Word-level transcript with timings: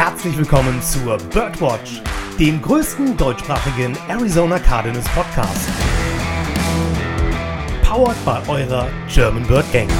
herzlich 0.00 0.38
willkommen 0.38 0.80
zur 0.80 1.18
Birdwatch, 1.30 2.00
dem 2.38 2.62
größten 2.62 3.18
deutschsprachigen 3.18 3.94
Arizona 4.08 4.58
Cardinals 4.58 5.06
Podcast. 5.10 5.68
Powered 7.82 8.16
by 8.24 8.50
eurer 8.50 8.88
German 9.12 9.46
Bird 9.46 9.70
Gang. 9.74 9.90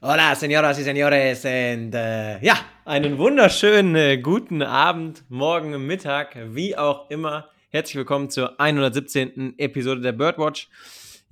Hola, 0.00 0.34
señoras 0.34 0.78
y 0.78 0.82
señores, 0.82 1.44
und 1.44 1.94
äh, 1.94 2.42
ja, 2.42 2.56
einen 2.86 3.18
wunderschönen 3.18 3.94
äh, 3.94 4.16
guten 4.16 4.62
Abend, 4.62 5.22
morgen, 5.28 5.86
Mittag, 5.86 6.34
wie 6.54 6.78
auch 6.78 7.10
immer. 7.10 7.50
Herzlich 7.68 7.96
willkommen 7.96 8.30
zur 8.30 8.58
117. 8.58 9.58
Episode 9.58 10.00
der 10.00 10.12
Birdwatch. 10.12 10.70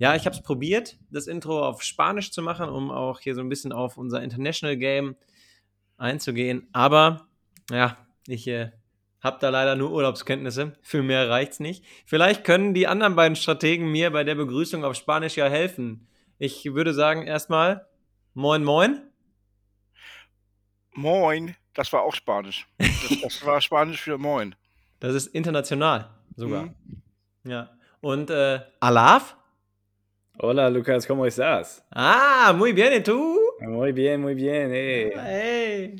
Ja, 0.01 0.15
ich 0.15 0.25
habe 0.25 0.35
es 0.35 0.41
probiert, 0.41 0.97
das 1.11 1.27
Intro 1.27 1.63
auf 1.63 1.83
Spanisch 1.83 2.31
zu 2.31 2.41
machen, 2.41 2.67
um 2.69 2.89
auch 2.89 3.19
hier 3.19 3.35
so 3.35 3.41
ein 3.41 3.49
bisschen 3.49 3.71
auf 3.71 3.97
unser 3.97 4.23
International 4.23 4.75
Game 4.75 5.15
einzugehen. 5.95 6.67
Aber 6.73 7.27
ja, 7.69 7.97
ich 8.25 8.47
äh, 8.47 8.71
habe 9.21 9.37
da 9.39 9.49
leider 9.49 9.75
nur 9.75 9.91
Urlaubskenntnisse. 9.91 10.75
Für 10.81 11.03
mehr 11.03 11.29
reicht's 11.29 11.59
nicht. 11.59 11.85
Vielleicht 12.07 12.43
können 12.43 12.73
die 12.73 12.87
anderen 12.87 13.15
beiden 13.15 13.35
Strategen 13.35 13.91
mir 13.91 14.09
bei 14.09 14.23
der 14.23 14.33
Begrüßung 14.33 14.83
auf 14.83 14.95
Spanisch 14.95 15.37
ja 15.37 15.45
helfen. 15.45 16.07
Ich 16.39 16.65
würde 16.65 16.95
sagen 16.95 17.27
erstmal 17.27 17.85
Moin, 18.33 18.63
moin. 18.63 19.03
Moin, 20.95 21.55
das 21.75 21.93
war 21.93 22.01
auch 22.01 22.15
Spanisch. 22.15 22.67
Das, 22.79 23.21
das 23.21 23.45
war 23.45 23.61
Spanisch 23.61 24.01
für 24.01 24.17
Moin. 24.17 24.55
Das 24.99 25.13
ist 25.13 25.27
international 25.27 26.09
sogar. 26.35 26.63
Mhm. 26.63 27.03
Ja. 27.43 27.69
Und 27.99 28.31
äh, 28.31 28.61
Alaf? 28.79 29.37
Hola 30.43 30.71
Lucas, 30.71 31.05
¿cómo 31.05 31.23
estás? 31.27 31.85
Ah, 31.91 32.51
muy 32.57 32.73
bien, 32.73 32.93
¿y 32.93 33.03
tú? 33.03 33.39
Muy 33.59 33.91
bien, 33.91 34.19
muy 34.19 34.33
bien, 34.33 34.71
eh. 34.73 35.11
Hey. 35.15 35.95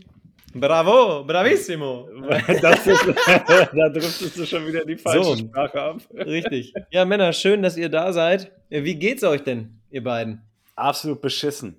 Bravo, 0.56 1.24
bravissimo. 1.24 2.08
Das 2.60 2.88
ist, 2.88 3.06
da 3.38 3.90
driftest 3.90 4.40
du 4.40 4.46
schon 4.48 4.66
wieder 4.66 4.84
die 4.84 4.98
falsche 4.98 5.24
so, 5.24 5.36
Sprache 5.36 5.80
ab. 5.80 5.98
Richtig. 6.16 6.74
Ja, 6.90 7.06
Männer, 7.06 7.34
schön, 7.34 7.62
dass 7.62 7.78
ihr 7.78 7.90
da 7.90 8.12
seid. 8.14 8.52
Wie 8.70 8.96
geht's 8.96 9.24
euch 9.24 9.44
denn, 9.44 9.80
ihr 9.92 10.04
beiden? 10.04 10.42
Absolut 10.76 11.22
beschissen. 11.22 11.78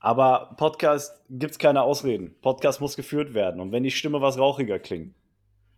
Aber 0.00 0.56
Podcast 0.58 1.22
gibt 1.30 1.52
es 1.52 1.58
keine 1.58 1.80
Ausreden. 1.80 2.34
Podcast 2.42 2.82
muss 2.82 2.94
geführt 2.94 3.32
werden. 3.32 3.62
Und 3.62 3.72
wenn 3.72 3.84
die 3.84 3.90
Stimme 3.90 4.20
was 4.20 4.36
rauchiger 4.36 4.78
klingt. 4.78 5.14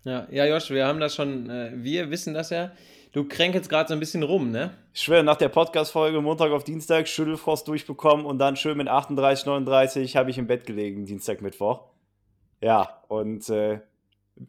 Ja, 0.03 0.27
ja, 0.33 0.47
Josh, 0.47 0.71
wir 0.71 0.85
haben 0.85 0.99
das 0.99 1.15
schon, 1.15 1.49
äh, 1.49 1.71
wir 1.77 2.11
wissen 2.11 2.35
das 2.35 2.51
ja. 2.51 2.73
Du 3.17 3.25
kränkelst 3.25 3.71
gerade 3.71 3.89
so 3.89 3.95
ein 3.95 3.99
bisschen 3.99 4.23
rum, 4.23 4.51
ne? 4.51 4.77
Ich 4.93 5.01
schwöre, 5.01 5.25
nach 5.25 5.39
der 5.39 5.49
Podcast-Folge 5.49 6.21
Montag 6.21 6.51
auf 6.51 6.65
Dienstag 6.65 7.09
Schüttelfrost 7.09 7.67
durchbekommen 7.67 8.27
und 8.27 8.39
dann 8.39 8.57
schön 8.57 8.77
mit 8.77 8.89
38, 8.89 9.47
39 9.47 10.17
habe 10.17 10.29
ich 10.29 10.37
im 10.37 10.47
Bett 10.47 10.67
gelegen, 10.67 11.07
Dienstag, 11.07 11.41
Mittwoch. 11.41 11.85
Ja, 12.61 13.03
und 13.09 13.49
äh, 13.49 13.81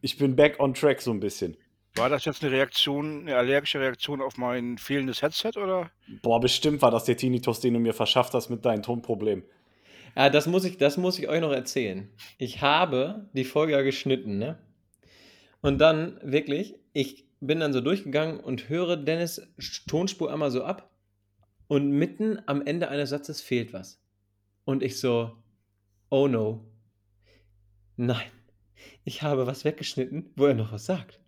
ich 0.02 0.18
bin 0.18 0.36
back 0.36 0.60
on 0.60 0.74
track 0.74 1.00
so 1.00 1.12
ein 1.12 1.18
bisschen. 1.18 1.56
War 1.94 2.10
das 2.10 2.26
jetzt 2.26 2.42
eine 2.42 2.52
Reaktion, 2.52 3.22
eine 3.22 3.36
allergische 3.36 3.80
Reaktion 3.80 4.20
auf 4.20 4.36
mein 4.36 4.76
fehlendes 4.76 5.22
Headset 5.22 5.52
oder? 5.56 5.90
Boah, 6.20 6.38
bestimmt 6.38 6.82
war 6.82 6.90
das 6.90 7.04
der 7.04 7.16
Tinnitus, 7.16 7.60
den 7.60 7.72
du 7.72 7.80
mir 7.80 7.94
verschafft 7.94 8.34
hast 8.34 8.50
mit 8.50 8.66
deinem 8.66 8.82
Tonproblem. 8.82 9.44
Ja, 10.14 10.28
das 10.28 10.46
muss 10.46 10.66
ich, 10.66 10.76
das 10.76 10.98
muss 10.98 11.18
ich 11.18 11.26
euch 11.30 11.40
noch 11.40 11.52
erzählen. 11.52 12.10
Ich 12.36 12.60
habe 12.60 13.30
die 13.32 13.44
Folge 13.44 13.72
ja 13.72 13.80
geschnitten, 13.80 14.36
ne? 14.36 14.58
Und 15.62 15.78
dann 15.78 16.20
wirklich, 16.22 16.74
ich 16.92 17.27
bin 17.40 17.60
dann 17.60 17.72
so 17.72 17.80
durchgegangen 17.80 18.40
und 18.40 18.68
höre 18.68 18.96
Dennis 18.96 19.42
Tonspur 19.86 20.32
einmal 20.32 20.50
so 20.50 20.64
ab 20.64 20.90
und 21.68 21.90
mitten 21.90 22.40
am 22.46 22.64
Ende 22.66 22.88
eines 22.88 23.10
Satzes 23.10 23.40
fehlt 23.40 23.72
was. 23.72 24.00
Und 24.64 24.82
ich 24.82 24.98
so, 24.98 25.36
oh 26.10 26.28
no. 26.28 26.64
Nein, 27.96 28.30
ich 29.04 29.22
habe 29.22 29.46
was 29.46 29.64
weggeschnitten, 29.64 30.30
wo 30.36 30.46
er 30.46 30.54
noch 30.54 30.72
was 30.72 30.86
sagt. 30.86 31.20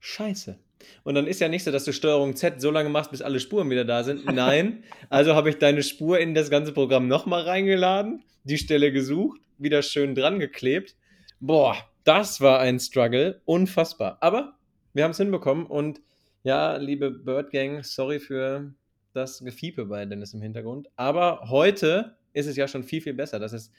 Scheiße. 0.00 0.58
Und 1.02 1.14
dann 1.14 1.26
ist 1.26 1.40
ja 1.40 1.48
nicht 1.48 1.64
so, 1.64 1.70
dass 1.70 1.84
du 1.84 1.92
Steuerung 1.92 2.36
Z 2.36 2.60
so 2.60 2.70
lange 2.70 2.90
machst, 2.90 3.10
bis 3.10 3.22
alle 3.22 3.40
Spuren 3.40 3.70
wieder 3.70 3.84
da 3.84 4.04
sind. 4.04 4.24
Nein. 4.32 4.84
also 5.08 5.34
habe 5.34 5.50
ich 5.50 5.58
deine 5.58 5.82
Spur 5.82 6.18
in 6.18 6.34
das 6.34 6.50
ganze 6.50 6.72
Programm 6.72 7.08
nochmal 7.08 7.42
reingeladen, 7.42 8.22
die 8.44 8.58
Stelle 8.58 8.92
gesucht, 8.92 9.40
wieder 9.56 9.82
schön 9.82 10.14
dran 10.14 10.38
geklebt. 10.38 10.96
Boah, 11.40 11.76
das 12.04 12.40
war 12.40 12.60
ein 12.60 12.80
Struggle. 12.80 13.40
Unfassbar. 13.44 14.18
Aber 14.20 14.58
wir 14.94 15.04
haben 15.04 15.10
es 15.10 15.18
hinbekommen 15.18 15.66
und 15.66 16.00
ja, 16.44 16.76
liebe 16.76 17.10
Bird 17.10 17.50
Gang, 17.50 17.84
sorry 17.84 18.20
für 18.20 18.72
das 19.12 19.40
Gefiepe 19.40 19.86
bei 19.86 20.04
Dennis 20.04 20.34
im 20.34 20.42
Hintergrund. 20.42 20.88
Aber 20.96 21.48
heute 21.48 22.16
ist 22.32 22.46
es 22.46 22.56
ja 22.56 22.68
schon 22.68 22.84
viel, 22.84 23.00
viel 23.00 23.14
besser. 23.14 23.38
Das 23.38 23.52
ist 23.52 23.72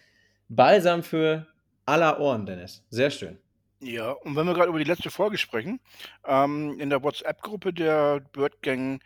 Balsam 0.50 1.04
für 1.04 1.48
aller 1.86 2.20
Ohren, 2.20 2.46
Dennis. 2.46 2.86
Sehr 2.90 3.12
schön. 3.12 3.38
Ja, 3.80 4.12
und 4.12 4.36
wenn 4.36 4.46
wir 4.46 4.54
gerade 4.54 4.70
über 4.70 4.80
die 4.80 4.86
letzte 4.86 5.12
Folge 5.12 5.38
sprechen, 5.38 5.80
ähm, 6.26 6.80
in 6.80 6.90
der 6.90 7.04
WhatsApp-Gruppe 7.04 7.74
der 7.74 8.22
Bird 8.32 8.62
Gang 8.62 9.02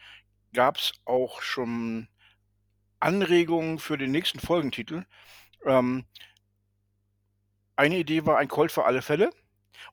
gab 0.53 0.78
es 0.78 0.94
auch 1.06 1.42
schon 1.42 2.08
Anregungen 3.00 3.80
für 3.80 3.98
den 3.98 4.12
nächsten 4.12 4.40
Folgentitel. 4.40 5.03
Ähm, 5.66 6.06
eine 7.75 7.98
Idee 7.98 8.25
war 8.25 8.38
ein 8.38 8.48
Colt 8.48 8.72
für 8.72 8.86
alle 8.86 9.02
Fälle. 9.02 9.31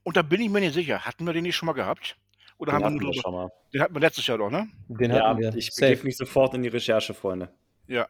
Und 0.03 0.17
da 0.17 0.23
bin 0.23 0.41
ich 0.41 0.49
mir 0.51 0.61
nicht 0.61 0.75
sicher. 0.75 1.01
Hatten 1.05 1.25
wir 1.27 1.33
den 1.33 1.43
nicht 1.45 1.57
schon 1.57 1.67
mal 1.67 1.73
gehabt? 1.73 2.17
Oder 2.59 2.73
Den 2.73 2.75
haben 2.77 2.83
wir 2.83 2.87
hatten 2.87 2.97
nur 3.05 3.13
wir 3.15 3.21
schon 3.23 3.33
mal. 3.35 3.49
den 3.75 3.83
hatten 3.83 3.95
wir 3.95 4.01
letztes 4.01 4.27
Jahr 4.27 4.39
doch, 4.39 4.51
ne? 4.51 4.69
Den 4.89 5.11
Ja, 5.11 5.29
hatten 5.29 5.41
wir. 5.41 5.55
ich 5.55 5.71
begebe 5.75 6.05
mich 6.05 6.17
sofort 6.17 6.55
in 6.55 6.63
die 6.63 6.69
Recherche, 6.69 7.13
Freunde. 7.15 7.53
Ja. 7.87 8.09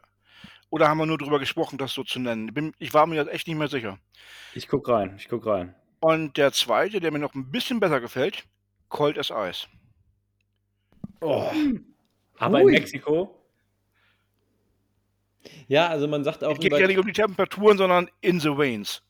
Oder 0.69 0.87
haben 0.89 0.97
wir 0.97 1.05
nur 1.05 1.17
drüber 1.17 1.39
gesprochen, 1.39 1.77
das 1.77 1.93
so 1.93 2.03
zu 2.03 2.19
nennen? 2.19 2.53
Bin, 2.53 2.73
ich 2.79 2.93
war 2.93 3.07
mir 3.07 3.15
jetzt 3.15 3.31
echt 3.31 3.47
nicht 3.47 3.57
mehr 3.57 3.67
sicher. 3.67 3.97
Ich 4.53 4.67
guck 4.67 4.87
rein, 4.89 5.15
ich 5.17 5.27
guck 5.29 5.45
rein. 5.45 5.75
Und 5.99 6.37
der 6.37 6.51
zweite, 6.51 6.99
der 6.99 7.11
mir 7.11 7.19
noch 7.19 7.33
ein 7.35 7.51
bisschen 7.51 7.79
besser 7.79 7.99
gefällt, 8.01 8.45
Cold 8.89 9.17
as 9.17 9.31
Ice. 9.31 9.67
Oh. 11.21 11.49
Aber 12.37 12.57
Ui. 12.61 12.73
in 12.73 12.79
Mexiko? 12.79 13.33
Ja, 15.67 15.87
also 15.87 16.07
man 16.07 16.23
sagt 16.23 16.43
auch 16.43 16.53
Es 16.53 16.59
geht 16.59 16.73
ja 16.73 16.87
nicht 16.87 16.97
um 16.99 17.05
die 17.05 17.13
Temperaturen, 17.13 17.77
sondern 17.77 18.09
in 18.21 18.39
the 18.39 18.49
veins. 18.57 19.01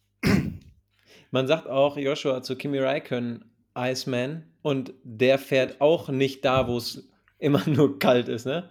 Man 1.31 1.47
sagt 1.47 1.67
auch 1.67 1.97
Joshua 1.97 2.41
zu 2.41 2.55
Kimi 2.55 2.79
Räikkönen 2.79 3.45
Iceman 3.77 4.43
und 4.61 4.93
der 5.03 5.37
fährt 5.39 5.81
auch 5.81 6.09
nicht 6.09 6.43
da, 6.45 6.67
wo 6.67 6.77
es 6.77 7.07
immer 7.39 7.61
nur 7.67 7.99
kalt 7.99 8.27
ist, 8.27 8.45
ne? 8.45 8.69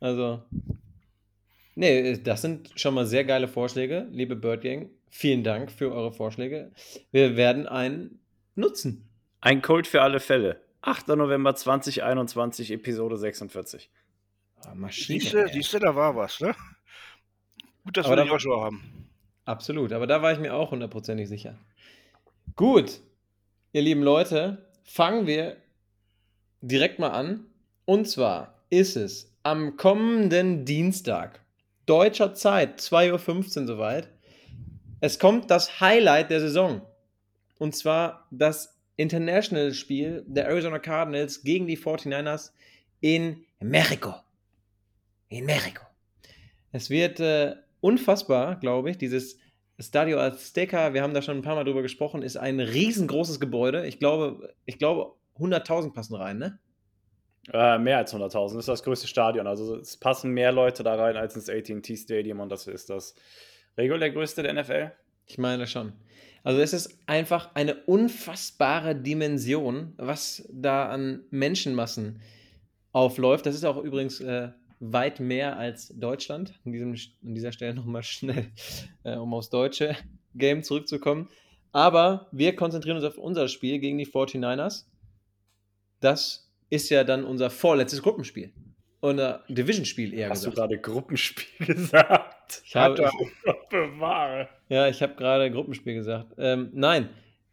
Also 0.00 0.42
Nee, 1.76 2.18
das 2.18 2.42
sind 2.42 2.70
schon 2.76 2.94
mal 2.94 3.04
sehr 3.06 3.24
geile 3.24 3.48
Vorschläge, 3.48 4.06
liebe 4.12 4.36
Bird 4.36 4.62
Gang. 4.62 4.90
Vielen 5.10 5.42
Dank 5.42 5.72
für 5.72 5.92
eure 5.92 6.12
Vorschläge. 6.12 6.70
Wir 7.10 7.36
werden 7.36 7.66
einen 7.66 8.20
nutzen. 8.54 9.08
Ein 9.40 9.60
Colt 9.60 9.86
für 9.88 10.02
alle 10.02 10.20
Fälle. 10.20 10.60
8. 10.82 11.08
November 11.08 11.54
2021, 11.54 12.70
Episode 12.70 13.16
46. 13.16 13.90
Ah, 14.64 14.74
Maschine. 14.74 15.20
Siehst 15.20 15.34
du, 15.34 15.38
ey. 15.38 15.52
siehst 15.52 15.72
du, 15.74 15.78
da 15.80 15.94
war 15.96 16.14
was, 16.14 16.40
ne? 16.40 16.54
Gut, 17.84 17.96
dass 17.96 18.06
Aber 18.06 18.12
wir 18.16 18.22
den 18.22 18.28
da- 18.28 18.32
Joshua 18.34 18.64
haben. 18.64 19.08
Absolut, 19.44 19.92
aber 19.92 20.06
da 20.06 20.22
war 20.22 20.32
ich 20.32 20.38
mir 20.38 20.54
auch 20.54 20.70
hundertprozentig 20.70 21.28
sicher. 21.28 21.58
Gut, 22.56 23.00
ihr 23.72 23.82
lieben 23.82 24.04
Leute, 24.04 24.70
fangen 24.84 25.26
wir 25.26 25.56
direkt 26.60 27.00
mal 27.00 27.08
an. 27.08 27.46
Und 27.84 28.08
zwar 28.08 28.62
ist 28.70 28.94
es 28.96 29.34
am 29.42 29.76
kommenden 29.76 30.64
Dienstag, 30.64 31.40
deutscher 31.84 32.32
Zeit, 32.34 32.78
2.15 32.78 33.62
Uhr 33.62 33.66
soweit. 33.66 34.08
Es 35.00 35.18
kommt 35.18 35.50
das 35.50 35.80
Highlight 35.80 36.30
der 36.30 36.38
Saison. 36.38 36.82
Und 37.58 37.74
zwar 37.74 38.28
das 38.30 38.78
International-Spiel 38.94 40.24
der 40.28 40.46
Arizona 40.46 40.78
Cardinals 40.78 41.42
gegen 41.42 41.66
die 41.66 41.76
49ers 41.76 42.52
in 43.00 43.44
Mexiko. 43.58 44.14
In 45.28 45.44
Mexiko. 45.44 45.82
Es 46.70 46.88
wird 46.88 47.18
äh, 47.18 47.56
unfassbar, 47.80 48.60
glaube 48.60 48.92
ich. 48.92 48.98
Dieses 48.98 49.40
Stadio 49.78 50.18
Azteca, 50.18 50.94
wir 50.94 51.02
haben 51.02 51.14
da 51.14 51.22
schon 51.22 51.36
ein 51.36 51.42
paar 51.42 51.56
Mal 51.56 51.64
drüber 51.64 51.82
gesprochen, 51.82 52.22
ist 52.22 52.36
ein 52.36 52.60
riesengroßes 52.60 53.40
Gebäude. 53.40 53.86
Ich 53.86 53.98
glaube, 53.98 54.54
ich 54.66 54.78
glaube 54.78 55.14
100.000 55.38 55.92
passen 55.92 56.14
rein, 56.14 56.38
ne? 56.38 56.58
Äh, 57.52 57.78
mehr 57.78 57.98
als 57.98 58.14
100.000. 58.14 58.30
Das 58.30 58.54
ist 58.54 58.68
das 58.68 58.82
größte 58.82 59.06
Stadion. 59.06 59.46
Also 59.46 59.76
es 59.76 59.96
passen 59.96 60.30
mehr 60.30 60.52
Leute 60.52 60.82
da 60.82 60.94
rein 60.94 61.16
als 61.16 61.34
ins 61.34 61.50
AT&T 61.50 61.96
Stadium 61.96 62.40
und 62.40 62.50
das 62.50 62.66
ist 62.66 62.88
das 62.88 63.14
regulär 63.76 64.10
größte 64.10 64.42
der 64.42 64.54
NFL. 64.54 64.92
Ich 65.26 65.38
meine 65.38 65.66
schon. 65.66 65.92
Also 66.42 66.60
es 66.60 66.72
ist 66.72 66.98
einfach 67.06 67.54
eine 67.54 67.74
unfassbare 67.84 68.94
Dimension, 68.94 69.94
was 69.96 70.46
da 70.52 70.88
an 70.88 71.24
Menschenmassen 71.30 72.20
aufläuft. 72.92 73.46
Das 73.46 73.54
ist 73.54 73.64
auch 73.64 73.82
übrigens 73.82 74.20
äh, 74.20 74.50
weit 74.80 75.20
mehr 75.20 75.56
als 75.56 75.88
Deutschland. 75.96 76.54
An, 76.64 76.72
diesem, 76.72 76.92
an 76.92 77.34
dieser 77.34 77.52
Stelle 77.52 77.74
nochmal 77.74 78.02
schnell, 78.02 78.46
äh, 79.04 79.16
um 79.16 79.32
aufs 79.34 79.50
deutsche 79.50 79.96
Game 80.34 80.62
zurückzukommen. 80.62 81.28
Aber 81.72 82.28
wir 82.32 82.54
konzentrieren 82.54 82.96
uns 82.96 83.04
auf 83.04 83.18
unser 83.18 83.48
Spiel 83.48 83.78
gegen 83.78 83.98
die 83.98 84.06
49ers. 84.06 84.84
Das 86.00 86.50
ist 86.70 86.88
ja 86.90 87.04
dann 87.04 87.24
unser 87.24 87.50
vorletztes 87.50 88.02
Gruppenspiel. 88.02 88.52
oder 89.02 89.44
Division-Spiel 89.48 90.14
eher 90.14 90.30
Hast 90.30 90.40
gesagt. 90.40 90.56
du 90.56 90.60
gerade 90.60 90.78
Gruppenspiel 90.78 91.66
gesagt? 91.74 92.62
Ich 92.64 92.76
habe, 92.76 93.10
bewahre. 93.70 94.48
ja, 94.68 94.88
ich 94.88 95.02
habe 95.02 95.14
gerade 95.14 95.50
Gruppenspiel 95.50 95.94
gesagt. 95.94 96.32
Ähm, 96.38 96.70
nein, 96.72 97.08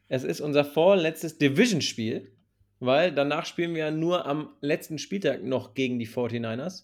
es 0.07 0.23
ist 0.23 0.41
unser 0.41 0.65
vorletztes 0.65 1.37
Division-Spiel, 1.37 2.31
weil 2.79 3.11
danach 3.13 3.45
spielen 3.45 3.73
wir 3.73 3.85
ja 3.85 3.91
nur 3.91 4.25
am 4.25 4.49
letzten 4.61 4.97
Spieltag 4.97 5.43
noch 5.43 5.73
gegen 5.73 5.97
die 5.99 6.07
49ers. 6.07 6.83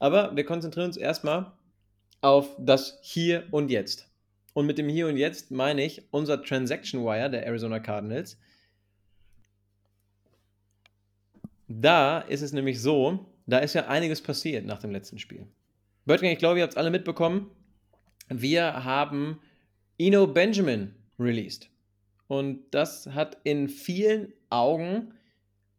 Aber 0.00 0.34
wir 0.34 0.44
konzentrieren 0.44 0.86
uns 0.86 0.96
erstmal 0.96 1.52
auf 2.22 2.56
das 2.58 2.98
Hier 3.02 3.44
und 3.52 3.70
Jetzt. 3.70 4.10
Und 4.54 4.66
mit 4.66 4.78
dem 4.78 4.88
Hier 4.88 5.06
und 5.06 5.16
Jetzt 5.16 5.50
meine 5.52 5.84
ich 5.84 6.02
unser 6.10 6.42
Transaction 6.42 7.04
Wire 7.04 7.30
der 7.30 7.46
Arizona 7.46 7.78
Cardinals. 7.78 8.38
Da 11.68 12.18
ist 12.20 12.42
es 12.42 12.52
nämlich 12.52 12.82
so, 12.82 13.26
da 13.46 13.58
ist 13.58 13.74
ja 13.74 13.86
einiges 13.86 14.20
passiert 14.20 14.66
nach 14.66 14.80
dem 14.80 14.90
letzten 14.90 15.18
Spiel. 15.18 15.46
Böttgen, 16.06 16.30
ich 16.30 16.38
glaube, 16.38 16.58
ihr 16.58 16.62
habt 16.64 16.72
es 16.72 16.78
alle 16.78 16.90
mitbekommen. 16.90 17.50
Wir 18.28 18.84
haben 18.84 19.38
Eno 19.98 20.26
Benjamin 20.26 20.94
released. 21.18 21.68
Und 22.26 22.62
das 22.70 23.06
hat 23.08 23.36
in 23.44 23.68
vielen 23.68 24.32
Augen 24.48 25.14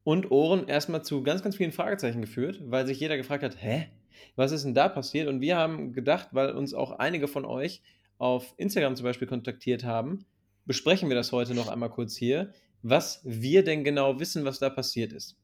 und 0.04 0.32
Ohren 0.32 0.68
erstmal 0.68 1.04
zu 1.04 1.24
ganz, 1.24 1.42
ganz 1.42 1.56
vielen 1.56 1.72
Fragezeichen 1.72 2.22
geführt, 2.22 2.62
weil 2.66 2.86
sich 2.86 3.00
jeder 3.00 3.18
gefragt 3.18 3.44
hat, 3.44 3.62
hä? 3.62 3.90
Was 4.36 4.52
ist 4.52 4.66
denn 4.66 4.74
da 4.74 4.90
passiert? 4.90 5.28
Und 5.28 5.42
wir 5.42 5.58
haben 5.58 5.94
gedacht, 5.94 6.30
weil 6.32 6.52
uns 6.52 6.74
auch 6.74 6.92
einige 6.92 7.28
von 7.28 7.46
euch 7.46 7.82
auf 8.18 8.54
Instagram 8.58 8.96
zum 8.96 9.06
Beispiel 9.06 9.28
kontaktiert 9.28 9.84
haben, 9.84 10.26
besprechen 10.66 11.10
wir 11.10 11.16
das 11.16 11.32
heute 11.32 11.56
noch 11.56 11.68
einmal 11.68 11.90
kurz 11.90 12.16
hier, 12.16 12.54
was 12.84 13.22
wir 13.24 13.64
denn 13.64 13.84
genau 13.84 14.20
wissen, 14.20 14.46
was 14.46 14.60
da 14.60 14.70
passiert 14.70 15.14
ist. 15.14 15.38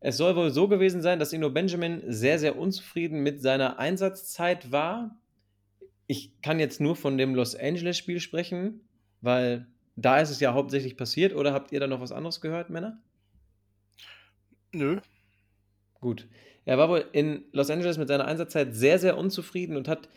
Es 0.00 0.16
soll 0.16 0.34
wohl 0.34 0.50
so 0.50 0.66
gewesen 0.66 1.02
sein, 1.02 1.18
dass 1.18 1.32
Ino 1.32 1.50
Benjamin 1.50 2.02
sehr, 2.06 2.38
sehr 2.38 2.58
unzufrieden 2.58 3.22
mit 3.22 3.42
seiner 3.42 3.78
Einsatzzeit 3.78 4.72
war. 4.72 5.18
Ich 6.06 6.40
kann 6.40 6.58
jetzt 6.58 6.80
nur 6.80 6.96
von 6.96 7.18
dem 7.18 7.34
Los 7.34 7.54
Angeles-Spiel 7.54 8.18
sprechen, 8.18 8.80
weil 9.20 9.66
da 9.96 10.18
ist 10.18 10.30
es 10.30 10.40
ja 10.40 10.54
hauptsächlich 10.54 10.96
passiert. 10.96 11.34
Oder 11.34 11.52
habt 11.52 11.72
ihr 11.72 11.80
da 11.80 11.86
noch 11.86 12.00
was 12.00 12.12
anderes 12.12 12.40
gehört, 12.40 12.70
Männer? 12.70 12.98
Nö. 14.72 15.00
Gut. 16.00 16.26
Er 16.70 16.78
war 16.78 16.88
wohl 16.88 17.04
in 17.10 17.42
Los 17.50 17.68
Angeles 17.68 17.98
mit 17.98 18.06
seiner 18.06 18.26
Einsatzzeit 18.26 18.76
sehr, 18.76 19.00
sehr 19.00 19.18
unzufrieden 19.18 19.76
und 19.76 19.88
hat, 19.88 20.08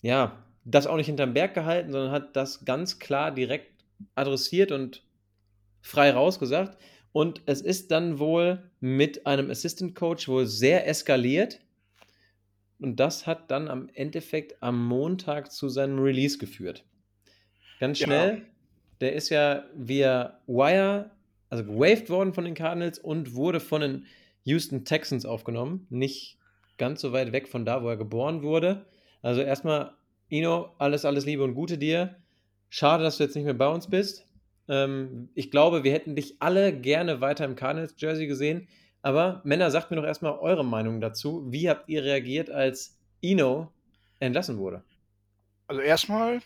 ja, 0.00 0.42
das 0.64 0.86
auch 0.86 0.96
nicht 0.96 1.04
hinterm 1.04 1.34
Berg 1.34 1.52
gehalten, 1.52 1.92
sondern 1.92 2.12
hat 2.12 2.34
das 2.34 2.64
ganz 2.64 2.98
klar 2.98 3.30
direkt 3.30 3.84
adressiert 4.14 4.72
und 4.72 5.02
frei 5.82 6.12
rausgesagt. 6.12 6.78
Und 7.12 7.42
es 7.44 7.60
ist 7.60 7.90
dann 7.90 8.18
wohl 8.18 8.70
mit 8.80 9.26
einem 9.26 9.50
Assistant 9.50 9.94
Coach 9.94 10.28
wohl 10.28 10.46
sehr 10.46 10.88
eskaliert. 10.88 11.60
Und 12.80 12.98
das 12.98 13.26
hat 13.26 13.50
dann 13.50 13.68
am 13.68 13.90
Endeffekt 13.92 14.62
am 14.62 14.82
Montag 14.82 15.52
zu 15.52 15.68
seinem 15.68 15.98
Release 15.98 16.38
geführt. 16.38 16.86
Ganz 17.80 17.98
Ja. 17.98 18.06
schnell. 18.06 18.42
Der 19.02 19.12
ist 19.12 19.28
ja 19.28 19.64
via 19.74 20.40
Wire, 20.46 21.10
also 21.50 21.64
gewaved 21.64 22.08
worden 22.08 22.32
von 22.32 22.46
den 22.46 22.54
Cardinals 22.54 22.98
und 22.98 23.34
wurde 23.34 23.60
von 23.60 23.82
den 23.82 24.06
Houston 24.44 24.84
Texans 24.84 25.26
aufgenommen. 25.26 25.86
Nicht 25.90 26.38
ganz 26.78 27.00
so 27.00 27.12
weit 27.12 27.32
weg 27.32 27.48
von 27.48 27.64
da, 27.64 27.82
wo 27.82 27.88
er 27.88 27.96
geboren 27.96 28.42
wurde. 28.42 28.86
Also 29.22 29.40
erstmal, 29.40 29.94
Ino, 30.28 30.74
alles, 30.78 31.04
alles 31.04 31.26
Liebe 31.26 31.44
und 31.44 31.54
Gute 31.54 31.78
dir. 31.78 32.16
Schade, 32.68 33.04
dass 33.04 33.18
du 33.18 33.24
jetzt 33.24 33.36
nicht 33.36 33.44
mehr 33.44 33.54
bei 33.54 33.68
uns 33.68 33.88
bist. 33.88 34.26
Ähm, 34.68 35.28
ich 35.34 35.50
glaube, 35.50 35.84
wir 35.84 35.92
hätten 35.92 36.16
dich 36.16 36.36
alle 36.40 36.76
gerne 36.76 37.20
weiter 37.20 37.44
im 37.44 37.56
Cardinals-Jersey 37.56 38.26
gesehen. 38.26 38.68
Aber 39.02 39.42
Männer, 39.44 39.70
sagt 39.70 39.90
mir 39.90 39.96
doch 39.96 40.04
erstmal 40.04 40.38
eure 40.38 40.64
Meinung 40.64 41.00
dazu. 41.00 41.44
Wie 41.50 41.68
habt 41.68 41.88
ihr 41.88 42.04
reagiert, 42.04 42.50
als 42.50 42.98
Ino 43.20 43.72
entlassen 44.20 44.58
wurde? 44.58 44.84
Also 45.66 45.82
erstmal, 45.82 46.40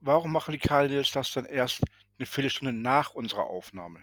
warum 0.00 0.32
machen 0.32 0.52
die 0.52 0.58
Cardinals 0.58 1.10
das 1.12 1.32
dann 1.32 1.44
erst 1.44 1.82
eine 2.18 2.26
Viertelstunde 2.26 2.72
nach 2.72 3.14
unserer 3.14 3.44
Aufnahme? 3.44 4.00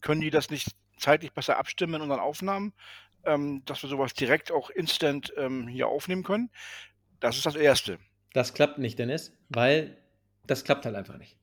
Können 0.00 0.20
die 0.20 0.30
das 0.30 0.50
nicht 0.50 0.68
zeitlich 1.04 1.32
besser 1.32 1.58
abstimmen 1.58 1.94
in 1.94 2.02
unseren 2.02 2.20
Aufnahmen, 2.20 2.72
ähm, 3.24 3.62
dass 3.66 3.82
wir 3.82 3.90
sowas 3.90 4.14
direkt 4.14 4.50
auch 4.50 4.70
instant 4.70 5.32
ähm, 5.36 5.68
hier 5.68 5.88
aufnehmen 5.88 6.22
können? 6.22 6.50
Das 7.20 7.36
ist 7.36 7.46
das 7.46 7.56
Erste. 7.56 7.98
Das 8.32 8.54
klappt 8.54 8.78
nicht, 8.78 8.98
Dennis, 8.98 9.32
weil 9.48 9.98
das 10.46 10.64
klappt 10.64 10.86
halt 10.86 10.96
einfach 10.96 11.18
nicht. 11.18 11.36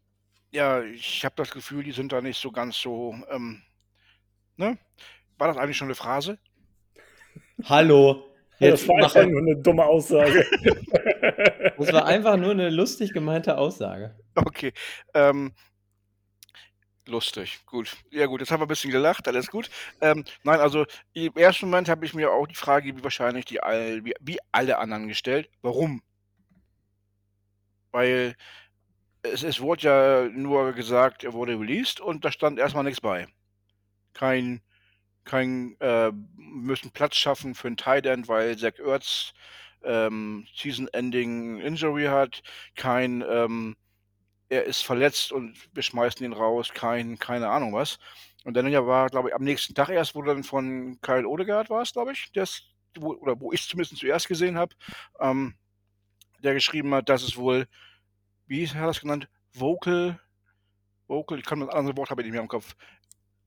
Ja, 0.52 0.82
ich 0.84 1.24
habe 1.24 1.36
das 1.38 1.52
Gefühl, 1.52 1.84
die 1.84 1.94
sind 1.94 2.12
da 2.12 2.22
nicht 2.22 2.40
so 2.40 2.52
ganz 2.52 2.78
so, 2.80 3.16
ähm, 3.30 3.62
ne? 4.58 4.78
War 5.38 5.48
das 5.48 5.58
eigentlich 5.58 5.78
schon 5.78 5.88
eine 5.88 5.96
Phrase? 5.96 6.38
Hallo. 7.64 8.28
das 8.60 8.70
Jetzt 8.70 8.88
war 8.88 8.98
mach, 9.00 9.16
einfach 9.16 9.32
nur 9.32 9.42
eine 9.42 9.56
dumme 9.58 9.86
Aussage. 9.86 10.46
das 11.78 11.94
war 11.94 12.06
einfach 12.06 12.36
nur 12.36 12.52
eine 12.52 12.70
lustig 12.70 13.14
gemeinte 13.14 13.58
Aussage. 13.58 14.16
Okay. 14.36 14.74
Ähm, 15.14 15.54
lustig, 17.08 17.60
gut. 17.66 17.96
Ja 18.12 18.26
gut, 18.26 18.42
jetzt 18.42 18.52
haben 18.52 18.60
wir 18.62 18.66
ein 18.66 18.70
bisschen 18.70 18.92
gelacht, 18.92 19.28
alles 19.28 19.48
gut. 19.50 19.70
Ähm, 20.02 20.24
nein, 20.44 20.60
also 20.60 20.86
im 21.14 21.36
ersten 21.36 21.68
Moment 21.68 21.90
habe 21.90 22.06
ich 22.06 22.14
mir 22.14 22.32
auch 22.32 22.48
die 22.48 22.56
Frage, 22.56 22.96
wie 22.96 23.04
wahrscheinlich 23.04 23.46
die 23.46 23.62
all, 23.62 24.04
wie, 24.06 24.14
wie 24.22 24.40
alle 24.52 24.78
anderen 24.78 25.08
gestellt. 25.08 25.50
Warum? 25.62 26.02
Weil 27.92 28.36
es, 29.24 29.44
es 29.44 29.60
wurde 29.62 29.84
ja 29.84 30.30
nur 30.30 30.74
gesagt, 30.74 31.24
er 31.24 31.34
wurde 31.34 31.60
released 31.60 32.00
und 32.00 32.26
da 32.26 32.32
stand 32.32 32.60
erstmal 32.60 32.84
nichts 32.84 33.02
bei. 33.02 33.28
Kein, 34.14 34.62
kein, 35.24 35.76
äh, 35.80 36.12
müssen 36.36 36.92
Platz 36.92 37.16
schaffen 37.16 37.56
für 37.56 37.68
einen 37.68 37.78
Tight 37.78 38.06
End, 38.06 38.28
weil 38.28 38.58
Zach 38.58 38.80
Ertz 38.80 39.34
ähm, 39.84 40.46
Season-Ending 40.56 41.60
Injury 41.60 42.06
hat. 42.06 42.42
Kein, 42.76 43.24
ähm, 43.28 43.76
er 44.52 44.66
ist 44.66 44.84
verletzt 44.84 45.32
und 45.32 45.56
wir 45.74 45.82
schmeißen 45.82 46.26
ihn 46.26 46.34
raus. 46.34 46.72
Kein, 46.74 47.18
keine 47.18 47.48
Ahnung 47.48 47.74
was. 47.74 48.00
Und 48.44 48.56
dann 48.56 48.68
ja 48.68 48.86
war, 48.86 49.08
glaube 49.10 49.30
ich, 49.30 49.36
am 49.36 49.44
nächsten 49.44 49.74
Tag 49.74 49.90
erst 49.90 50.14
wurde 50.14 50.34
dann 50.34 50.44
von 50.44 51.00
Kyle 51.02 51.26
Odegaard 51.26 51.70
war 51.70 51.82
es, 51.82 51.94
glaube 51.94 52.12
ich, 52.12 52.32
der's, 52.34 52.64
wo, 52.98 53.14
oder 53.14 53.40
wo 53.40 53.54
ich 53.54 53.66
zumindest 53.66 53.98
zuerst 53.98 54.28
gesehen 54.28 54.58
habe, 54.58 54.76
ähm, 55.22 55.56
der 56.44 56.54
geschrieben 56.54 56.94
hat, 56.94 57.08
dass 57.08 57.24
es 57.24 57.38
wohl, 57.38 57.66
wie 58.46 58.68
hat 58.68 58.76
er 58.76 58.88
das 58.88 59.00
genannt? 59.00 59.30
Vocal, 59.54 60.20
Vocal, 61.08 61.40
ich 61.40 61.46
kann 61.46 61.62
das 61.62 61.70
andere 61.70 61.96
Wort 61.96 62.10
habe 62.10 62.22
ich 62.22 62.26
nicht 62.26 62.34
mehr 62.34 62.42
im 62.42 62.50
Kopf. 62.50 62.76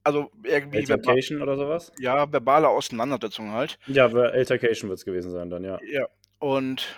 Also 0.03 0.31
irgendwie 0.43 0.91
Altercation 0.91 1.41
oder 1.41 1.55
sowas? 1.55 1.91
ja, 1.99 2.31
verbale 2.31 2.67
Auseinandersetzung 2.67 3.51
halt. 3.51 3.77
Ja, 3.85 4.05
Altercation 4.05 4.89
wird 4.89 4.99
es 4.99 5.05
gewesen 5.05 5.31
sein 5.31 5.51
dann, 5.51 5.63
ja. 5.63 5.79
Ja, 5.83 6.07
und 6.39 6.95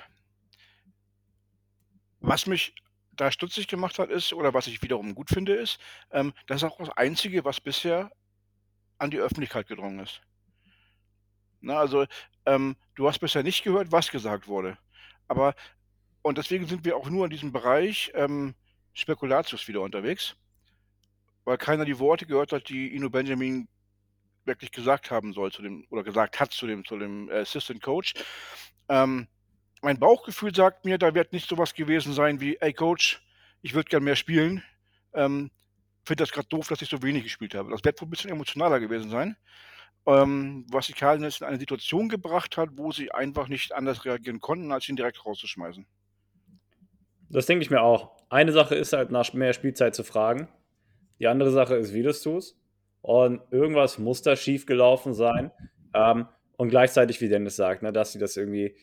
was 2.22 2.48
mich 2.48 2.74
da 3.18 3.32
stutzig 3.32 3.68
gemacht 3.68 4.00
hat, 4.00 4.10
ist, 4.10 4.34
oder 4.34 4.54
was 4.54 4.68
ich 4.68 4.82
wiederum 4.82 5.16
gut 5.16 5.30
finde, 5.30 5.54
ist, 5.54 5.80
ähm, 6.12 6.34
das 6.46 6.58
ist 6.58 6.64
auch 6.64 6.78
das 6.78 6.90
Einzige, 6.92 7.44
was 7.44 7.60
bisher 7.60 8.12
an 8.98 9.12
die 9.12 9.20
Öffentlichkeit 9.20 9.68
gedrungen 9.68 10.00
ist. 10.00 10.22
Na, 11.62 11.80
also, 11.80 12.06
ähm, 12.46 12.76
du 12.96 13.08
hast 13.08 13.20
bisher 13.20 13.44
nicht 13.44 13.64
gehört, 13.64 13.92
was 13.92 14.10
gesagt 14.10 14.48
wurde. 14.48 14.78
Aber, 15.28 15.56
und 16.22 16.38
deswegen 16.38 16.68
sind 16.68 16.86
wir 16.86 16.96
auch 16.96 17.10
nur 17.10 17.26
in 17.26 17.32
diesem 17.32 17.52
Bereich 17.52 18.12
ähm, 18.14 18.56
Spekulatius 18.94 19.68
wieder 19.68 19.82
unterwegs, 19.82 20.36
weil 21.44 21.58
keiner 21.58 21.86
die 21.86 22.00
Worte 22.00 22.26
gehört 22.26 22.52
hat, 22.52 22.70
die 22.70 22.96
Ino 22.96 23.10
Benjamin 23.10 23.68
wirklich 24.46 24.72
gesagt 24.72 25.12
haben 25.12 25.34
soll 25.34 25.52
zu 25.52 25.62
dem, 25.62 25.86
oder 25.90 26.04
gesagt 26.04 26.40
hat 26.40 26.52
zu 26.52 26.68
dem, 26.68 26.86
zu 26.86 26.98
dem 26.98 27.30
äh, 27.30 27.40
Assistant 27.40 27.82
Coach. 27.82 28.14
Ähm, 28.90 29.28
mein 29.82 30.00
Bauchgefühl 30.00 30.54
sagt 30.54 30.86
mir, 30.86 30.98
da 30.98 31.14
wird 31.14 31.34
nicht 31.34 31.50
sowas 31.50 31.74
gewesen 31.74 32.14
sein 32.14 32.40
wie, 32.40 32.58
ey 32.58 32.74
Coach, 32.74 33.22
ich 33.62 33.74
würde 33.74 33.90
gern 33.90 34.04
mehr 34.04 34.16
spielen. 34.16 34.64
Ähm, 35.14 35.52
Finde 36.04 36.24
das 36.24 36.32
gerade 36.32 36.48
doof, 36.48 36.68
dass 36.68 36.82
ich 36.82 36.90
so 36.90 37.04
wenig 37.04 37.24
gespielt 37.24 37.54
habe. 37.54 37.72
Das 37.72 37.84
wird 37.84 38.00
wohl 38.02 38.08
ein 38.08 38.12
bisschen 38.12 38.32
emotionaler 38.32 38.80
gewesen 38.80 39.10
sein. 39.10 39.36
Ähm, 40.06 40.66
was 40.72 40.88
die 40.88 40.94
Cardinals 40.94 41.42
in 41.42 41.48
eine 41.48 41.60
Situation 41.60 42.08
gebracht 42.08 42.56
hat, 42.56 42.70
wo 42.78 42.92
sie 42.92 43.12
einfach 43.12 43.50
nicht 43.50 43.74
anders 43.74 44.06
reagieren 44.06 44.40
konnten, 44.40 44.72
als 44.72 44.88
ihn 44.88 44.96
direkt 44.96 45.26
rauszuschmeißen. 45.26 45.86
Das 47.30 47.46
denke 47.46 47.64
ich 47.64 47.70
mir 47.70 47.82
auch. 47.82 48.16
Eine 48.30 48.54
Sache 48.54 48.76
ist 48.76 48.94
halt, 48.94 49.12
nach 49.12 49.34
mehr 49.34 49.52
Spielzeit 49.52 49.96
zu 49.96 50.04
fragen. 50.04 50.48
Die 51.20 51.28
andere 51.28 51.52
Sache 51.52 51.76
ist, 51.76 51.94
wie 51.94 52.04
du 52.04 52.10
es 52.10 52.22
tust. 52.22 52.58
Und 53.02 53.42
irgendwas 53.52 53.98
muss 53.98 54.22
da 54.22 54.36
schief 54.36 54.66
gelaufen 54.66 55.14
sein. 55.14 55.52
Ähm, 55.94 56.28
und 56.58 56.70
gleichzeitig, 56.70 57.22
wie 57.22 57.30
Dennis 57.30 57.56
sagt, 57.56 57.84
ne, 57.84 57.92
dass 57.92 58.12
sie 58.12 58.20
das 58.20 58.38
irgendwie, 58.38 58.76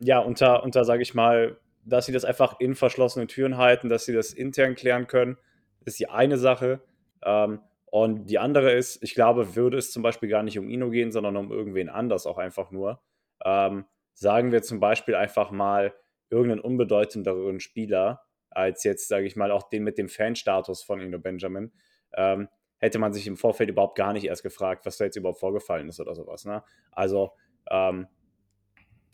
ja, 0.00 0.18
unter, 0.18 0.62
unter 0.62 0.84
sage 0.84 1.02
ich 1.02 1.14
mal, 1.14 1.58
dass 1.84 2.06
sie 2.06 2.12
das 2.12 2.24
einfach 2.24 2.58
in 2.60 2.74
verschlossenen 2.74 3.28
Türen 3.28 3.56
halten, 3.56 3.88
dass 3.88 4.04
sie 4.04 4.12
das 4.12 4.32
intern 4.32 4.74
klären 4.74 5.06
können, 5.06 5.36
ist 5.84 5.98
die 5.98 6.08
eine 6.08 6.36
Sache. 6.36 6.80
Ähm, 7.22 7.60
und 7.86 8.26
die 8.26 8.38
andere 8.38 8.72
ist, 8.72 9.02
ich 9.02 9.14
glaube, 9.14 9.56
würde 9.56 9.78
es 9.78 9.92
zum 9.92 10.02
Beispiel 10.02 10.28
gar 10.28 10.42
nicht 10.42 10.58
um 10.58 10.68
Ino 10.68 10.90
gehen, 10.90 11.12
sondern 11.12 11.36
um 11.36 11.50
irgendwen 11.50 11.88
anders 11.88 12.26
auch 12.26 12.38
einfach 12.38 12.70
nur. 12.70 13.00
Ähm, 13.44 13.84
sagen 14.14 14.52
wir 14.52 14.62
zum 14.62 14.80
Beispiel 14.80 15.14
einfach 15.14 15.50
mal 15.50 15.94
irgendeinen 16.28 16.60
unbedeutenderen 16.60 17.58
Spieler, 17.60 18.22
als 18.50 18.84
jetzt, 18.84 19.08
sage 19.08 19.26
ich 19.26 19.36
mal, 19.36 19.50
auch 19.50 19.68
den 19.68 19.82
mit 19.82 19.98
dem 19.98 20.08
Fanstatus 20.08 20.82
von 20.82 21.00
Ino 21.00 21.18
Benjamin. 21.18 21.72
Ähm, 22.14 22.48
hätte 22.78 22.98
man 22.98 23.12
sich 23.12 23.26
im 23.26 23.36
Vorfeld 23.36 23.70
überhaupt 23.70 23.96
gar 23.96 24.12
nicht 24.12 24.24
erst 24.24 24.42
gefragt, 24.42 24.86
was 24.86 24.96
da 24.96 25.04
jetzt 25.04 25.16
überhaupt 25.16 25.40
vorgefallen 25.40 25.88
ist 25.88 26.00
oder 26.00 26.14
sowas. 26.14 26.44
Ne? 26.44 26.62
Also 26.92 27.32
ähm, 27.70 28.06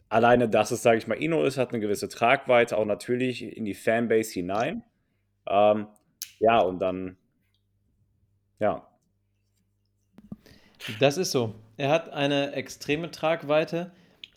alleine, 0.08 0.48
dass 0.48 0.70
es, 0.70 0.82
sage 0.82 0.98
ich 0.98 1.06
mal, 1.06 1.20
Ino 1.20 1.44
ist, 1.44 1.58
hat 1.58 1.70
eine 1.70 1.80
gewisse 1.80 2.08
Tragweite, 2.08 2.76
auch 2.76 2.84
natürlich 2.84 3.42
in 3.42 3.64
die 3.64 3.74
Fanbase 3.74 4.32
hinein. 4.32 4.82
Ähm, 5.48 5.88
ja, 6.38 6.60
und 6.60 6.78
dann, 6.78 7.16
ja. 8.58 8.86
Das 11.00 11.16
ist 11.16 11.32
so. 11.32 11.54
Er 11.76 11.90
hat 11.90 12.10
eine 12.10 12.52
extreme 12.52 13.10
Tragweite. 13.10 13.92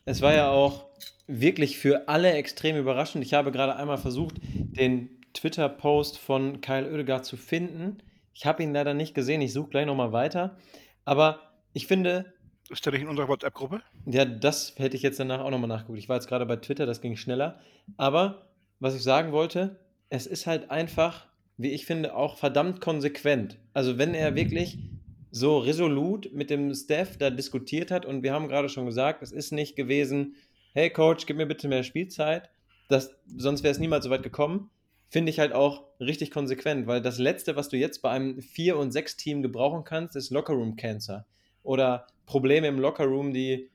Es 0.06 0.22
war 0.22 0.34
ja 0.34 0.50
auch 0.50 0.88
wirklich 1.28 1.78
für 1.78 2.08
alle 2.08 2.32
extrem 2.34 2.76
überraschend. 2.76 3.24
Ich 3.24 3.34
habe 3.34 3.52
gerade 3.52 3.76
einmal 3.76 3.98
versucht, 3.98 4.36
den 4.42 5.22
Twitter-Post 5.34 6.18
von 6.18 6.62
Kyle 6.62 6.92
Oedegaard 6.92 7.26
zu 7.26 7.38
finden. 7.38 8.00
Ich 8.34 8.46
habe 8.46 8.64
ihn 8.64 8.74
leider 8.74 8.94
nicht 8.94 9.14
gesehen. 9.14 9.42
Ich 9.42 9.54
suche 9.54 9.70
gleich 9.70 9.86
nochmal 9.86 10.12
weiter. 10.12 10.58
Aber 11.06 11.52
ich 11.74 11.88
finde. 11.88 12.34
Ist 12.70 12.86
der 12.86 12.94
nicht 12.94 13.02
in 13.02 13.08
unserer 13.08 13.28
WhatsApp-Gruppe? 13.28 13.82
Ja, 14.06 14.26
das 14.26 14.76
hätte 14.78 14.96
ich 14.96 15.02
jetzt 15.02 15.20
danach 15.20 15.40
auch 15.40 15.50
nochmal 15.50 15.68
nachgeguckt. 15.68 15.98
Ich 15.98 16.08
war 16.08 16.18
jetzt 16.18 16.28
gerade 16.28 16.46
bei 16.46 16.56
Twitter, 16.58 16.86
das 16.86 17.02
ging 17.02 17.16
schneller. 17.16 17.60
Aber 17.98 18.50
was 18.80 18.96
ich 18.96 19.02
sagen 19.02 19.32
wollte, 19.32 19.80
es 20.10 20.28
ist 20.28 20.46
halt 20.46 20.70
einfach, 20.70 21.28
wie 21.58 21.72
ich 21.72 21.86
finde, 21.86 22.16
auch 22.16 22.38
verdammt 22.38 22.80
konsequent. 22.80 23.58
Also 23.74 23.98
wenn 23.98 24.14
er 24.14 24.36
wirklich 24.36 24.78
so 25.32 25.58
resolut 25.58 26.32
mit 26.34 26.50
dem 26.50 26.74
Staff 26.74 27.18
da 27.18 27.30
diskutiert 27.30 27.92
hat 27.92 28.06
und 28.06 28.24
wir 28.24 28.34
haben 28.34 28.48
gerade 28.48 28.70
schon 28.70 28.86
gesagt, 28.86 29.22
es 29.24 29.32
ist 29.32 29.52
nicht 29.52 29.76
gewesen, 29.76 30.36
hey 30.74 30.90
Coach, 30.90 31.26
gib 31.26 31.38
mir 31.38 31.46
bitte 31.46 31.68
mehr 31.68 31.84
Spielzeit, 31.84 32.50
das, 32.88 33.16
sonst 33.38 33.64
wäre 33.64 33.72
es 33.72 33.80
niemals 33.80 34.06
so 34.06 34.12
weit 34.12 34.24
gekommen, 34.24 34.70
finde 35.08 35.32
ich 35.32 35.40
halt 35.40 35.54
auch 35.54 35.86
richtig 36.00 36.32
konsequent, 36.32 36.88
weil 36.88 37.02
das 37.02 37.20
Letzte, 37.20 37.56
was 37.56 37.70
du 37.70 37.78
jetzt 37.78 38.02
bei 38.02 38.10
einem 38.12 38.40
4- 38.40 38.74
und 38.74 38.94
6-Team 38.94 39.42
gebrauchen 39.42 39.84
kannst, 39.84 40.16
ist 40.16 40.32
Lockerroom-Cancer 40.32 41.26
oder 41.70 42.08
Probleme 42.26 42.66
im 42.68 42.80
Lockerroom, 42.80 43.32
die 43.32 43.70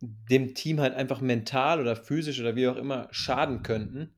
dem 0.00 0.54
Team 0.54 0.80
halt 0.80 0.94
einfach 0.94 1.20
mental 1.20 1.78
oder 1.78 1.94
physisch 1.94 2.40
oder 2.40 2.56
wie 2.56 2.68
auch 2.68 2.76
immer 2.76 3.06
schaden 3.10 3.62
könnten. 3.62 4.14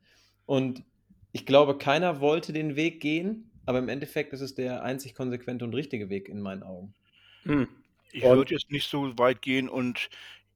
Und 0.46 0.84
ich 1.32 1.44
glaube, 1.44 1.76
keiner 1.76 2.20
wollte 2.20 2.52
den 2.52 2.76
Weg 2.76 3.00
gehen, 3.00 3.50
aber 3.66 3.80
im 3.80 3.88
Endeffekt 3.88 4.32
ist 4.32 4.42
es 4.42 4.54
der 4.54 4.84
einzig 4.84 5.16
konsequente 5.16 5.64
und 5.64 5.74
richtige 5.74 6.08
Weg 6.08 6.28
in 6.28 6.40
meinen 6.40 6.62
Augen. 6.62 6.94
Hm. 7.42 7.66
Ich 8.12 8.22
würde 8.22 8.54
jetzt 8.54 8.70
nicht 8.70 8.88
so 8.88 9.18
weit 9.18 9.42
gehen 9.42 9.68
und 9.68 10.08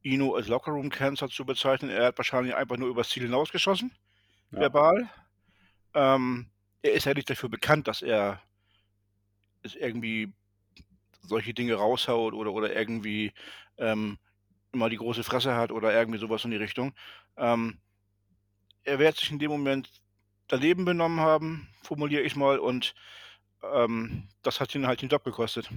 Ino 0.02 0.36
als 0.36 0.46
Lockerroom-Cancer 0.46 1.28
zu 1.28 1.44
bezeichnen. 1.44 1.90
Er 1.90 2.06
hat 2.06 2.18
wahrscheinlich 2.18 2.54
einfach 2.54 2.76
nur 2.76 2.88
übers 2.88 3.08
Ziel 3.08 3.24
hinausgeschossen, 3.24 3.90
ja. 4.52 4.60
verbal. 4.60 5.10
Ähm, 5.94 6.46
er 6.82 6.92
ist 6.92 7.06
ja 7.06 7.14
nicht 7.14 7.28
dafür 7.28 7.48
bekannt, 7.48 7.88
dass 7.88 8.00
er 8.00 8.40
es 9.64 9.74
irgendwie 9.74 10.32
solche 11.22 11.54
Dinge 11.54 11.74
raushaut 11.74 12.34
oder, 12.34 12.52
oder 12.52 12.74
irgendwie 12.74 13.32
ähm, 13.78 14.18
immer 14.72 14.88
die 14.88 14.96
große 14.96 15.24
Fresse 15.24 15.54
hat 15.54 15.72
oder 15.72 15.92
irgendwie 15.92 16.18
sowas 16.18 16.44
in 16.44 16.50
die 16.50 16.56
Richtung. 16.56 16.92
Ähm, 17.36 17.78
er 18.84 18.98
wird 18.98 19.16
sich 19.16 19.30
in 19.30 19.38
dem 19.38 19.50
Moment 19.50 19.90
daneben 20.48 20.84
benommen 20.84 21.20
haben, 21.20 21.68
formuliere 21.82 22.22
ich 22.22 22.36
mal, 22.36 22.58
und 22.58 22.94
ähm, 23.62 24.28
das 24.42 24.60
hat 24.60 24.74
ihn 24.74 24.86
halt 24.86 25.02
den 25.02 25.08
Job 25.08 25.24
gekostet. 25.24 25.70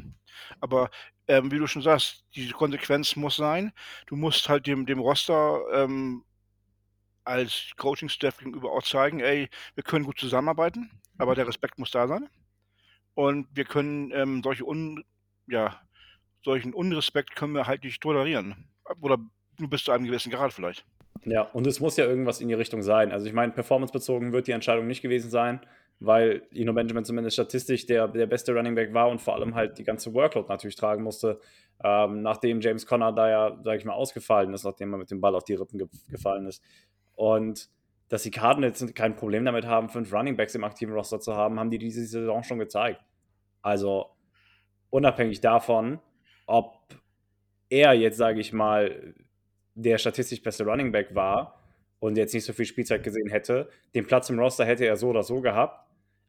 Aber 0.60 0.90
ähm, 1.28 1.52
wie 1.52 1.60
du 1.60 1.68
schon 1.68 1.82
sagst, 1.82 2.26
diese 2.36 2.54
Konsequenz 2.54 3.16
muss 3.16 3.36
sein. 3.36 3.72
Du 4.08 4.16
musst 4.16 4.50
halt 4.50 4.68
dem, 4.68 4.86
dem 4.86 5.00
Roster 5.00 5.62
ähm, 5.74 6.24
als 7.24 7.72
Coaching-Staff 7.78 8.38
gegenüber 8.38 8.72
auch 8.72 8.84
zeigen, 8.84 9.20
ey, 9.20 9.50
wir 9.76 9.84
können 9.84 10.06
gut 10.06 10.20
zusammenarbeiten, 10.20 10.92
aber 11.18 11.36
der 11.36 11.48
Respekt 11.48 11.80
muss 11.80 11.92
da 11.92 12.08
sein. 12.08 12.30
Und 13.14 13.48
wir 13.54 13.66
können 13.66 14.12
ähm, 14.12 14.42
solche 14.44 14.66
Un 14.66 15.04
ja, 15.48 15.80
solchen 16.44 16.74
Unrespekt 16.74 17.36
können 17.36 17.54
wir 17.54 17.68
halt 17.68 17.84
nicht 17.84 18.02
tolerieren. 18.02 18.70
Oder 19.02 19.18
nur 19.60 19.70
bis 19.70 19.84
zu 19.84 19.92
einem 19.92 20.06
gewissen 20.06 20.32
Grad 20.32 20.54
vielleicht. 20.54 20.86
Ja, 21.26 21.42
und 21.42 21.68
es 21.68 21.80
muss 21.80 21.96
ja 21.96 22.06
irgendwas 22.06 22.42
in 22.42 22.50
die 22.50 22.54
Richtung 22.54 22.82
sein. 22.82 23.12
Also 23.12 23.28
ich 23.28 23.34
meine, 23.34 23.54
performancebezogen 23.54 24.34
wird 24.34 24.48
die 24.48 24.52
Entscheidung 24.52 24.88
nicht 24.88 25.02
gewesen 25.02 25.30
sein 25.30 25.62
weil 26.00 26.46
Ino 26.52 26.74
Benjamin 26.74 27.06
zumindest 27.06 27.36
statistisch 27.36 27.86
der, 27.86 28.10
der 28.10 28.26
beste 28.26 28.54
Running 28.54 28.76
Back 28.76 28.94
war 28.94 29.10
und 29.10 29.22
vor 29.22 29.36
allem 29.36 29.56
halt 29.56 29.78
die 29.78 29.86
ganze 29.86 30.14
Workload 30.14 30.50
natürlich 30.50 30.76
tragen 30.76 31.02
musste, 31.02 31.40
ähm, 31.82 32.22
nachdem 32.22 32.60
James 32.60 32.86
Conner 32.86 33.14
da 33.14 33.30
ja, 33.30 33.58
sag 33.64 33.78
ich 33.78 33.86
mal, 33.86 33.94
ausgefallen 33.94 34.54
ist, 34.54 34.66
nachdem 34.66 34.94
er 34.94 34.98
mit 34.98 35.12
dem 35.12 35.22
Ball 35.22 35.34
auf 35.34 35.46
die 35.46 35.54
Rippen 35.54 35.78
ge 35.78 35.88
gefallen 36.10 36.46
ist. 36.46 36.62
Und 37.16 37.70
dass 38.10 38.24
die 38.24 38.32
Cardinals 38.32 38.86
kein 38.94 39.16
Problem 39.16 39.46
damit 39.46 39.66
haben, 39.66 39.88
fünf 39.88 40.12
Running 40.14 40.36
Backs 40.36 40.56
im 40.56 40.66
aktiven 40.66 40.94
Roster 40.94 41.22
zu 41.22 41.36
haben, 41.36 41.58
haben 41.58 41.72
die 41.72 41.78
diese 41.78 42.06
Saison 42.06 42.44
schon 42.44 42.60
gezeigt. 42.60 43.02
Also 43.62 44.08
unabhängig 44.94 45.42
davon, 45.42 46.00
ob 46.46 46.78
er 47.70 47.94
jetzt, 47.94 48.18
sage 48.18 48.40
ich 48.40 48.54
mal, 48.54 49.16
der 49.74 49.98
statistisch 49.98 50.44
beste 50.44 50.64
Running 50.66 50.92
Back 50.92 51.16
war 51.16 51.60
und 52.00 52.16
jetzt 52.16 52.34
nicht 52.34 52.46
so 52.46 52.54
viel 52.54 52.66
Spielzeit 52.66 53.04
gesehen 53.04 53.28
hätte, 53.28 53.70
den 53.96 54.06
Platz 54.06 54.30
im 54.30 54.38
Roster 54.38 54.66
hätte 54.66 54.86
er 54.86 54.96
so 54.96 55.10
oder 55.10 55.24
so 55.24 55.42
gehabt. 55.42 55.80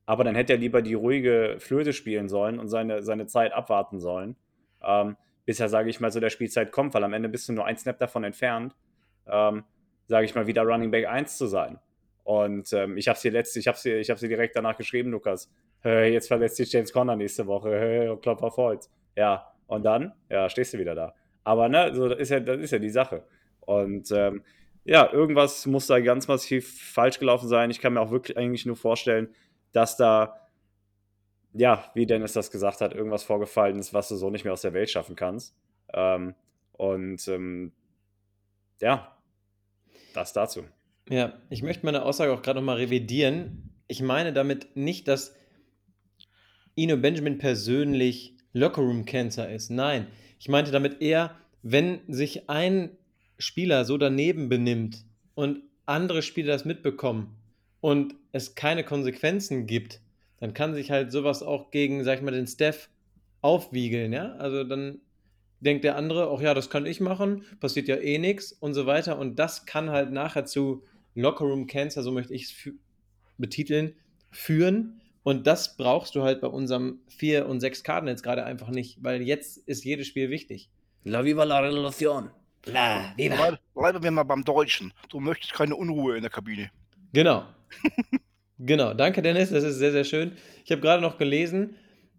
Aber 0.06 0.25
dann 0.25 0.35
hätte 0.35 0.54
er 0.54 0.59
lieber 0.59 0.80
die 0.80 0.94
ruhige 0.94 1.56
Flöte 1.59 1.92
spielen 1.92 2.28
sollen 2.28 2.59
und 2.59 2.68
seine, 2.68 3.02
seine 3.02 3.26
Zeit 3.26 3.52
abwarten 3.52 4.00
sollen, 4.00 4.37
ähm, 4.83 5.16
bis 5.44 5.61
er, 5.61 5.68
sage 5.68 5.90
ich 5.90 6.00
mal, 6.00 6.11
so 6.11 6.21
der 6.21 6.30
Spielzeit 6.30 6.73
kommt, 6.73 6.94
weil 6.94 7.04
am 7.04 7.12
Ende 7.12 7.28
bist 7.28 7.49
du 7.49 7.52
nur 7.52 7.66
ein 7.66 7.76
Snap 7.76 7.99
davon 7.99 8.25
entfernt, 8.25 8.75
ähm, 9.26 9.64
sage 10.06 10.25
ich 10.25 10.35
mal, 10.35 10.47
wieder 10.47 10.62
Running 10.62 10.90
Back 10.90 11.06
1 11.06 11.37
zu 11.37 11.47
sein. 11.47 11.78
Und 12.25 12.73
ähm, 12.73 12.97
ich 12.97 13.07
habe 13.09 13.19
sie 13.19 13.28
letzte, 13.28 13.59
ich 13.59 13.69
habe 13.69 13.78
sie, 13.78 13.93
ich 13.93 14.11
habe 14.11 14.19
sie 14.19 14.28
direkt 14.28 14.57
danach 14.57 14.76
geschrieben, 14.76 15.11
Lukas. 15.11 15.50
Hey, 15.81 16.12
jetzt 16.12 16.28
verletzt 16.28 16.57
sich 16.57 16.73
James 16.73 16.93
Conner 16.93 17.16
nächste 17.16 17.47
Woche. 17.47 17.78
Hey, 17.78 18.16
Klopf 18.21 18.43
auf 18.43 18.57
Holz. 18.57 18.90
Ja, 19.14 19.52
und 19.66 19.85
dann, 19.85 20.12
ja, 20.31 20.49
stehst 20.49 20.73
du 20.73 20.78
wieder 20.78 20.95
da. 20.95 21.14
Aber 21.45 21.69
ne, 21.69 21.95
so 21.95 22.09
das 22.09 22.19
ist 22.19 22.31
ja, 22.31 22.40
das 22.40 22.59
ist 22.59 22.71
ja 22.71 22.78
die 22.78 22.90
Sache. 22.90 23.25
Und 23.61 24.11
ähm, 24.11 24.43
ja, 24.85 25.11
irgendwas 25.12 25.66
muss 25.66 25.87
da 25.87 26.00
ganz 26.00 26.26
massiv 26.26 26.81
falsch 26.93 27.19
gelaufen 27.19 27.49
sein. 27.49 27.71
Ich 27.71 27.81
kann 27.81 27.93
mir 27.93 28.00
auch 28.00 28.11
wirklich 28.11 28.37
eigentlich 28.37 28.66
nur 28.66 28.76
vorstellen, 28.76 29.35
dass 29.73 29.97
da, 29.97 30.49
ja, 31.52 31.90
wie 31.95 32.07
Dennis 32.07 32.33
das 32.33 32.50
gesagt 32.50 32.81
hat, 32.81 32.95
irgendwas 32.95 33.23
vorgefallen 33.23 33.78
ist, 33.78 33.93
was 33.93 34.09
du 34.09 34.16
so 34.16 34.31
nicht 34.31 34.45
mehr 34.45 34.52
aus 34.52 34.62
der 34.62 34.73
Welt 34.73 34.90
schaffen 34.90 35.16
kannst. 35.16 35.54
Ähm, 35.93 36.35
und 36.73 37.26
ähm, 37.28 37.73
ja, 38.81 39.16
das 40.14 40.33
dazu. 40.33 40.64
Ja, 41.08 41.34
ich 41.50 41.62
möchte 41.62 41.84
meine 41.84 42.02
Aussage 42.02 42.32
auch 42.32 42.42
gerade 42.42 42.61
nochmal 42.61 42.76
revidieren. 42.76 43.70
Ich 43.88 44.00
meine 44.00 44.32
damit 44.32 44.75
nicht, 44.75 45.06
dass 45.06 45.37
Ino 46.75 46.96
Benjamin 46.96 47.38
persönlich 47.38 48.37
Lockerroom 48.54 49.04
Cancer 49.04 49.50
ist. 49.50 49.70
Nein, 49.70 50.06
ich 50.38 50.49
meinte 50.49 50.70
damit 50.70 51.02
eher, 51.02 51.37
wenn 51.62 52.00
sich 52.08 52.49
ein 52.49 52.90
Spieler 53.38 53.84
so 53.84 53.99
daneben 53.99 54.49
benimmt 54.49 55.04
und 55.34 55.61
andere 55.87 56.23
Spieler 56.23 56.52
das 56.52 56.64
mitbekommen 56.64 57.37
und 57.80 58.14
es 58.32 58.54
keine 58.54 58.84
Konsequenzen 58.84 59.66
gibt, 59.66 60.00
dann 60.40 60.54
kann 60.54 60.75
sich 60.75 60.90
halt 60.90 61.12
sowas 61.12 61.42
auch 61.42 61.70
gegen, 61.70 62.02
sag 62.04 62.18
ich 62.18 62.25
mal, 62.25 62.30
den 62.30 62.46
Steph 62.46 62.88
aufwiegeln, 63.42 64.12
ja? 64.12 64.32
Also 64.37 64.64
dann 64.64 65.00
denkt 65.61 65.84
der 65.84 65.96
andere, 65.96 66.30
ach 66.30 66.40
ja, 66.40 66.54
das 66.54 66.70
kann 66.70 66.87
ich 66.87 67.00
machen, 67.00 67.44
passiert 67.61 67.88
ja 67.88 67.96
eh 67.96 68.18
nichts 68.18 68.52
und 68.52 68.75
so 68.75 68.87
weiter. 68.87 69.18
Und 69.18 69.38
das 69.38 69.66
kann 69.66 69.90
halt 69.90 70.12
nachher 70.12 70.44
zu 70.44 70.82
Lockerroom 71.14 71.66
Cancer, 71.66 72.02
so 72.02 72.12
möchte 72.12 72.35
ich 72.35 72.44
es 72.44 72.71
betiteln, 73.38 73.94
führen. 74.30 75.00
Und 75.23 75.47
das 75.47 75.76
brauchst 75.76 76.14
du 76.14 76.23
halt 76.23 76.40
bei 76.40 76.49
unserem 76.49 77.00
4 77.09 77.47
und 77.47 77.61
6 77.61 77.83
Karten 77.83 78.09
jetzt 78.09 78.23
gerade 78.23 78.44
einfach 78.44 78.68
nicht, 78.68 79.02
weil 79.02 79.23
jetzt 79.23 79.56
ist 79.56 79.85
jedes 79.85 80.06
Spiel 80.06 80.30
wichtig. 80.30 80.71
La 81.04 81.25
viva 81.25 81.44
la 81.44 81.61
relación. 81.61 82.30
La 82.66 83.12
viva. 83.16 83.59
Bleiben 83.75 84.02
wir 84.02 84.11
mal 84.11 84.23
beim 84.25 84.44
Deutschen. 84.44 84.92
Du 85.09 85.21
möchtest 85.21 85.52
keine 85.54 85.76
Unruhe 85.76 86.16
in 86.16 86.23
der 86.23 86.30
Kabine. 86.30 86.71
Genau. 87.12 87.44
genau. 88.59 88.94
Danke, 88.94 89.23
Dennis. 89.23 89.50
Das 89.50 89.64
ist 89.64 89.76
sehr, 89.76 89.92
sehr 89.92 90.04
schön. 90.04 90.33
Ich 90.64 90.73
habe 90.73 90.80
gerade 90.80 91.02
noch 91.02 91.18
gelesen, 91.18 91.76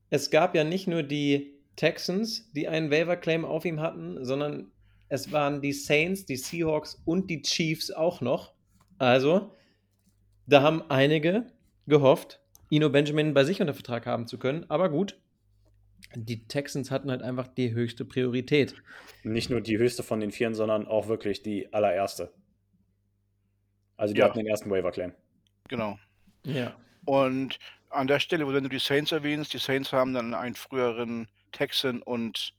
es 0.09 0.29
gab 0.31 0.55
ja 0.55 0.63
nicht 0.63 0.87
nur 0.87 1.03
die 1.03 1.53
Texans, 1.75 2.51
die 2.53 2.67
einen 2.67 2.91
Waiver-Claim 2.91 3.43
auf 3.43 3.65
ihm 3.65 3.81
hatten, 3.81 4.23
sondern 4.23 4.71
es 5.09 5.31
waren 5.31 5.61
die 5.61 5.73
Saints, 5.73 6.25
die 6.25 6.37
Seahawks 6.37 7.01
und 7.05 7.29
die 7.29 7.41
Chiefs 7.41 7.91
auch 7.91 8.21
noch. 8.21 8.54
Also, 8.97 9.55
da 10.47 10.61
haben 10.61 10.83
einige 10.89 11.45
gehofft, 11.87 12.39
Ino 12.69 12.89
Benjamin 12.89 13.33
bei 13.33 13.43
sich 13.43 13.61
unter 13.61 13.73
Vertrag 13.73 14.05
haben 14.05 14.27
zu 14.27 14.37
können. 14.37 14.65
Aber 14.69 14.89
gut, 14.89 15.17
die 16.13 16.47
Texans 16.47 16.91
hatten 16.91 17.09
halt 17.11 17.21
einfach 17.21 17.47
die 17.47 17.73
höchste 17.73 18.05
Priorität. 18.05 18.75
Nicht 19.23 19.49
nur 19.49 19.61
die 19.61 19.77
höchste 19.77 20.03
von 20.03 20.19
den 20.19 20.31
Vieren, 20.31 20.55
sondern 20.55 20.87
auch 20.87 21.07
wirklich 21.07 21.41
die 21.41 21.73
allererste. 21.73 22.31
Also 23.97 24.13
die 24.13 24.19
ja. 24.19 24.25
hatten 24.25 24.39
den 24.39 24.47
ersten 24.47 24.69
Waiver-Claim. 24.69 25.13
Genau. 25.67 25.97
Ja. 26.43 26.75
Und 27.05 27.59
an 27.89 28.07
der 28.07 28.19
Stelle, 28.19 28.45
wo 28.45 28.51
du 28.51 28.61
die 28.61 28.79
Saints 28.79 29.11
erwähnst, 29.11 29.53
die 29.53 29.57
Saints 29.57 29.93
haben 29.93 30.13
dann 30.13 30.33
einen 30.33 30.55
früheren 30.55 31.27
Texan 31.51 32.01
und 32.01 32.53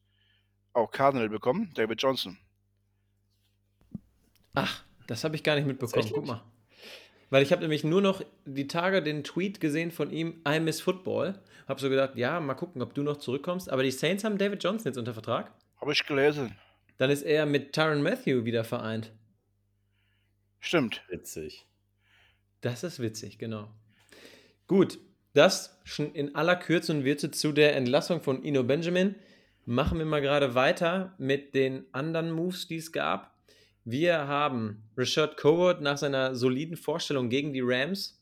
auch 0.72 0.90
Cardinal 0.90 1.28
bekommen, 1.28 1.72
David 1.74 2.00
Johnson. 2.00 2.38
Ach, 4.54 4.85
das 5.06 5.24
habe 5.24 5.36
ich 5.36 5.42
gar 5.42 5.56
nicht 5.56 5.66
mitbekommen. 5.66 6.10
Guck 6.12 6.26
mal. 6.26 6.42
Weil 7.30 7.42
ich 7.42 7.50
habe 7.50 7.62
nämlich 7.62 7.82
nur 7.82 8.00
noch 8.00 8.22
die 8.44 8.68
Tage 8.68 9.02
den 9.02 9.24
Tweet 9.24 9.60
gesehen 9.60 9.90
von 9.90 10.10
ihm, 10.10 10.42
I 10.48 10.60
miss 10.60 10.80
Football. 10.80 11.40
Habe 11.66 11.80
so 11.80 11.88
gedacht, 11.88 12.14
ja, 12.14 12.38
mal 12.38 12.54
gucken, 12.54 12.82
ob 12.82 12.94
du 12.94 13.02
noch 13.02 13.16
zurückkommst. 13.16 13.68
Aber 13.70 13.82
die 13.82 13.90
Saints 13.90 14.22
haben 14.22 14.38
David 14.38 14.62
Johnson 14.62 14.90
jetzt 14.90 14.98
unter 14.98 15.14
Vertrag. 15.14 15.52
Habe 15.80 15.92
ich 15.92 16.06
gelesen. 16.06 16.56
Dann 16.98 17.10
ist 17.10 17.22
er 17.22 17.44
mit 17.46 17.72
Tyron 17.72 18.02
Matthew 18.02 18.44
wieder 18.44 18.64
vereint. 18.64 19.12
Stimmt. 20.60 21.02
Witzig. 21.08 21.66
Das 22.60 22.84
ist 22.84 23.00
witzig, 23.00 23.38
genau. 23.38 23.70
Gut, 24.66 24.98
das 25.34 25.78
schon 25.84 26.12
in 26.14 26.34
aller 26.34 26.56
Kürze 26.56 26.92
und 26.92 27.04
Würze 27.04 27.30
zu 27.30 27.52
der 27.52 27.76
Entlassung 27.76 28.22
von 28.22 28.42
Ino 28.42 28.64
Benjamin. 28.64 29.16
Machen 29.64 29.98
wir 29.98 30.06
mal 30.06 30.22
gerade 30.22 30.54
weiter 30.54 31.14
mit 31.18 31.54
den 31.54 31.84
anderen 31.92 32.30
Moves, 32.30 32.68
die 32.68 32.76
es 32.76 32.92
gab. 32.92 33.35
Wir 33.88 34.26
haben 34.26 34.82
Rashad 34.96 35.36
Covert 35.36 35.80
nach 35.80 35.96
seiner 35.96 36.34
soliden 36.34 36.76
Vorstellung 36.76 37.28
gegen 37.28 37.52
die 37.52 37.62
Rams 37.62 38.20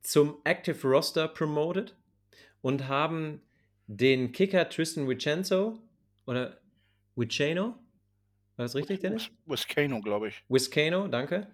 zum 0.00 0.38
Active 0.44 0.88
Roster 0.88 1.28
promoted 1.28 1.94
und 2.62 2.88
haben 2.88 3.42
den 3.88 4.32
Kicker 4.32 4.66
Tristan 4.70 5.06
Vincenzo 5.06 5.78
oder 6.24 6.58
Viceno, 7.14 7.74
war 8.56 8.64
das 8.64 8.74
richtig, 8.74 9.00
Dennis? 9.00 9.28
Wiskano, 9.44 10.00
glaube 10.00 10.28
ich. 10.28 10.42
Wiskano, 10.48 11.08
danke. 11.08 11.46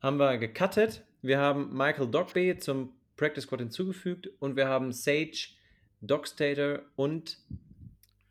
Haben 0.00 0.16
wir 0.16 0.38
gecuttet. 0.38 1.04
Wir 1.20 1.38
haben 1.38 1.76
Michael 1.76 2.10
Dogby 2.10 2.56
zum 2.56 2.94
Practice 3.16 3.44
Squad 3.44 3.60
hinzugefügt 3.60 4.30
und 4.38 4.56
wir 4.56 4.66
haben 4.66 4.92
Sage, 4.92 5.48
Dogstater 6.00 6.84
und 6.96 7.36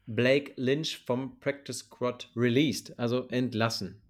Blake 0.07 0.53
Lynch 0.55 0.97
vom 1.05 1.39
Practice 1.39 1.77
Squad 1.77 2.31
released, 2.35 2.97
also 2.97 3.27
entlassen. 3.27 4.00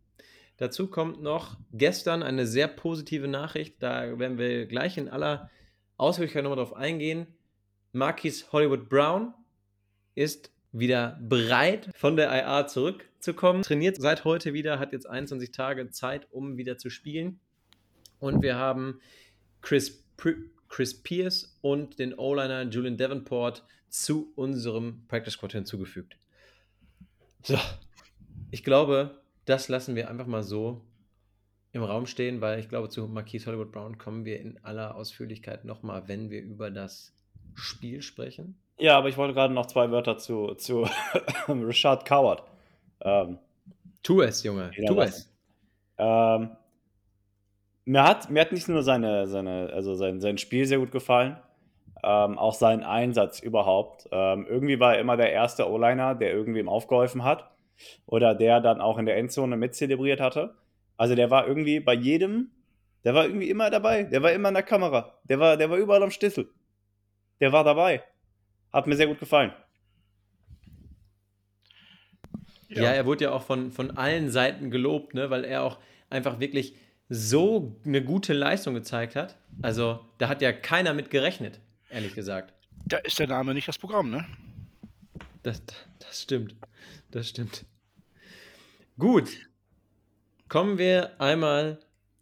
Dazu 0.61 0.85
kommt 0.85 1.23
noch 1.23 1.57
gestern 1.73 2.21
eine 2.21 2.45
sehr 2.45 2.67
positive 2.67 3.27
Nachricht, 3.27 3.81
da 3.81 4.19
werden 4.19 4.37
wir 4.37 4.67
gleich 4.67 4.95
in 4.95 5.09
aller 5.09 5.49
Ausführlichkeit 5.97 6.43
nochmal 6.43 6.59
drauf 6.59 6.75
eingehen. 6.75 7.25
Marquis 7.93 8.51
Hollywood 8.51 8.87
Brown 8.87 9.33
ist 10.13 10.51
wieder 10.71 11.17
bereit, 11.19 11.89
von 11.95 12.15
der 12.15 12.29
IA 12.29 12.67
zurückzukommen. 12.67 13.63
Trainiert 13.63 13.99
seit 13.99 14.23
heute 14.23 14.53
wieder, 14.53 14.77
hat 14.77 14.93
jetzt 14.93 15.09
21 15.09 15.51
Tage 15.51 15.89
Zeit, 15.89 16.27
um 16.29 16.57
wieder 16.57 16.77
zu 16.77 16.91
spielen. 16.91 17.39
Und 18.19 18.43
wir 18.43 18.55
haben 18.55 19.01
Chris, 19.61 20.03
Chris 20.69 21.01
Pierce 21.01 21.57
und 21.61 21.97
den 21.97 22.13
O-Liner 22.13 22.69
Julian 22.69 22.97
Davenport 22.97 23.63
zu 23.89 24.31
unserem 24.35 25.07
Practice 25.07 25.33
Squad 25.33 25.53
hinzugefügt. 25.53 26.17
So, 27.41 27.57
ich 28.51 28.63
glaube, 28.63 29.20
das 29.45 29.67
lassen 29.67 29.95
wir 29.95 30.09
einfach 30.09 30.27
mal 30.27 30.43
so 30.43 30.81
im 31.73 31.83
Raum 31.83 32.05
stehen, 32.05 32.41
weil 32.41 32.59
ich 32.59 32.69
glaube, 32.69 32.89
zu 32.89 33.07
Marquise 33.07 33.45
Hollywood 33.47 33.71
Brown 33.71 33.97
kommen 33.97 34.25
wir 34.25 34.39
in 34.39 34.59
aller 34.63 34.95
Ausführlichkeit 34.95 35.63
nochmal, 35.65 36.07
wenn 36.07 36.29
wir 36.29 36.41
über 36.41 36.69
das 36.69 37.13
Spiel 37.55 38.01
sprechen. 38.01 38.57
Ja, 38.77 38.97
aber 38.97 39.09
ich 39.09 39.17
wollte 39.17 39.33
gerade 39.33 39.53
noch 39.53 39.67
zwei 39.67 39.91
Wörter 39.91 40.17
zu, 40.17 40.55
zu 40.55 40.87
Rashad 41.47 42.05
Coward. 42.05 42.43
Ähm, 43.01 43.37
tu 44.03 44.21
es, 44.21 44.43
Junge, 44.43 44.71
tu 44.71 44.99
es. 44.99 45.31
Ähm, 45.97 46.49
mir, 47.85 48.03
hat, 48.03 48.29
mir 48.29 48.41
hat 48.41 48.51
nicht 48.51 48.67
nur 48.67 48.83
seine, 48.83 49.27
seine, 49.27 49.69
also 49.73 49.95
sein, 49.95 50.19
sein 50.19 50.37
Spiel 50.37 50.65
sehr 50.65 50.79
gut 50.79 50.91
gefallen, 50.91 51.37
ähm, 52.03 52.37
auch 52.37 52.55
sein 52.55 52.83
Einsatz 52.83 53.39
überhaupt. 53.39 54.09
Ähm, 54.11 54.45
irgendwie 54.49 54.79
war 54.79 54.95
er 54.95 55.01
immer 55.01 55.15
der 55.15 55.31
erste 55.31 55.69
O-Liner, 55.69 56.15
der 56.15 56.31
irgendwem 56.31 56.67
aufgeholfen 56.67 57.23
hat 57.23 57.50
oder 58.05 58.35
der 58.35 58.59
dann 58.59 58.81
auch 58.81 58.97
in 58.97 59.05
der 59.05 59.17
Endzone 59.17 59.57
mitzelebriert 59.57 60.19
hatte. 60.19 60.55
Also 60.97 61.15
der 61.15 61.29
war 61.29 61.47
irgendwie 61.47 61.79
bei 61.79 61.93
jedem, 61.93 62.51
der 63.03 63.15
war 63.15 63.25
irgendwie 63.25 63.49
immer 63.49 63.69
dabei, 63.69 64.03
der 64.03 64.21
war 64.21 64.31
immer 64.31 64.49
in 64.49 64.55
der 64.55 64.63
Kamera, 64.63 65.17
der 65.23 65.39
war, 65.39 65.57
der 65.57 65.69
war 65.69 65.77
überall 65.77 66.03
am 66.03 66.11
Schlüssel. 66.11 66.49
Der 67.39 67.51
war 67.51 67.63
dabei. 67.63 68.03
Hat 68.71 68.87
mir 68.87 68.95
sehr 68.95 69.07
gut 69.07 69.19
gefallen. 69.19 69.51
Ja, 72.69 72.83
ja 72.83 72.91
er 72.91 73.05
wurde 73.05 73.25
ja 73.25 73.31
auch 73.31 73.43
von, 73.43 73.71
von 73.71 73.97
allen 73.97 74.29
Seiten 74.29 74.71
gelobt, 74.71 75.13
ne, 75.13 75.29
weil 75.29 75.43
er 75.43 75.63
auch 75.63 75.79
einfach 76.09 76.39
wirklich 76.39 76.75
so 77.09 77.75
eine 77.85 78.03
gute 78.03 78.33
Leistung 78.33 78.73
gezeigt 78.73 79.15
hat. 79.15 79.37
Also 79.61 79.99
da 80.17 80.29
hat 80.29 80.41
ja 80.41 80.53
keiner 80.53 80.93
mit 80.93 81.09
gerechnet, 81.09 81.59
ehrlich 81.89 82.15
gesagt. 82.15 82.53
Da 82.85 82.97
ist 82.97 83.19
der 83.19 83.27
Name 83.27 83.53
nicht 83.53 83.67
das 83.67 83.77
Programm, 83.77 84.09
ne? 84.09 84.25
Das, 85.43 85.61
das 85.99 86.21
stimmt. 86.21 86.55
Das 87.11 87.27
stimmt. 87.27 87.65
Gut. 89.01 89.49
Kommen 90.47 90.77
wir 90.77 91.19
einmal 91.19 91.79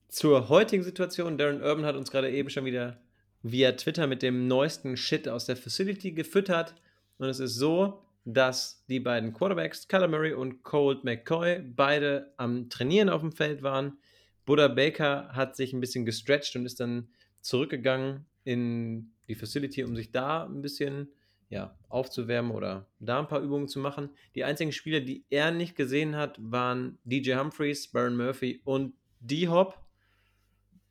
zur 0.07 0.47
heutigen 0.47 0.81
Situation. 0.81 1.37
Darren 1.37 1.61
Urban 1.61 1.83
hat 1.83 1.97
uns 1.97 2.09
gerade 2.09 2.31
eben 2.31 2.49
schon 2.49 2.63
wieder 2.63 3.01
via 3.43 3.73
Twitter 3.73 4.07
mit 4.07 4.21
dem 4.21 4.47
neuesten 4.47 4.95
Shit 4.95 5.27
aus 5.27 5.45
der 5.45 5.57
Facility 5.57 6.13
gefüttert. 6.13 6.73
Und 7.17 7.27
es 7.27 7.41
ist 7.41 7.55
so, 7.55 8.05
dass 8.23 8.85
die 8.87 9.01
beiden 9.01 9.33
Quarterbacks, 9.33 9.89
Murray 9.91 10.31
und 10.31 10.63
Colt 10.63 11.03
McCoy, 11.03 11.59
beide 11.59 12.33
am 12.37 12.69
Trainieren 12.69 13.09
auf 13.09 13.19
dem 13.19 13.33
Feld 13.33 13.61
waren. 13.61 13.97
Buddha 14.45 14.69
Baker 14.69 15.33
hat 15.33 15.57
sich 15.57 15.73
ein 15.73 15.81
bisschen 15.81 16.05
gestretched 16.05 16.55
und 16.55 16.65
ist 16.65 16.79
dann 16.79 17.09
zurückgegangen 17.41 18.25
in 18.45 19.11
die 19.27 19.35
Facility, 19.35 19.83
um 19.83 19.97
sich 19.97 20.13
da 20.13 20.45
ein 20.45 20.61
bisschen 20.61 21.09
ja, 21.49 21.75
aufzuwärmen 21.89 22.51
oder 22.51 22.87
da 22.99 23.19
ein 23.19 23.27
paar 23.27 23.41
Übungen 23.41 23.67
zu 23.67 23.79
machen. 23.79 24.09
Die 24.35 24.43
einzigen 24.43 24.71
Spieler, 24.71 25.01
die 25.01 25.25
er 25.29 25.51
nicht 25.51 25.75
gesehen 25.75 26.15
hat, 26.15 26.37
waren 26.39 26.99
DJ 27.03 27.35
Humphreys, 27.35 27.87
Baron 27.91 28.15
Murphy 28.15 28.61
und 28.63 28.93
D-Hop. 29.19 29.77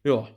Ja. 0.05 0.29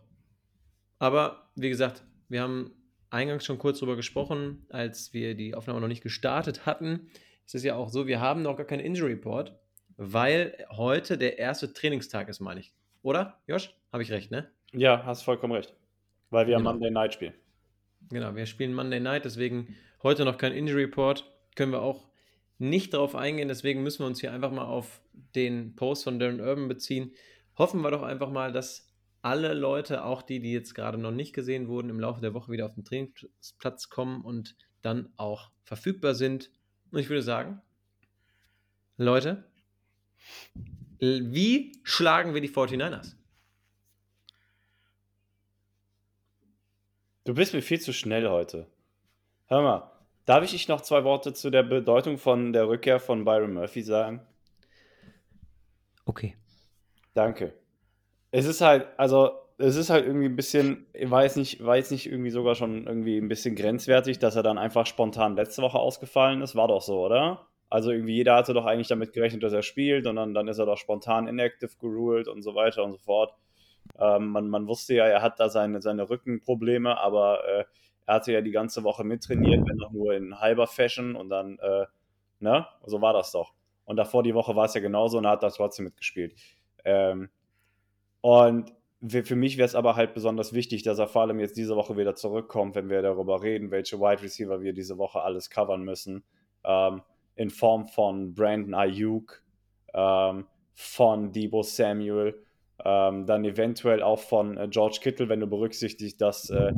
Aber 1.00 1.50
wie 1.56 1.70
gesagt, 1.70 2.04
wir 2.30 2.42
haben 2.42 2.72
eingangs 3.10 3.46
schon 3.46 3.58
kurz 3.58 3.80
darüber 3.80 3.96
gesprochen, 3.96 4.66
als 4.70 5.14
wir 5.14 5.36
die 5.36 5.56
Aufnahme 5.56 5.82
noch 5.82 5.88
nicht 5.88 6.04
gestartet 6.04 6.66
hatten. 6.66 7.10
Es 7.46 7.56
ist 7.56 7.64
ja 7.64 7.76
auch 7.76 7.90
so, 7.90 8.08
wir 8.08 8.22
haben 8.22 8.44
noch 8.44 8.56
gar 8.56 8.66
keinen 8.66 8.80
Injury 8.80 9.14
Report, 9.14 9.60
weil 9.98 10.66
heute 10.70 11.18
der 11.18 11.40
erste 11.40 11.74
Trainingstag 11.74 12.30
ist, 12.30 12.40
meine 12.40 12.60
ich. 12.60 12.74
Oder, 13.02 13.42
Josh? 13.48 13.76
Habe 13.92 14.04
ich 14.04 14.12
recht, 14.12 14.32
ne? 14.32 14.50
Ja, 14.72 15.04
hast 15.04 15.24
vollkommen 15.24 15.54
recht. 15.54 15.76
Weil 16.30 16.48
wir 16.48 16.58
genau. 16.58 16.72
Monday 16.72 16.92
Night 16.92 17.16
spielen. 17.16 17.34
Genau, 18.10 18.36
wir 18.36 18.46
spielen 18.46 18.74
Monday 18.74 19.00
Night, 19.00 19.26
deswegen 19.26 19.76
Heute 20.04 20.26
noch 20.26 20.38
kein 20.38 20.54
Injury 20.54 20.86
Report, 20.86 21.32
können 21.56 21.72
wir 21.72 21.82
auch 21.82 22.10
nicht 22.58 22.94
darauf 22.94 23.16
eingehen, 23.16 23.48
deswegen 23.48 23.84
müssen 23.84 24.00
wir 24.00 24.08
uns 24.08 24.20
hier 24.20 24.34
einfach 24.34 24.52
mal 24.52 24.66
auf 24.66 25.02
den 25.36 25.76
Post 25.76 26.04
von 26.04 26.20
Darren 26.20 26.40
Urban 26.40 26.68
beziehen. 26.68 27.14
Hoffen 27.58 27.82
wir 27.82 27.92
doch 27.92 28.02
einfach 28.02 28.32
mal, 28.32 28.52
dass 28.52 28.92
alle 29.22 29.54
Leute, 29.54 30.04
auch 30.04 30.22
die, 30.22 30.40
die 30.40 30.52
jetzt 30.52 30.74
gerade 30.74 30.98
noch 30.98 31.12
nicht 31.12 31.34
gesehen 31.34 31.68
wurden, 31.68 31.90
im 31.90 32.00
Laufe 32.00 32.22
der 32.22 32.34
Woche 32.34 32.52
wieder 32.52 32.66
auf 32.66 32.74
den 32.74 32.84
Trainingsplatz 32.84 33.90
kommen 33.90 34.22
und 34.22 34.56
dann 34.82 35.14
auch 35.18 35.52
verfügbar 35.64 36.16
sind. 36.16 36.50
Und 36.92 37.00
ich 37.00 37.10
würde 37.10 37.22
sagen, 37.22 37.62
Leute, 38.98 39.44
wie 41.00 41.80
schlagen 41.84 42.34
wir 42.34 42.42
die 42.42 42.50
49ers? 42.50 43.16
Du 47.24 47.36
bist 47.36 47.54
mir 47.54 47.62
viel 47.62 47.80
zu 47.80 47.94
schnell 47.94 48.28
heute. 48.28 48.68
Hör 49.46 49.62
mal, 49.62 49.91
Darf 50.26 50.44
ich 50.44 50.68
noch 50.68 50.82
zwei 50.82 51.04
Worte 51.04 51.34
zu 51.34 51.50
der 51.50 51.64
Bedeutung 51.64 52.18
von 52.18 52.54
der 52.54 52.68
Rückkehr 52.68 53.00
von 53.00 53.26
Byron 53.26 53.54
Murphy 53.54 53.82
sagen? 53.82 54.22
Okay. 56.06 56.36
Danke. 57.14 57.54
Es 58.32 58.46
ist 58.46 58.62
halt, 58.62 58.88
also, 58.98 59.32
es 59.58 59.76
ist 59.76 59.90
halt 59.90 60.06
irgendwie 60.06 60.28
ein 60.28 60.36
bisschen, 60.36 60.86
ich 60.94 61.10
weiß 61.10 61.36
nicht, 61.36 61.64
war 61.64 61.76
jetzt 61.76 61.92
nicht 61.92 62.08
irgendwie 62.08 62.30
sogar 62.30 62.56
schon 62.56 62.88
irgendwie 62.88 63.18
ein 63.18 63.28
bisschen 63.28 63.56
grenzwertig, 63.56 64.20
dass 64.20 64.36
er 64.36 64.44
dann 64.44 64.58
einfach 64.58 64.86
spontan 64.86 65.36
letzte 65.36 65.62
Woche 65.62 65.80
ausgefallen 65.80 66.42
ist. 66.42 66.56
War 66.56 66.68
doch 66.68 66.82
so, 66.82 67.06
oder? 67.06 67.48
Also 67.70 67.92
irgendwie 67.92 68.16
jeder 68.16 68.36
hatte 68.36 68.54
doch 68.54 68.66
eigentlich 68.66 68.90
damit 68.90 69.14
gerechnet, 69.14 69.44
dass 69.44 69.54
er 69.54 69.62
spielt 69.62 70.06
und 70.06 70.18
dann, 70.18 70.34
dann 70.34 70.48
ist 70.48 70.58
er 70.58 70.66
doch 70.66 70.78
spontan 70.78 71.28
inactive 71.28 71.72
geruled 71.80 72.28
und 72.28 72.42
so 72.42 72.54
weiter 72.56 72.84
und 72.84 72.92
so 72.92 72.98
fort. 72.98 73.34
Ähm, 73.98 74.28
man, 74.28 74.50
man 74.50 74.68
wusste 74.68 74.96
ja, 74.96 75.06
er 75.06 75.22
hat 75.22 75.40
da 75.40 75.50
seine, 75.50 75.82
seine 75.82 76.10
Rückenprobleme, 76.10 76.98
aber 76.98 77.48
äh, 77.48 77.66
er 78.06 78.16
hatte 78.16 78.32
ja 78.34 78.42
die 78.42 78.52
ganze 78.52 78.84
Woche 78.84 79.04
mittrainiert, 79.04 79.68
wenn 79.68 79.82
auch 79.84 79.92
nur 79.92 80.14
in 80.14 80.40
halber 80.40 80.68
Fashion 80.68 81.16
und 81.16 81.30
dann, 81.30 81.58
äh, 81.60 81.86
ne, 82.40 82.68
so 82.86 83.02
war 83.02 83.14
das 83.14 83.32
doch. 83.32 83.54
Und 83.86 83.98
davor 83.98 84.24
die 84.24 84.36
Woche 84.36 84.56
war 84.56 84.66
es 84.66 84.74
ja 84.74 84.82
genauso 84.82 85.18
und 85.18 85.26
er 85.26 85.32
hat 85.32 85.44
da 85.44 85.50
trotzdem 85.50 85.86
mitgespielt. 85.86 86.36
Ähm, 86.84 87.30
und 88.22 88.74
für 89.10 89.36
mich 89.36 89.58
wäre 89.58 89.66
es 89.66 89.76
aber 89.76 89.96
halt 89.96 90.14
besonders 90.14 90.54
wichtig, 90.54 90.84
dass 90.84 91.00
er 91.00 91.08
vor 91.08 91.24
allem 91.24 91.40
jetzt 91.40 91.58
diese 91.58 91.76
Woche 91.76 91.98
wieder 91.98 92.16
zurückkommt, 92.16 92.76
wenn 92.76 92.90
wir 92.90 93.02
darüber 93.02 93.42
reden, 93.42 93.72
welche 93.72 94.00
Wide 94.00 94.22
Receiver 94.22 94.62
wir 94.62 94.74
diese 94.74 94.98
Woche 94.98 95.22
alles 95.22 95.50
covern 95.50 95.84
müssen. 95.84 96.24
Ähm, 96.64 97.02
in 97.36 97.50
Form 97.50 97.88
von 97.88 98.36
Brandon 98.36 98.76
Ayuk, 98.76 99.42
ähm, 99.94 100.46
von 100.74 101.32
Debo 101.32 101.64
Samuel, 101.64 102.44
ähm, 102.86 103.26
dann 103.26 103.44
eventuell 103.44 104.04
auch 104.04 104.20
von 104.20 104.58
äh, 104.58 104.68
George 104.70 105.00
Kittle, 105.02 105.30
wenn 105.30 105.40
du 105.40 105.48
berücksichtigst, 105.48 106.20
dass 106.22 106.50
äh, 106.50 106.72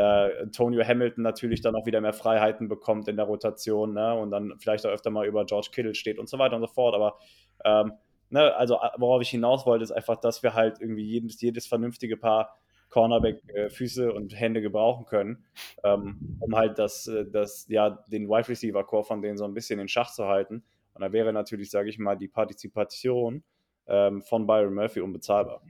äh, 0.00 0.42
Antonio 0.42 0.82
Hamilton 0.82 1.22
natürlich 1.22 1.60
dann 1.60 1.74
auch 1.76 1.84
wieder 1.84 2.00
mehr 2.00 2.12
Freiheiten 2.12 2.68
bekommt 2.68 3.06
in 3.08 3.16
der 3.16 3.26
Rotation 3.26 3.92
ne? 3.92 4.14
und 4.14 4.30
dann 4.30 4.54
vielleicht 4.58 4.86
auch 4.86 4.90
öfter 4.90 5.10
mal 5.10 5.26
über 5.26 5.44
George 5.44 5.68
Kittle 5.72 5.94
steht 5.94 6.18
und 6.18 6.28
so 6.28 6.38
weiter 6.38 6.56
und 6.56 6.62
so 6.62 6.68
fort. 6.68 6.94
Aber 6.94 7.18
ähm, 7.64 7.92
ne, 8.30 8.54
also 8.56 8.78
worauf 8.96 9.20
ich 9.20 9.28
hinaus 9.28 9.66
wollte, 9.66 9.84
ist 9.84 9.92
einfach, 9.92 10.16
dass 10.16 10.42
wir 10.42 10.54
halt 10.54 10.80
irgendwie 10.80 11.04
jedes, 11.04 11.40
jedes 11.40 11.66
vernünftige 11.66 12.16
Paar 12.16 12.58
Cornerback-Füße 12.88 14.06
äh, 14.06 14.12
und 14.12 14.38
Hände 14.38 14.62
gebrauchen 14.62 15.04
können, 15.06 15.44
ähm, 15.84 16.38
um 16.40 16.56
halt 16.56 16.78
das, 16.78 17.06
äh, 17.06 17.26
das, 17.30 17.66
ja, 17.68 17.90
den 18.10 18.28
Wide 18.28 18.48
Receiver-Core 18.48 19.04
von 19.04 19.22
denen 19.22 19.36
so 19.36 19.44
ein 19.44 19.54
bisschen 19.54 19.78
in 19.80 19.88
Schach 19.88 20.12
zu 20.12 20.26
halten. 20.26 20.64
Und 20.94 21.02
da 21.02 21.12
wäre 21.12 21.32
natürlich, 21.32 21.70
sage 21.70 21.88
ich 21.88 21.98
mal, 21.98 22.16
die 22.16 22.28
Partizipation 22.28 23.44
ähm, 23.86 24.22
von 24.22 24.46
Byron 24.46 24.74
Murphy 24.74 25.00
unbezahlbar. 25.00 25.62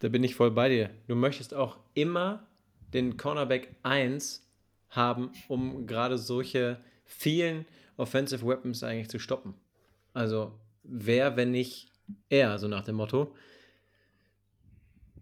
Da 0.00 0.08
bin 0.08 0.24
ich 0.24 0.34
voll 0.34 0.50
bei 0.50 0.68
dir. 0.68 0.90
Du 1.06 1.14
möchtest 1.14 1.54
auch 1.54 1.78
immer 1.94 2.46
den 2.92 3.16
Cornerback 3.16 3.76
1 3.82 4.46
haben, 4.88 5.30
um 5.48 5.86
gerade 5.86 6.18
solche 6.18 6.80
vielen 7.04 7.66
Offensive 7.96 8.46
Weapons 8.46 8.82
eigentlich 8.82 9.08
zu 9.08 9.18
stoppen. 9.18 9.54
Also 10.12 10.58
wer, 10.82 11.36
wenn 11.36 11.50
nicht 11.50 11.92
er, 12.28 12.58
so 12.58 12.66
nach 12.66 12.82
dem 12.82 12.96
Motto. 12.96 13.34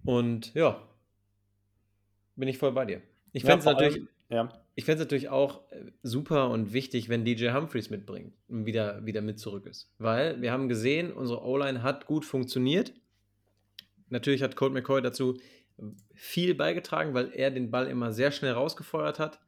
Und 0.04 0.54
ja, 0.54 0.80
bin 2.36 2.48
ich 2.48 2.56
voll 2.56 2.72
bei 2.72 2.86
dir. 2.86 3.02
Ich 3.32 3.42
fände 3.42 3.58
es 3.58 3.64
ja, 3.66 3.72
natürlich, 3.72 4.02
ja. 4.30 4.48
natürlich 4.86 5.28
auch 5.28 5.70
äh, 5.70 5.90
super 6.02 6.50
und 6.50 6.72
wichtig, 6.72 7.08
wenn 7.08 7.24
DJ 7.24 7.50
Humphreys 7.50 7.90
mitbringt 7.90 8.32
und 8.48 8.64
wieder, 8.64 9.04
wieder 9.04 9.20
mit 9.20 9.38
zurück 9.38 9.66
ist. 9.66 9.92
Weil 9.98 10.40
wir 10.40 10.52
haben 10.52 10.68
gesehen, 10.68 11.12
unsere 11.12 11.44
O-Line 11.44 11.82
hat 11.82 12.06
gut 12.06 12.24
funktioniert. 12.24 12.94
Natürlich 14.10 14.42
hat 14.42 14.56
Colt 14.56 14.72
McCoy 14.72 15.02
dazu 15.02 15.38
viel 16.14 16.54
beigetragen, 16.54 17.14
weil 17.14 17.30
er 17.32 17.50
den 17.50 17.70
Ball 17.70 17.86
immer 17.86 18.12
sehr 18.12 18.32
schnell 18.32 18.52
rausgefeuert 18.52 19.18
hat. 19.18 19.40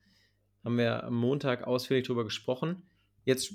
Haben 0.65 0.79
wir 0.79 1.05
am 1.05 1.15
Montag 1.15 1.67
ausführlich 1.67 2.07
darüber 2.07 2.25
gesprochen. 2.25 2.83
Jetzt 3.25 3.55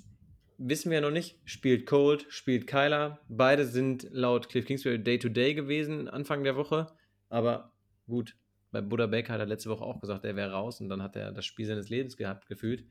wissen 0.58 0.90
wir 0.90 0.96
ja 1.00 1.02
noch 1.02 1.12
nicht, 1.12 1.40
spielt 1.46 1.86
Colt, 1.86 2.26
spielt 2.30 2.68
Kyler. 2.68 3.20
Beide 3.28 3.66
sind 3.66 4.08
laut 4.12 4.50
Cliff 4.50 4.66
Kingsbury 4.66 5.02
Day-to-Day 5.02 5.52
-Day 5.52 5.56
gewesen, 5.56 6.08
Anfang 6.08 6.44
der 6.44 6.56
Woche. 6.56 6.88
Aber 7.30 7.72
gut, 8.08 8.36
bei 8.72 8.82
Buddha 8.82 9.08
Baker 9.08 9.34
hat 9.34 9.40
er 9.40 9.46
letzte 9.46 9.70
Woche 9.70 9.84
auch 9.84 10.02
gesagt, 10.02 10.26
er 10.26 10.36
wäre 10.36 10.52
raus 10.52 10.82
und 10.82 10.90
dann 10.90 11.02
hat 11.02 11.16
er 11.16 11.32
das 11.32 11.46
Spiel 11.46 11.66
seines 11.66 11.90
Lebens 11.90 12.18
gehabt, 12.18 12.48
gefühlt. 12.48 12.84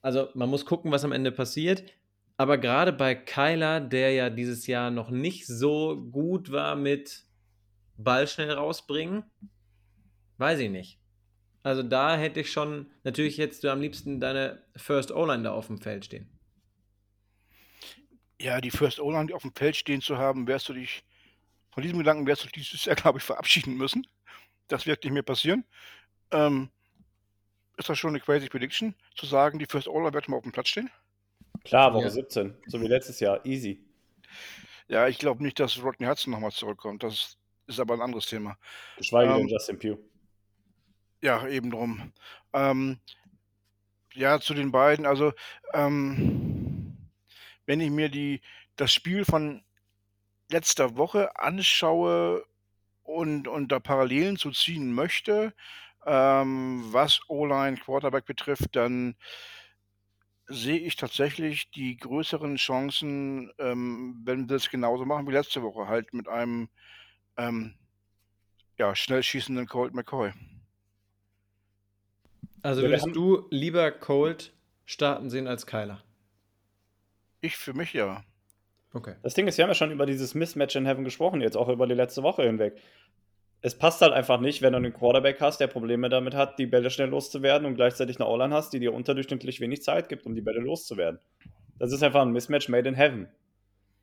Also 0.00 0.28
man 0.34 0.48
muss 0.48 0.66
gucken, 0.66 0.92
was 0.92 1.04
am 1.04 1.12
Ende 1.12 1.32
passiert. 1.32 1.84
Aber 2.36 2.58
gerade 2.58 2.92
bei 2.92 3.14
Kyler, 3.14 3.80
der 3.80 4.12
ja 4.12 4.28
dieses 4.30 4.66
Jahr 4.66 4.90
noch 4.90 5.10
nicht 5.10 5.46
so 5.46 5.96
gut 6.10 6.50
war 6.50 6.74
mit 6.74 7.24
Ball 7.96 8.26
schnell 8.26 8.50
rausbringen, 8.50 9.24
weiß 10.38 10.58
ich 10.58 10.70
nicht. 10.70 10.98
Also 11.62 11.82
da 11.82 12.16
hätte 12.16 12.40
ich 12.40 12.52
schon, 12.52 12.90
natürlich 13.04 13.38
hättest 13.38 13.64
du 13.64 13.70
am 13.70 13.80
liebsten 13.80 14.20
deine 14.20 14.62
First 14.76 15.12
O-Line 15.12 15.44
da 15.44 15.52
auf 15.52 15.68
dem 15.68 15.80
Feld 15.80 16.04
stehen. 16.04 16.28
Ja, 18.40 18.60
die 18.60 18.70
First 18.70 19.00
O-Line 19.00 19.34
auf 19.34 19.42
dem 19.42 19.54
Feld 19.54 19.76
stehen 19.76 20.02
zu 20.02 20.18
haben, 20.18 20.46
wärst 20.46 20.68
du 20.68 20.74
dich, 20.74 21.04
von 21.70 21.82
diesem 21.82 21.98
Gedanken 21.98 22.26
wärst 22.26 22.44
du 22.44 22.48
dieses 22.48 22.84
Jahr, 22.84 22.96
glaube 22.96 23.18
ich, 23.18 23.24
verabschieden 23.24 23.76
müssen. 23.76 24.06
Das 24.68 24.86
wird 24.86 25.04
nicht 25.04 25.12
mehr 25.12 25.22
passieren. 25.22 25.64
Ähm, 26.32 26.70
ist 27.76 27.88
das 27.88 27.98
schon 27.98 28.10
eine 28.10 28.20
crazy 28.20 28.48
Prediction, 28.48 28.94
zu 29.14 29.26
sagen, 29.26 29.58
die 29.58 29.66
First 29.66 29.88
O-Line 29.88 30.12
wird 30.12 30.28
mal 30.28 30.36
auf 30.36 30.42
dem 30.42 30.52
Platz 30.52 30.68
stehen? 30.68 30.90
Klar, 31.64 31.94
Woche 31.94 32.04
ja. 32.04 32.10
17, 32.10 32.54
so 32.66 32.80
wie 32.80 32.86
letztes 32.86 33.20
Jahr, 33.20 33.44
easy. 33.44 33.80
Ja, 34.88 35.08
ich 35.08 35.18
glaube 35.18 35.42
nicht, 35.42 35.58
dass 35.58 35.82
Rodney 35.82 36.06
Hudson 36.06 36.32
nochmal 36.32 36.52
zurückkommt. 36.52 37.02
Das 37.02 37.38
ist 37.66 37.80
aber 37.80 37.94
ein 37.94 38.02
anderes 38.02 38.26
Thema. 38.26 38.58
Geschweige 38.98 39.32
ähm, 39.32 39.38
denn 39.38 39.48
Justin 39.48 39.78
Pugh. 39.78 39.98
Ja, 41.22 41.46
eben 41.48 41.70
drum. 41.70 42.12
Ähm, 42.52 43.00
ja, 44.12 44.40
zu 44.40 44.52
den 44.52 44.72
beiden. 44.72 45.06
Also, 45.06 45.32
ähm, 45.72 46.96
wenn 47.64 47.80
ich 47.80 47.90
mir 47.90 48.10
die, 48.10 48.42
das 48.76 48.92
Spiel 48.92 49.24
von 49.24 49.62
letzter 50.50 50.96
Woche 50.96 51.36
anschaue 51.38 52.44
und, 53.02 53.48
und 53.48 53.72
da 53.72 53.80
Parallelen 53.80 54.36
zu 54.36 54.50
ziehen 54.50 54.92
möchte, 54.92 55.54
ähm, 56.06 56.84
was 56.92 57.20
O-Line 57.28 57.78
Quarterback 57.78 58.26
betrifft, 58.26 58.76
dann 58.76 59.16
sehe 60.46 60.78
ich 60.78 60.96
tatsächlich 60.96 61.70
die 61.70 61.96
größeren 61.96 62.56
Chancen, 62.56 63.52
ähm, 63.58 64.20
wenn 64.24 64.48
wir 64.48 64.56
es 64.56 64.70
genauso 64.70 65.04
machen 65.04 65.26
wie 65.26 65.32
letzte 65.32 65.62
Woche, 65.62 65.88
halt 65.88 66.12
mit 66.12 66.28
einem 66.28 66.68
ähm, 67.36 67.74
ja, 68.78 68.94
schnell 68.94 69.22
schießenden 69.22 69.66
Colt 69.66 69.94
McCoy. 69.94 70.32
Also 72.62 72.82
würdest 72.82 73.08
du 73.12 73.46
lieber 73.50 73.90
Colt 73.90 74.52
starten 74.86 75.30
sehen 75.30 75.46
als 75.46 75.66
Kyler? 75.66 76.02
Ich 77.40 77.56
für 77.56 77.74
mich 77.74 77.92
ja. 77.92 78.24
Okay. 78.94 79.16
Das 79.22 79.34
Ding 79.34 79.46
ist, 79.46 79.58
wir 79.58 79.64
haben 79.64 79.70
ja 79.70 79.74
schon 79.74 79.90
über 79.90 80.06
dieses 80.06 80.34
Mismatch 80.34 80.76
in 80.76 80.86
Heaven 80.86 81.04
gesprochen, 81.04 81.40
jetzt 81.40 81.56
auch 81.56 81.68
über 81.68 81.86
die 81.86 81.94
letzte 81.94 82.22
Woche 82.22 82.44
hinweg. 82.44 82.80
Es 83.64 83.74
passt 83.78 84.02
halt 84.02 84.12
einfach 84.12 84.40
nicht, 84.40 84.60
wenn 84.60 84.74
du 84.74 84.76
einen 84.76 84.92
Quarterback 84.92 85.40
hast, 85.40 85.58
der 85.58 85.68
Probleme 85.68 86.10
damit 86.10 86.34
hat, 86.34 86.58
die 86.58 86.66
Bälle 86.66 86.90
schnell 86.90 87.08
loszuwerden 87.08 87.66
und 87.66 87.76
gleichzeitig 87.76 88.20
eine 88.20 88.28
O-Line 88.28 88.54
hast, 88.54 88.74
die 88.74 88.78
dir 88.78 88.92
unterdurchschnittlich 88.92 89.58
wenig 89.58 89.82
Zeit 89.82 90.10
gibt, 90.10 90.26
um 90.26 90.34
die 90.34 90.42
Bälle 90.42 90.60
loszuwerden. 90.60 91.18
Das 91.78 91.90
ist 91.90 92.02
einfach 92.02 92.20
ein 92.20 92.32
Mismatch 92.32 92.68
made 92.68 92.86
in 92.86 92.94
Heaven. 92.94 93.26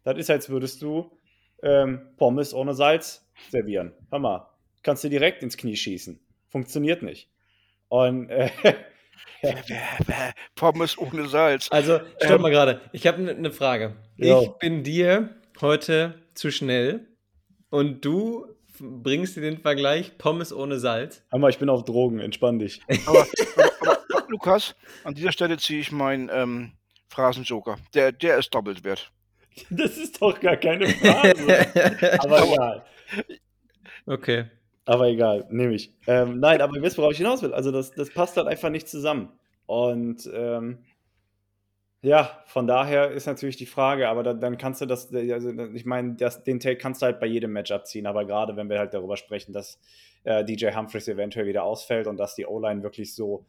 Das 0.04 0.18
ist, 0.18 0.32
als 0.32 0.50
würdest 0.50 0.82
du 0.82 1.12
ähm, 1.62 2.02
Pommes 2.18 2.56
ohne 2.56 2.74
Salz 2.74 3.24
servieren. 3.52 3.94
Hör 4.10 4.18
mal, 4.18 4.50
kannst 4.82 5.04
du 5.04 5.10
direkt 5.10 5.44
ins 5.44 5.58
Knie 5.58 5.76
schießen. 5.76 6.20
Funktioniert 6.50 7.04
nicht. 7.04 7.30
Und 7.88 8.32
äh, 8.32 8.50
Pommes 10.56 10.98
ohne 10.98 11.28
Salz. 11.28 11.68
Also, 11.72 12.00
stopp 12.18 12.38
ähm, 12.38 12.42
mal 12.42 12.50
gerade. 12.50 12.82
Ich 12.94 13.06
habe 13.06 13.18
eine 13.18 13.36
ne 13.36 13.52
Frage. 13.52 13.96
Jo. 14.18 14.42
Ich 14.42 14.50
bin 14.54 14.84
dir 14.84 15.36
heute 15.62 16.16
zu 16.34 16.50
schnell 16.50 17.06
und 17.70 18.04
du 18.04 18.48
bringst 18.82 19.36
dir 19.36 19.42
den 19.42 19.58
Vergleich 19.58 20.18
Pommes 20.18 20.52
ohne 20.52 20.80
Salz. 20.80 21.24
Hammer, 21.32 21.50
ich 21.50 21.60
bin 21.60 21.70
auf 21.70 21.86
Drogen, 21.86 22.20
entspann 22.20 22.60
dich. 22.60 22.82
Aber, 23.06 23.28
aber, 23.56 23.72
aber 23.84 24.28
Lukas, 24.30 24.76
an 25.04 25.14
dieser 25.14 25.32
Stelle 25.32 25.58
ziehe 25.58 25.80
ich 25.80 25.92
meinen 25.92 26.30
ähm, 26.34 26.72
Phrasenjoker. 27.10 27.78
Der, 27.94 28.12
der 28.12 28.38
ist 28.38 28.54
doppelt 28.54 28.84
wert. 28.84 29.12
Das 29.70 29.98
ist 29.98 30.22
doch 30.22 30.40
gar 30.40 30.56
keine 30.56 30.88
Frage. 30.88 31.68
aber 32.20 32.44
egal. 32.44 32.86
Okay. 34.06 34.46
Aber 34.86 35.08
egal, 35.08 35.46
nehme 35.50 35.76
ich. 35.76 35.94
Ähm, 36.08 36.40
nein, 36.40 36.62
aber 36.62 36.76
ihr 36.78 36.82
wisst, 36.82 36.98
worauf 36.98 37.12
ich 37.12 37.18
hinaus 37.18 37.42
will. 37.42 37.54
Also, 37.54 37.70
das, 37.70 37.92
das 37.92 38.10
passt 38.10 38.38
halt 38.38 38.48
einfach 38.48 38.70
nicht 38.70 38.88
zusammen. 38.88 39.30
Und 39.66 40.30
ähm, 40.34 40.80
ja, 42.02 42.42
von 42.46 42.68
daher 42.68 43.12
ist 43.12 43.28
natürlich 43.28 43.58
die 43.58 43.66
Frage, 43.66 44.10
aber 44.10 44.24
da, 44.24 44.34
dann 44.34 44.58
kannst 44.58 44.82
du 44.82 44.86
das, 44.86 45.14
also 45.14 45.52
ich 45.74 45.86
meine, 45.86 46.16
den 46.16 46.60
Take 46.60 46.78
kannst 46.78 47.02
du 47.02 47.06
halt 47.06 47.20
bei 47.20 47.28
jedem 47.28 47.52
Matchup 47.52 47.86
ziehen, 47.86 48.08
aber 48.08 48.26
gerade 48.26 48.56
wenn 48.56 48.70
wir 48.70 48.80
halt 48.80 48.94
darüber 48.94 49.18
sprechen, 49.18 49.54
dass 49.54 49.80
äh, 50.24 50.44
DJ 50.44 50.72
Humphries 50.76 51.08
eventuell 51.08 51.46
wieder 51.46 51.64
ausfällt 51.64 52.08
und 52.08 52.18
dass 52.18 52.36
die 52.36 52.46
O-Line 52.46 52.84
wirklich 52.84 53.14
so 53.14 53.46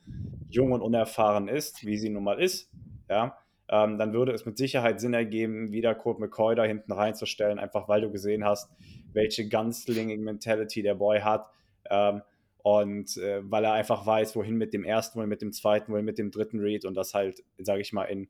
jung 0.51 0.73
und 0.73 0.83
unerfahren 0.83 1.49
ist, 1.49 1.87
wie 1.87 1.97
sie 1.97 2.11
nun 2.11 2.25
mal 2.25 2.41
ist, 2.41 2.71
ja, 3.09 3.39
ähm, 3.71 3.97
dann 3.97 4.13
würde 4.13 4.33
es 4.33 4.45
mit 4.45 4.59
Sicherheit 4.59 5.01
Sinn 5.01 5.15
ergeben, 5.15 5.73
wieder 5.73 5.95
Kurt 5.95 6.19
McCoy 6.19 6.55
da 6.55 6.65
hinten 6.65 6.93
reinzustellen, 6.93 7.59
einfach 7.59 7.89
weil 7.89 8.03
du 8.03 8.11
gesehen 8.11 8.45
hast, 8.45 8.71
welche 9.15 9.49
Gunslinging-Mentality 9.49 10.83
der 10.83 10.95
Boy 10.95 11.21
hat. 11.21 11.47
Ähm, 11.89 12.21
und 12.63 13.17
äh, 13.17 13.41
weil 13.51 13.65
er 13.65 13.73
einfach 13.73 14.07
weiß, 14.07 14.37
wohin 14.37 14.57
mit 14.57 14.73
dem 14.73 14.85
ersten, 14.85 15.19
wohin 15.19 15.29
mit 15.29 15.43
dem 15.43 15.53
zweiten, 15.53 15.93
wohin 15.93 16.05
mit 16.05 16.19
dem 16.19 16.31
dritten 16.31 16.61
Read 16.61 16.85
und 16.85 16.95
das 16.95 17.15
halt, 17.15 17.43
sage 17.59 17.81
ich 17.81 17.93
mal, 17.93 18.05
in. 18.05 18.29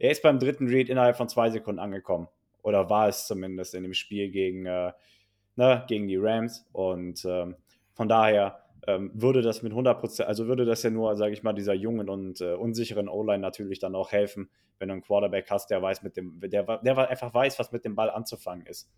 Er 0.00 0.10
ist 0.10 0.22
beim 0.22 0.38
dritten 0.38 0.66
Read 0.66 0.88
innerhalb 0.88 1.16
von 1.16 1.28
zwei 1.28 1.50
Sekunden 1.50 1.78
angekommen. 1.78 2.26
Oder 2.62 2.88
war 2.88 3.08
es 3.08 3.26
zumindest 3.26 3.74
in 3.74 3.82
dem 3.82 3.92
Spiel 3.92 4.30
gegen, 4.30 4.64
äh, 4.64 4.92
ne, 5.56 5.84
gegen 5.88 6.08
die 6.08 6.16
Rams. 6.16 6.66
Und 6.72 7.22
ähm, 7.26 7.54
von 7.92 8.08
daher 8.08 8.64
ähm, 8.86 9.10
würde 9.12 9.42
das 9.42 9.62
mit 9.62 9.74
100%, 9.74 10.22
also 10.22 10.46
würde 10.46 10.64
das 10.64 10.82
ja 10.82 10.88
nur, 10.88 11.14
sage 11.16 11.34
ich 11.34 11.42
mal, 11.42 11.52
dieser 11.52 11.74
jungen 11.74 12.08
und 12.08 12.40
äh, 12.40 12.54
unsicheren 12.54 13.10
O-Line 13.10 13.40
natürlich 13.40 13.78
dann 13.78 13.94
auch 13.94 14.10
helfen, 14.10 14.48
wenn 14.78 14.88
du 14.88 14.94
einen 14.94 15.02
Quarterback 15.02 15.50
hast, 15.50 15.68
der 15.68 15.82
weiß 15.82 16.02
mit 16.02 16.16
dem, 16.16 16.40
der, 16.40 16.62
der 16.78 17.10
einfach 17.10 17.34
weiß, 17.34 17.58
was 17.58 17.70
mit 17.70 17.84
dem 17.84 17.94
Ball 17.94 18.08
anzufangen 18.08 18.64
ist. 18.64 18.88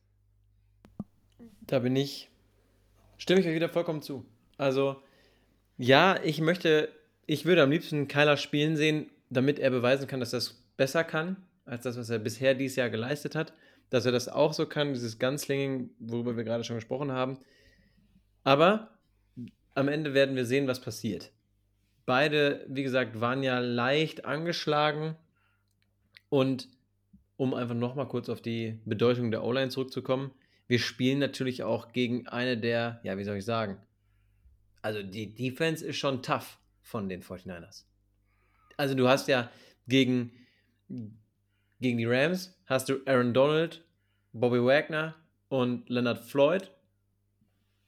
Da 1.62 1.80
bin 1.80 1.96
ich, 1.96 2.30
stimme 3.18 3.40
ich 3.40 3.46
euch 3.48 3.54
wieder 3.56 3.68
vollkommen 3.68 4.02
zu. 4.02 4.24
Also, 4.56 4.96
ja, 5.78 6.22
ich 6.22 6.40
möchte, 6.40 6.90
ich 7.26 7.44
würde 7.44 7.64
am 7.64 7.72
liebsten 7.72 8.06
Kyler 8.06 8.36
spielen 8.36 8.76
sehen, 8.76 9.10
damit 9.30 9.58
er 9.58 9.70
beweisen 9.70 10.06
kann, 10.06 10.20
dass 10.20 10.32
es 10.32 10.61
besser 10.82 11.04
kann, 11.04 11.36
als 11.64 11.84
das, 11.84 11.96
was 11.96 12.10
er 12.10 12.18
bisher 12.18 12.54
dieses 12.54 12.74
Jahr 12.74 12.90
geleistet 12.90 13.36
hat. 13.36 13.52
Dass 13.88 14.04
er 14.04 14.10
das 14.10 14.28
auch 14.28 14.52
so 14.52 14.66
kann, 14.66 14.94
dieses 14.94 15.20
Gunslinging, 15.20 15.90
worüber 16.00 16.36
wir 16.36 16.42
gerade 16.42 16.64
schon 16.64 16.74
gesprochen 16.74 17.12
haben. 17.12 17.38
Aber 18.42 18.98
am 19.76 19.86
Ende 19.86 20.12
werden 20.12 20.34
wir 20.34 20.44
sehen, 20.44 20.66
was 20.66 20.80
passiert. 20.80 21.30
Beide, 22.04 22.66
wie 22.68 22.82
gesagt, 22.82 23.20
waren 23.20 23.44
ja 23.44 23.60
leicht 23.60 24.24
angeschlagen. 24.24 25.14
Und 26.30 26.68
um 27.36 27.54
einfach 27.54 27.76
nochmal 27.76 28.08
kurz 28.08 28.28
auf 28.28 28.40
die 28.40 28.80
Bedeutung 28.84 29.30
der 29.30 29.44
O-Line 29.44 29.68
zurückzukommen, 29.68 30.32
wir 30.66 30.80
spielen 30.80 31.20
natürlich 31.20 31.62
auch 31.62 31.92
gegen 31.92 32.26
eine 32.26 32.58
der, 32.58 32.98
ja, 33.04 33.16
wie 33.18 33.24
soll 33.24 33.36
ich 33.36 33.44
sagen, 33.44 33.78
also 34.80 35.00
die 35.00 35.32
Defense 35.32 35.86
ist 35.86 35.98
schon 35.98 36.24
tough 36.24 36.58
von 36.80 37.08
den 37.08 37.22
49ers. 37.22 37.84
Also 38.76 38.96
du 38.96 39.06
hast 39.06 39.28
ja 39.28 39.48
gegen, 39.86 40.32
gegen 41.80 41.98
die 41.98 42.04
Rams 42.04 42.58
hast 42.66 42.88
du 42.88 43.00
Aaron 43.06 43.34
Donald, 43.34 43.84
Bobby 44.32 44.62
Wagner 44.64 45.14
und 45.48 45.88
Leonard 45.88 46.18
Floyd 46.24 46.70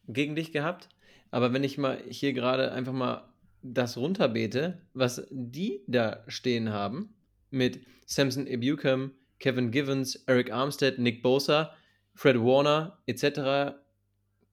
gegen 0.09 0.35
dich 0.37 0.53
gehabt. 0.53 0.89
Aber 1.31 1.53
wenn 1.53 1.65
ich 1.65 1.79
mal 1.79 2.03
hier 2.09 2.33
gerade 2.33 2.73
einfach 2.73 2.93
mal 2.93 3.29
das 3.63 3.97
runterbete, 3.97 4.81
was 4.93 5.27
die 5.31 5.83
da 5.87 6.23
stehen 6.29 6.71
haben, 6.71 7.15
mit 7.51 7.87
Samson 8.07 8.47
Ebucam, 8.47 9.13
Kevin 9.39 9.71
Givens, 9.71 10.17
Eric 10.27 10.53
Armstead, 10.53 10.99
Nick 10.99 11.23
Bosa, 11.23 11.75
Fred 12.15 12.37
Warner 12.39 12.99
etc. 13.07 13.75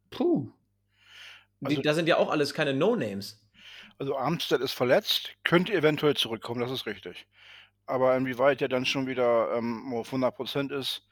Puh. 0.10 0.52
Die, 1.62 1.66
Also- 1.68 1.82
da 1.82 1.94
sind 1.94 2.08
ja 2.08 2.18
auch 2.18 2.30
alles 2.30 2.54
keine 2.54 2.74
No-Names. 2.74 3.38
Also 4.00 4.16
Armstead 4.18 4.62
ist 4.62 4.72
verletzt, 4.72 5.30
könnte 5.44 5.74
eventuell 5.74 6.16
zurückkommen, 6.16 6.60
das 6.62 6.72
ist 6.72 6.86
richtig. 6.88 7.28
Aber 7.86 8.16
inwieweit 8.16 8.62
der 8.62 8.70
dann 8.70 8.86
schon 8.86 9.08
wieder 9.08 9.54
ähm, 9.56 9.94
auf 9.94 10.14
100% 10.14 10.72
ist, 10.72 11.08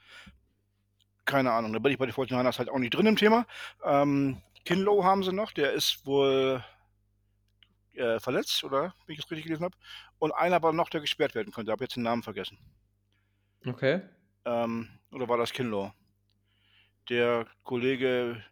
keine 1.25 1.51
Ahnung. 1.51 1.73
Da 1.73 1.79
bin 1.79 1.91
ich 1.91 1.97
bei 1.97 2.05
den 2.05 2.15
49ers 2.15 2.57
halt 2.57 2.69
auch 2.69 2.79
nicht 2.79 2.93
drin 2.93 3.05
im 3.05 3.15
Thema. 3.15 3.45
Ähm, 3.83 4.41
Kinlow 4.65 5.03
haben 5.03 5.23
sie 5.23 5.31
noch, 5.33 5.51
der 5.51 5.73
ist 5.73 6.05
wohl 6.05 6.63
äh, 7.93 8.19
verletzt, 8.19 8.63
oder? 8.63 8.93
Wenn 9.05 9.13
ich 9.13 9.19
es 9.19 9.29
richtig 9.29 9.45
gelesen 9.45 9.63
habe. 9.65 9.77
Und 10.19 10.31
einer 10.31 10.61
war 10.61 10.73
noch, 10.73 10.89
der 10.89 11.01
gesperrt 11.01 11.35
werden 11.35 11.53
könnte. 11.53 11.71
habe 11.71 11.83
jetzt 11.83 11.95
den 11.95 12.03
Namen 12.03 12.23
vergessen. 12.23 12.57
Okay. 13.65 14.01
Ähm, 14.45 14.89
oder 15.11 15.27
war 15.27 15.37
das 15.37 15.51
Kinlow? 15.51 15.91
Der 17.09 17.45
Kollege, 17.63 18.43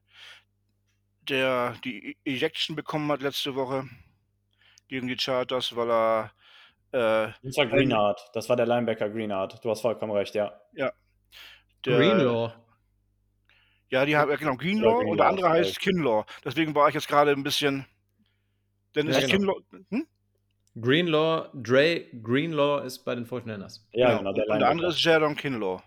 der 1.21 1.75
die 1.83 2.11
E- 2.11 2.15
Ejection 2.25 2.75
bekommen 2.75 3.11
hat 3.11 3.21
letzte 3.21 3.55
Woche 3.55 3.87
gegen 4.87 5.07
die 5.07 5.15
Charters, 5.15 5.75
weil 5.75 5.89
er 5.91 6.31
äh, 6.97 7.33
Das 7.43 7.57
war 7.57 7.65
Greenard. 7.67 8.29
Das 8.33 8.49
war 8.49 8.55
der 8.55 8.65
Linebacker 8.65 9.09
Greenard. 9.09 9.63
Du 9.63 9.69
hast 9.69 9.81
vollkommen 9.81 10.11
recht, 10.11 10.35
ja. 10.35 10.53
der, 10.73 10.93
Greenlaw. 11.83 12.53
Ja, 13.89 14.05
die 14.05 14.17
haben, 14.17 14.29
ja, 14.29 14.35
genau, 14.35 14.55
Greenlaw 14.55 14.95
Greenlaw, 14.95 15.11
und 15.11 15.17
der 15.17 15.27
andere 15.27 15.49
heißt. 15.49 15.79
Kinlaw. 15.79 16.25
Deswegen 16.43 16.75
war 16.75 16.89
ich 16.89 16.95
jetzt 16.95 17.07
gerade 17.07 17.31
ein 17.31 17.43
bisschen. 17.43 17.85
Denn 18.95 19.07
Ja, 19.07 19.17
ist 19.17 19.29
genau. 19.29 19.53
Kinlaw. 19.53 19.85
Hm? 19.89 20.07
Greenlaw, 20.79 21.49
Dre 21.53 22.05
Greenlaw 22.21 22.85
ist 22.85 22.99
bei 22.99 23.15
den 23.15 23.25
49ers. 23.25 23.81
Ja, 23.91 24.09
genau. 24.09 24.19
genau, 24.19 24.33
der 24.33 24.49
und 24.49 24.59
der 24.59 24.69
andere 24.69 24.89
ist 24.89 25.03
Jadon 25.03 25.35
Kinlaw. 25.35 25.81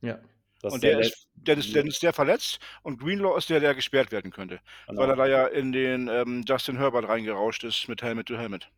Ja. 0.00 0.18
Das 0.62 0.72
Und 0.72 0.82
der 0.82 1.00
ist, 1.00 1.28
der, 1.34 1.58
ist, 1.58 1.74
der 1.74 1.84
ist 1.84 2.02
der 2.02 2.12
verletzt 2.12 2.58
und 2.82 2.98
Greenlaw 2.98 3.36
ist 3.36 3.50
der, 3.50 3.60
der 3.60 3.74
gesperrt 3.74 4.10
werden 4.10 4.30
könnte. 4.30 4.60
genau. 4.86 5.02
Weil 5.02 5.10
er 5.10 5.16
da 5.16 5.26
ja 5.26 5.46
in 5.46 5.70
den 5.72 6.08
ähm, 6.08 6.44
Justin 6.48 6.78
Herbert 6.78 7.08
reingerauscht 7.08 7.62
ist 7.64 7.88
mit 7.88 8.02
Helmet 8.02 8.26
to 8.26 8.36
Helmet. 8.36 8.70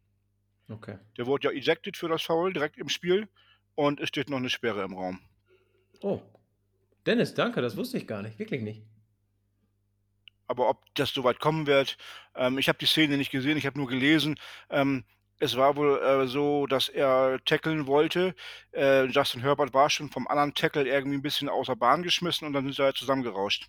Okay. 0.68 0.98
Der 1.16 1.26
wurde 1.26 1.48
ja 1.48 1.54
ejected 1.54 1.96
für 1.96 2.08
das 2.08 2.22
Foul 2.22 2.52
direkt 2.52 2.76
im 2.76 2.88
Spiel 2.88 3.28
und 3.74 4.00
es 4.00 4.08
steht 4.08 4.28
noch 4.28 4.36
eine 4.36 4.50
Sperre 4.50 4.82
im 4.82 4.94
Raum. 4.94 5.20
Oh. 6.00 6.20
Dennis, 7.06 7.34
danke, 7.34 7.62
das 7.62 7.76
wusste 7.76 7.96
ich 7.96 8.06
gar 8.06 8.22
nicht. 8.22 8.38
Wirklich 8.38 8.60
nicht. 8.62 8.82
Aber 10.46 10.68
ob 10.68 10.82
das 10.94 11.12
so 11.12 11.24
weit 11.24 11.40
kommen 11.40 11.66
wird, 11.66 11.96
ähm, 12.34 12.58
ich 12.58 12.68
habe 12.68 12.78
die 12.78 12.86
Szene 12.86 13.16
nicht 13.16 13.30
gesehen, 13.30 13.56
ich 13.56 13.66
habe 13.66 13.78
nur 13.78 13.88
gelesen. 13.88 14.36
Ähm, 14.70 15.04
es 15.40 15.56
war 15.56 15.76
wohl 15.76 15.98
äh, 15.98 16.26
so, 16.26 16.66
dass 16.66 16.88
er 16.88 17.38
tackeln 17.44 17.86
wollte. 17.86 18.34
Äh, 18.72 19.04
Justin 19.04 19.42
Herbert 19.42 19.72
war 19.72 19.88
schon 19.88 20.10
vom 20.10 20.26
anderen 20.26 20.54
Tackle 20.54 20.86
irgendwie 20.88 21.16
ein 21.16 21.22
bisschen 21.22 21.48
außer 21.48 21.76
Bahn 21.76 22.02
geschmissen 22.02 22.46
und 22.46 22.54
dann 22.54 22.64
sind 22.64 22.74
sie 22.74 22.82
halt 22.82 22.96
zusammengerauscht. 22.96 23.68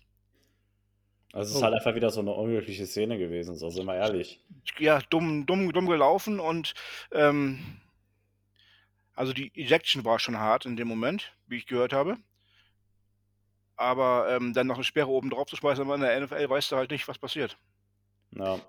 Also 1.32 1.50
es 1.50 1.56
ist 1.56 1.60
Oh. 1.62 1.64
halt 1.64 1.74
einfach 1.74 1.94
wieder 1.94 2.10
so 2.10 2.20
eine 2.20 2.32
unglückliche 2.32 2.86
Szene 2.86 3.18
gewesen, 3.18 3.54
so 3.56 3.70
sind 3.70 3.86
wir 3.86 3.94
ehrlich. 3.94 4.40
Ja, 4.78 5.00
dumm, 5.10 5.46
dumm, 5.46 5.72
dumm 5.72 5.86
gelaufen 5.86 6.40
und 6.40 6.74
ähm, 7.12 7.60
also 9.14 9.32
die 9.32 9.52
Ejection 9.54 10.04
war 10.04 10.18
schon 10.18 10.38
hart 10.38 10.66
in 10.66 10.76
dem 10.76 10.88
Moment, 10.88 11.32
wie 11.46 11.56
ich 11.58 11.66
gehört 11.66 11.92
habe. 11.92 12.16
Aber 13.76 14.26
ähm, 14.30 14.52
dann 14.52 14.66
noch 14.66 14.74
eine 14.76 14.84
Sperre 14.84 15.08
oben 15.08 15.30
drauf 15.30 15.46
zu 15.46 15.56
schmeißen, 15.56 15.82
aber 15.82 15.94
in 15.94 16.00
der 16.02 16.20
NFL 16.20 16.50
weißt 16.50 16.72
du 16.72 16.76
halt 16.76 16.90
nicht, 16.90 17.08
was 17.08 17.18
passiert. 17.18 17.56
Ja. 18.36 18.60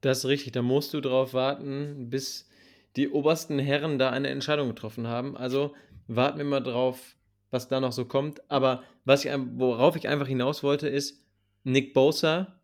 Das 0.00 0.18
ist 0.18 0.24
richtig. 0.26 0.52
Da 0.52 0.62
musst 0.62 0.94
du 0.94 1.00
drauf 1.00 1.34
warten, 1.34 2.08
bis 2.08 2.48
die 2.96 3.08
obersten 3.10 3.58
Herren 3.58 3.98
da 3.98 4.10
eine 4.10 4.28
Entscheidung 4.28 4.68
getroffen 4.68 5.06
haben. 5.08 5.36
Also 5.36 5.74
warten 6.06 6.38
wir 6.38 6.44
mal 6.44 6.60
drauf, 6.62 7.16
was 7.50 7.68
da 7.68 7.80
noch 7.80 7.92
so 7.92 8.04
kommt. 8.04 8.48
Aber 8.50 8.82
was 9.04 9.24
ich, 9.24 9.32
worauf 9.54 9.96
ich 9.96 10.06
einfach 10.08 10.28
hinaus 10.28 10.62
wollte, 10.62 10.88
ist, 10.88 11.19
Nick 11.64 11.94
Bosa 11.94 12.60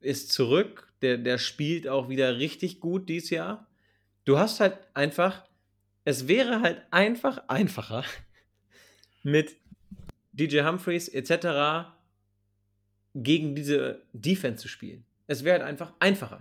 ist 0.00 0.32
zurück. 0.32 0.92
Der, 1.02 1.18
der 1.18 1.38
spielt 1.38 1.88
auch 1.88 2.08
wieder 2.08 2.38
richtig 2.38 2.80
gut 2.80 3.08
dieses 3.08 3.30
Jahr. 3.30 3.66
Du 4.24 4.38
hast 4.38 4.60
halt 4.60 4.78
einfach, 4.94 5.44
es 6.04 6.26
wäre 6.26 6.62
halt 6.62 6.82
einfach 6.90 7.48
einfacher 7.48 8.04
mit 9.22 9.56
DJ 10.32 10.62
Humphreys 10.62 11.08
etc. 11.08 11.88
gegen 13.14 13.54
diese 13.54 14.02
Defense 14.12 14.62
zu 14.62 14.68
spielen. 14.68 15.04
Es 15.26 15.44
wäre 15.44 15.58
halt 15.58 15.68
einfach 15.68 15.92
einfacher. 15.98 16.40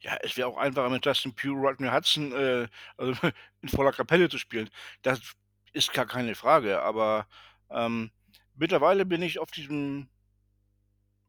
Ja, 0.00 0.16
es 0.22 0.36
wäre 0.36 0.48
auch 0.48 0.58
einfacher 0.58 0.90
mit 0.90 1.04
Justin 1.04 1.34
Pugh, 1.34 1.58
Rodney 1.58 1.88
Hudson 1.88 2.32
äh, 2.32 2.68
also 2.96 3.14
in 3.62 3.68
voller 3.68 3.92
Kapelle 3.92 4.28
zu 4.28 4.38
spielen. 4.38 4.68
Das 5.02 5.20
ist 5.72 5.92
gar 5.92 6.06
keine 6.06 6.34
Frage. 6.34 6.82
Aber 6.82 7.26
ähm, 7.70 8.10
mittlerweile 8.54 9.04
bin 9.04 9.22
ich 9.22 9.38
auf 9.38 9.50
diesem 9.50 10.08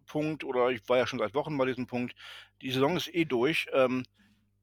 Punkt, 0.08 0.44
oder 0.44 0.70
ich 0.70 0.88
war 0.90 0.98
ja 0.98 1.08
schon 1.08 1.20
seit 1.20 1.34
Wochen 1.34 1.58
bei 1.58 1.66
diesem 1.66 1.88
Punkt, 1.88 2.16
die 2.62 2.72
Saison 2.72 2.98
ist 2.98 3.14
eh 3.14 3.26
durch. 3.26 3.68
Ähm, 3.74 4.04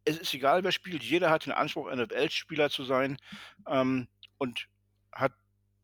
es 0.04 0.18
ist 0.18 0.35
egal, 0.35 0.64
wer 0.64 0.72
spielt. 0.72 1.02
Jeder 1.02 1.30
hat 1.30 1.46
den 1.46 1.52
Anspruch, 1.52 1.90
NFL-Spieler 1.94 2.70
zu 2.70 2.85
sein 2.85 3.16
ähm, 3.68 4.09
und 4.38 4.66
hat 5.12 5.33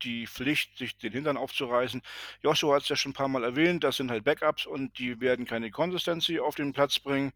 die 0.03 0.27
Pflicht, 0.27 0.79
sich 0.79 0.97
den 0.97 1.13
Hintern 1.13 1.37
aufzureißen. 1.37 2.03
Joshua 2.43 2.77
hat 2.77 2.83
es 2.83 2.89
ja 2.89 2.97
schon 2.97 3.11
ein 3.11 3.15
paar 3.15 3.29
Mal 3.29 3.45
erwähnt, 3.45 3.85
das 3.85 3.97
sind 3.97 4.11
halt 4.11 4.25
Backups 4.25 4.67
und 4.67 4.99
die 4.99 5.21
werden 5.21 5.47
keine 5.47 5.71
Consistency 5.71 6.41
auf 6.41 6.55
den 6.55 6.73
Platz 6.73 6.99
bringen 6.99 7.33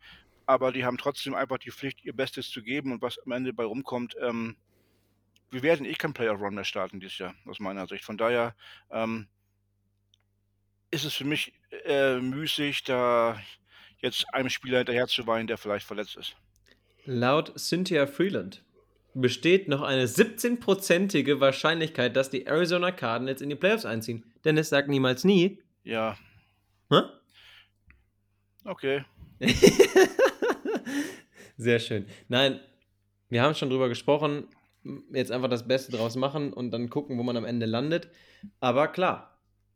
aber 0.46 0.72
die 0.72 0.84
haben 0.84 0.98
trotzdem 0.98 1.34
einfach 1.34 1.58
die 1.58 1.70
Pflicht, 1.70 2.04
ihr 2.04 2.14
Bestes 2.14 2.50
zu 2.50 2.62
geben 2.62 2.92
und 2.92 3.02
was 3.02 3.18
am 3.24 3.32
Ende 3.32 3.52
bei 3.52 3.64
rumkommt. 3.64 4.16
Ähm, 4.20 4.56
wir 5.50 5.62
werden 5.62 5.86
eh 5.86 5.94
kein 5.94 6.12
Playoff-Run 6.12 6.54
mehr 6.54 6.64
starten 6.64 7.00
dieses 7.00 7.18
Jahr, 7.18 7.34
aus 7.46 7.60
meiner 7.60 7.86
Sicht. 7.86 8.04
Von 8.04 8.18
daher 8.18 8.54
ähm, 8.90 9.28
ist 10.94 11.04
es 11.04 11.14
für 11.14 11.24
mich 11.24 11.52
äh, 11.84 12.18
müßig, 12.20 12.84
da 12.84 13.38
jetzt 14.00 14.32
einem 14.32 14.48
Spieler 14.48 14.78
hinterher 14.78 15.06
zu 15.08 15.26
weinen, 15.26 15.46
der 15.46 15.58
vielleicht 15.58 15.86
verletzt 15.86 16.16
ist. 16.16 16.36
Laut 17.04 17.58
Cynthia 17.58 18.06
Freeland 18.06 18.64
besteht 19.12 19.68
noch 19.68 19.82
eine 19.82 20.06
17-prozentige 20.06 21.40
Wahrscheinlichkeit, 21.40 22.16
dass 22.16 22.30
die 22.30 22.46
Arizona 22.46 22.92
Cardinals 22.92 23.42
in 23.42 23.50
die 23.50 23.56
Playoffs 23.56 23.84
einziehen. 23.84 24.24
Dennis 24.44 24.68
sagt 24.68 24.88
niemals 24.88 25.24
nie. 25.24 25.60
Ja, 25.82 26.16
Hä? 26.90 27.00
okay. 28.64 29.04
Sehr 31.56 31.78
schön. 31.78 32.06
Nein, 32.28 32.60
wir 33.28 33.42
haben 33.42 33.54
schon 33.54 33.70
drüber 33.70 33.88
gesprochen. 33.88 34.48
Jetzt 35.12 35.32
einfach 35.32 35.48
das 35.48 35.66
Beste 35.66 35.92
draus 35.92 36.16
machen 36.16 36.52
und 36.52 36.70
dann 36.70 36.90
gucken, 36.90 37.18
wo 37.18 37.22
man 37.22 37.36
am 37.36 37.44
Ende 37.44 37.66
landet. 37.66 38.10
Aber 38.60 38.88
klar, 38.88 39.33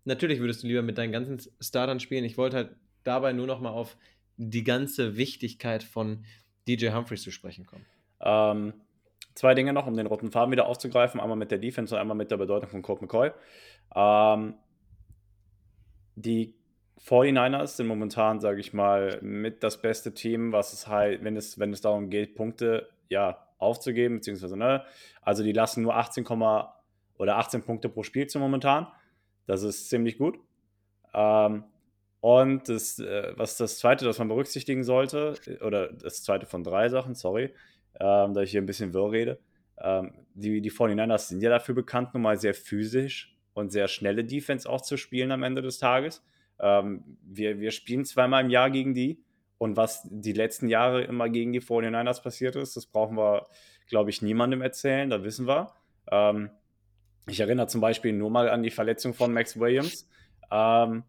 natürlich 0.08 0.40
würdest 0.40 0.62
du 0.62 0.66
lieber 0.66 0.82
mit 0.82 0.98
deinen 0.98 1.12
ganzen 1.12 1.40
Startern 1.60 2.00
spielen. 2.00 2.24
Ich 2.24 2.36
wollte 2.36 2.56
halt 2.56 2.76
dabei 3.04 3.32
nur 3.32 3.46
noch 3.46 3.60
mal 3.60 3.70
auf 3.70 3.96
die 4.36 4.64
ganze 4.64 5.16
Wichtigkeit 5.16 5.82
von 5.82 6.24
DJ 6.66 6.90
Humphreys 6.90 7.22
zu 7.22 7.30
sprechen 7.30 7.66
kommen. 7.66 7.86
Ähm, 8.20 8.74
zwei 9.34 9.54
Dinge 9.54 9.72
noch, 9.72 9.86
um 9.86 9.96
den 9.96 10.06
roten 10.06 10.32
Faden 10.32 10.50
wieder 10.50 10.66
aufzugreifen. 10.66 11.20
Einmal 11.20 11.36
mit 11.36 11.50
der 11.50 11.58
Defense 11.58 11.94
und 11.94 12.00
einmal 12.00 12.16
mit 12.16 12.30
der 12.30 12.36
Bedeutung 12.36 12.68
von 12.68 12.82
Colt 12.82 13.02
McCoy. 13.02 13.30
Ähm, 13.94 14.54
die 16.16 16.54
49ers 17.06 17.76
sind 17.76 17.86
momentan, 17.86 18.40
sage 18.40 18.60
ich 18.60 18.72
mal, 18.72 19.20
mit 19.22 19.62
das 19.62 19.80
beste 19.80 20.14
Team, 20.14 20.52
was 20.52 20.72
es 20.72 20.88
halt, 20.88 21.22
wenn 21.22 21.36
es, 21.36 21.58
wenn 21.58 21.72
es 21.72 21.80
darum 21.80 22.10
geht, 22.10 22.34
Punkte 22.34 22.88
ja, 23.08 23.46
aufzugeben, 23.58 24.16
beziehungsweise, 24.16 24.56
ne, 24.56 24.84
also 25.22 25.42
die 25.42 25.52
lassen 25.52 25.82
nur 25.82 25.96
18, 25.96 26.26
oder 27.18 27.36
18 27.36 27.62
Punkte 27.62 27.88
pro 27.88 28.02
Spiel 28.02 28.26
zu 28.26 28.38
momentan. 28.38 28.88
Das 29.48 29.62
ist 29.62 29.88
ziemlich 29.88 30.18
gut. 30.18 30.38
Ähm, 31.14 31.64
und 32.20 32.68
das, 32.68 32.98
äh, 32.98 33.32
was 33.36 33.56
das 33.56 33.78
zweite, 33.78 34.04
das 34.04 34.18
man 34.18 34.28
berücksichtigen 34.28 34.84
sollte, 34.84 35.34
oder 35.62 35.92
das 35.92 36.22
zweite 36.22 36.46
von 36.46 36.62
drei 36.62 36.88
Sachen, 36.90 37.14
sorry, 37.14 37.54
ähm, 37.98 38.34
da 38.34 38.42
ich 38.42 38.50
hier 38.50 38.60
ein 38.60 38.66
bisschen 38.66 38.92
wirr 38.92 39.10
rede. 39.10 39.40
Ähm, 39.80 40.12
die, 40.34 40.60
die 40.60 40.70
49ers 40.70 41.28
sind 41.28 41.42
ja 41.42 41.48
dafür 41.48 41.74
bekannt, 41.74 42.12
nun 42.12 42.22
mal 42.22 42.38
sehr 42.38 42.54
physisch 42.54 43.36
und 43.54 43.72
sehr 43.72 43.88
schnelle 43.88 44.24
Defense 44.24 44.68
auch 44.68 44.82
zu 44.82 44.98
spielen 44.98 45.32
am 45.32 45.42
Ende 45.42 45.62
des 45.62 45.78
Tages. 45.78 46.22
Ähm, 46.60 47.16
wir, 47.22 47.58
wir 47.58 47.70
spielen 47.70 48.04
zweimal 48.04 48.44
im 48.44 48.50
Jahr 48.50 48.70
gegen 48.70 48.92
die. 48.92 49.24
Und 49.56 49.76
was 49.76 50.06
die 50.10 50.34
letzten 50.34 50.68
Jahre 50.68 51.04
immer 51.04 51.30
gegen 51.30 51.52
die 51.52 51.62
49ers 51.62 52.22
passiert 52.22 52.54
ist, 52.54 52.76
das 52.76 52.86
brauchen 52.86 53.16
wir, 53.16 53.46
glaube 53.88 54.10
ich, 54.10 54.20
niemandem 54.20 54.60
erzählen, 54.60 55.08
da 55.08 55.24
wissen 55.24 55.48
wir. 55.48 55.72
Ähm, 56.12 56.50
ich 57.28 57.40
erinnere 57.40 57.66
zum 57.66 57.80
Beispiel 57.80 58.12
nur 58.12 58.30
mal 58.30 58.48
an 58.48 58.62
die 58.62 58.70
Verletzung 58.70 59.14
von 59.14 59.32
Max 59.32 59.58
Williams, 59.58 60.08
ähm, 60.50 61.04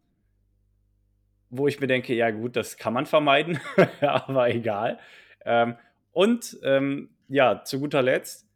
wo 1.49 1.67
ich 1.67 1.79
mir 1.79 1.87
denke, 1.87 2.13
ja 2.13 2.29
gut, 2.31 2.55
das 2.55 2.77
kann 2.77 2.93
man 2.93 3.05
vermeiden, 3.05 3.59
aber 4.01 4.49
egal. 4.49 4.99
Ähm, 5.45 5.75
und 6.11 6.57
ähm, 6.63 7.09
ja, 7.27 7.63
zu 7.63 7.79
guter 7.79 8.01
Letzt, 8.01 8.47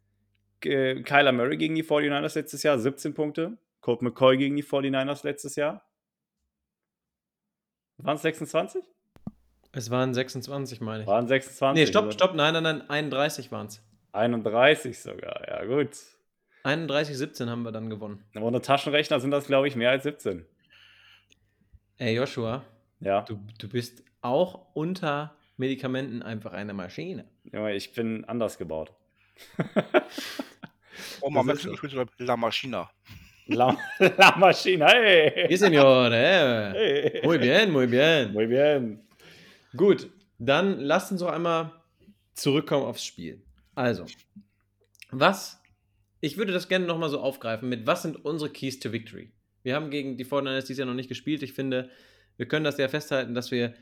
äh, 0.64 1.02
Kyler 1.02 1.32
Murray 1.32 1.56
gegen 1.56 1.74
die 1.74 1.84
49ers 1.84 2.34
letztes 2.36 2.62
Jahr, 2.62 2.78
17 2.78 3.14
Punkte. 3.14 3.56
Colt 3.80 4.00
McCoy 4.00 4.36
gegen 4.36 4.56
die 4.56 4.64
49ers 4.64 5.24
letztes 5.24 5.56
Jahr. 5.56 5.84
Waren 7.98 8.16
es 8.16 8.22
26? 8.22 8.82
Es 9.72 9.90
waren 9.90 10.14
26, 10.14 10.80
meine 10.80 11.02
ich. 11.02 11.06
Waren 11.06 11.26
26. 11.26 11.82
Nee, 11.82 11.86
stopp, 11.86 12.12
stopp, 12.12 12.34
nein, 12.34 12.54
nein, 12.54 12.62
nein, 12.62 12.88
31 12.88 13.52
waren 13.52 13.66
es. 13.66 13.82
31 14.12 14.98
sogar, 14.98 15.46
ja 15.48 15.64
gut. 15.64 15.90
31, 16.64 17.16
17 17.16 17.48
haben 17.50 17.62
wir 17.62 17.72
dann 17.72 17.90
gewonnen. 17.90 18.24
Aber 18.34 18.46
ohne 18.46 18.60
Taschenrechner 18.60 19.20
sind 19.20 19.30
das, 19.30 19.46
glaube 19.46 19.68
ich, 19.68 19.76
mehr 19.76 19.90
als 19.90 20.02
17. 20.02 20.44
Ey, 21.98 22.16
Joshua, 22.16 22.64
Ja, 23.00 23.22
du, 23.22 23.38
du 23.58 23.68
bist 23.68 24.02
auch 24.22 24.74
unter 24.74 25.36
Medikamenten 25.56 26.22
einfach 26.22 26.52
eine 26.52 26.72
Maschine. 26.72 27.26
Junge, 27.44 27.74
ich 27.74 27.92
bin 27.92 28.24
anders 28.24 28.58
gebaut. 28.58 28.92
Max 31.30 31.58
ist 31.58 31.62
so. 31.62 31.76
spielt 31.76 31.92
sogar 31.92 32.06
La 32.18 32.36
Maschina. 32.36 32.90
La, 33.46 33.76
La 33.98 34.36
Maschine, 34.36 34.86
hey! 34.86 35.46
Sí, 35.50 35.58
señor, 35.58 36.12
eh. 36.12 36.72
hey. 36.72 37.20
Muy 37.24 37.38
bien, 37.38 37.70
muy 37.70 37.86
bien. 37.86 38.32
Muy 38.32 38.46
bien. 38.46 39.06
Gut, 39.76 40.08
dann 40.38 40.80
lasst 40.80 41.12
uns 41.12 41.20
doch 41.20 41.30
einmal 41.30 41.72
zurückkommen 42.32 42.86
aufs 42.86 43.04
Spiel. 43.04 43.42
Also, 43.74 44.06
was, 45.10 45.60
ich 46.24 46.38
würde 46.38 46.54
das 46.54 46.68
gerne 46.68 46.86
nochmal 46.86 47.10
so 47.10 47.20
aufgreifen, 47.20 47.68
mit 47.68 47.86
was 47.86 48.00
sind 48.00 48.24
unsere 48.24 48.50
Keys 48.50 48.80
to 48.80 48.92
Victory? 48.92 49.30
Wir 49.62 49.74
haben 49.74 49.90
gegen 49.90 50.16
die 50.16 50.24
49ers 50.24 50.62
dieses 50.62 50.78
Jahr 50.78 50.86
noch 50.86 50.94
nicht 50.94 51.10
gespielt. 51.10 51.42
Ich 51.42 51.52
finde, 51.52 51.90
wir 52.38 52.48
können 52.48 52.64
das 52.64 52.78
ja 52.78 52.88
festhalten, 52.88 53.34
dass 53.34 53.50
wir, 53.50 53.74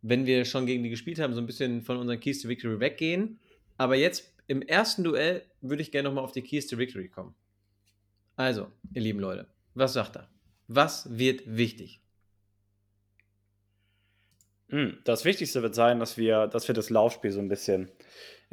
wenn 0.00 0.24
wir 0.24 0.46
schon 0.46 0.64
gegen 0.64 0.82
die 0.82 0.88
gespielt 0.88 1.18
haben, 1.18 1.34
so 1.34 1.42
ein 1.42 1.46
bisschen 1.46 1.82
von 1.82 1.98
unseren 1.98 2.20
Keys 2.20 2.40
to 2.40 2.48
Victory 2.48 2.80
weggehen. 2.80 3.38
Aber 3.76 3.96
jetzt 3.96 4.32
im 4.46 4.62
ersten 4.62 5.04
Duell 5.04 5.42
würde 5.60 5.82
ich 5.82 5.92
gerne 5.92 6.08
nochmal 6.08 6.24
auf 6.24 6.32
die 6.32 6.40
Keys 6.40 6.66
to 6.68 6.78
Victory 6.78 7.08
kommen. 7.08 7.34
Also, 8.36 8.72
ihr 8.94 9.02
lieben 9.02 9.20
Leute, 9.20 9.46
was 9.74 9.92
sagt 9.92 10.16
er? 10.16 10.30
Was 10.68 11.18
wird 11.18 11.42
wichtig? 11.44 12.00
Hm, 14.70 15.00
Das 15.04 15.26
Wichtigste 15.26 15.60
wird 15.60 15.74
sein, 15.74 16.00
dass 16.00 16.16
wir, 16.16 16.46
dass 16.46 16.66
wir 16.66 16.74
das 16.74 16.88
Laufspiel 16.88 17.30
so 17.30 17.40
ein 17.40 17.48
bisschen 17.48 17.90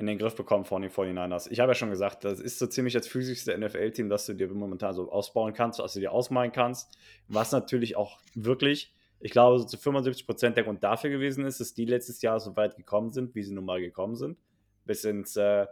in 0.01 0.07
den 0.07 0.17
Griff 0.17 0.35
bekommen 0.35 0.65
von 0.65 0.81
den 0.81 0.91
49ers. 0.91 1.49
Ich 1.51 1.59
habe 1.59 1.69
ja 1.71 1.75
schon 1.75 1.91
gesagt, 1.91 2.25
das 2.25 2.39
ist 2.39 2.59
so 2.59 2.67
ziemlich 2.67 2.95
das 2.95 3.07
physischste 3.07 3.57
NFL-Team, 3.57 4.09
das 4.09 4.25
du 4.25 4.33
dir 4.33 4.49
momentan 4.49 4.93
so 4.93 5.11
ausbauen 5.11 5.53
kannst, 5.53 5.79
was 5.79 5.93
du 5.93 5.99
dir 5.99 6.11
ausmalen 6.11 6.51
kannst. 6.51 6.97
Was 7.27 7.51
natürlich 7.51 7.95
auch 7.95 8.19
wirklich, 8.33 8.93
ich 9.19 9.31
glaube, 9.31 9.59
so 9.59 9.65
zu 9.65 9.77
75% 9.77 10.49
der 10.49 10.63
Grund 10.63 10.83
dafür 10.83 11.11
gewesen 11.11 11.45
ist, 11.45 11.59
dass 11.59 11.75
die 11.75 11.85
letztes 11.85 12.21
Jahr 12.21 12.39
so 12.39 12.57
weit 12.57 12.75
gekommen 12.75 13.11
sind, 13.11 13.35
wie 13.35 13.43
sie 13.43 13.53
nun 13.53 13.63
mal 13.63 13.79
gekommen 13.79 14.15
sind. 14.15 14.37
Bis 14.85 15.05
ins 15.05 15.37
äh, 15.37 15.67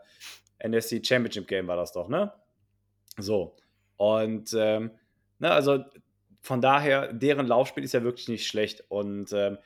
NFC 0.63 1.05
Championship 1.05 1.47
Game 1.47 1.67
war 1.67 1.75
das 1.75 1.91
doch, 1.91 2.07
ne? 2.07 2.31
So. 3.17 3.55
Und 3.97 4.53
ähm, 4.55 4.91
ne, 5.39 5.51
also 5.51 5.83
von 6.41 6.61
daher, 6.61 7.11
deren 7.11 7.47
Laufspiel 7.47 7.83
ist 7.83 7.93
ja 7.93 8.03
wirklich 8.03 8.27
nicht 8.29 8.45
schlecht. 8.45 8.83
Und 8.89 9.33
ähm, 9.33 9.57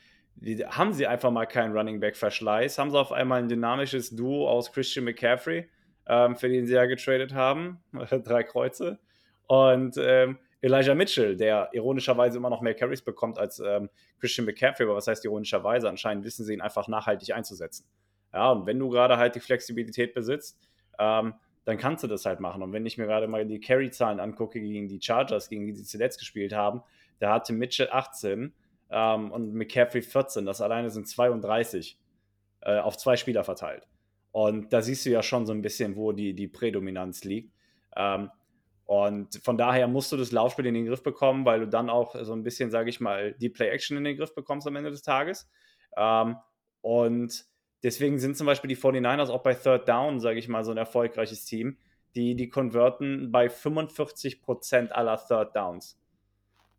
haben 0.67 0.93
sie 0.93 1.07
einfach 1.07 1.31
mal 1.31 1.45
keinen 1.45 1.75
Running 1.75 1.99
Back 1.99 2.15
Verschleiß, 2.17 2.77
haben 2.77 2.91
sie 2.91 2.99
auf 2.99 3.11
einmal 3.11 3.39
ein 3.39 3.49
dynamisches 3.49 4.15
Duo 4.15 4.49
aus 4.49 4.71
Christian 4.71 5.05
McCaffrey, 5.05 5.69
ähm, 6.07 6.35
für 6.35 6.49
den 6.49 6.65
sie 6.65 6.73
ja 6.73 6.85
getradet 6.85 7.33
haben, 7.33 7.79
drei 8.23 8.43
Kreuze, 8.43 8.99
und 9.47 9.95
ähm, 9.97 10.37
Elijah 10.61 10.95
Mitchell, 10.95 11.35
der 11.35 11.69
ironischerweise 11.73 12.37
immer 12.37 12.49
noch 12.49 12.61
mehr 12.61 12.73
Carries 12.73 13.01
bekommt 13.01 13.37
als 13.37 13.59
ähm, 13.59 13.89
Christian 14.19 14.45
McCaffrey, 14.45 14.85
aber 14.85 14.95
was 14.95 15.07
heißt 15.07 15.25
ironischerweise? 15.25 15.89
Anscheinend 15.89 16.23
wissen 16.23 16.45
sie 16.45 16.53
ihn 16.53 16.61
einfach 16.61 16.87
nachhaltig 16.87 17.35
einzusetzen. 17.35 17.85
Ja, 18.33 18.51
und 18.51 18.65
wenn 18.65 18.79
du 18.79 18.89
gerade 18.89 19.17
halt 19.17 19.35
die 19.35 19.41
Flexibilität 19.41 20.13
besitzt, 20.13 20.57
ähm, 20.99 21.33
dann 21.65 21.77
kannst 21.77 22.03
du 22.03 22.07
das 22.07 22.25
halt 22.25 22.39
machen. 22.39 22.61
Und 22.61 22.73
wenn 22.73 22.85
ich 22.85 22.97
mir 22.97 23.05
gerade 23.05 23.27
mal 23.27 23.45
die 23.45 23.59
Carry-Zahlen 23.59 24.19
angucke 24.19 24.59
gegen 24.59 24.87
die 24.87 25.01
Chargers, 25.01 25.49
gegen 25.49 25.65
die 25.65 25.73
sie 25.73 25.83
zuletzt 25.83 26.19
gespielt 26.19 26.53
haben, 26.53 26.81
da 27.19 27.33
hatte 27.33 27.53
Mitchell 27.53 27.89
18 27.91 28.53
ähm, 28.93 29.31
und 29.31 29.53
McCaffrey 29.53 30.01
14. 30.01 30.45
Das 30.45 30.61
alleine 30.61 30.89
sind 30.89 31.07
32 31.07 31.99
äh, 32.61 32.79
auf 32.79 32.97
zwei 32.97 33.17
Spieler 33.17 33.43
verteilt. 33.43 33.87
Und 34.31 34.73
da 34.73 34.81
siehst 34.81 35.05
du 35.05 35.09
ja 35.09 35.21
schon 35.21 35.45
so 35.45 35.53
ein 35.53 35.61
bisschen, 35.61 35.95
wo 35.95 36.11
die, 36.11 36.33
die 36.33 36.47
Prädominanz 36.47 37.23
liegt. 37.23 37.53
Ähm, 37.95 38.29
und 38.85 39.35
von 39.43 39.57
daher 39.57 39.87
musst 39.87 40.11
du 40.11 40.17
das 40.17 40.31
Laufspiel 40.31 40.65
in 40.65 40.73
den 40.73 40.85
Griff 40.85 41.03
bekommen, 41.03 41.45
weil 41.45 41.61
du 41.61 41.67
dann 41.67 41.89
auch 41.89 42.15
so 42.21 42.33
ein 42.33 42.43
bisschen, 42.43 42.69
sage 42.69 42.89
ich 42.89 42.99
mal, 42.99 43.33
die 43.33 43.49
Play-Action 43.49 43.97
in 43.97 44.03
den 44.03 44.17
Griff 44.17 44.35
bekommst 44.35 44.67
am 44.67 44.75
Ende 44.75 44.91
des 44.91 45.01
Tages. 45.01 45.49
Ähm, 45.95 46.37
und 46.81 47.45
deswegen 47.81 48.19
sind 48.19 48.37
zum 48.37 48.47
Beispiel 48.47 48.67
die 48.67 48.77
49ers 48.77 49.29
auch 49.29 49.43
bei 49.43 49.53
Third 49.53 49.87
Down, 49.87 50.19
sage 50.19 50.39
ich 50.39 50.47
mal, 50.47 50.63
so 50.63 50.71
ein 50.71 50.77
erfolgreiches 50.77 51.45
Team. 51.45 51.77
Die, 52.15 52.35
die 52.35 52.49
konverten 52.49 53.31
bei 53.31 53.47
45% 53.47 54.89
aller 54.89 55.17
Third 55.17 55.55
Downs. 55.55 55.99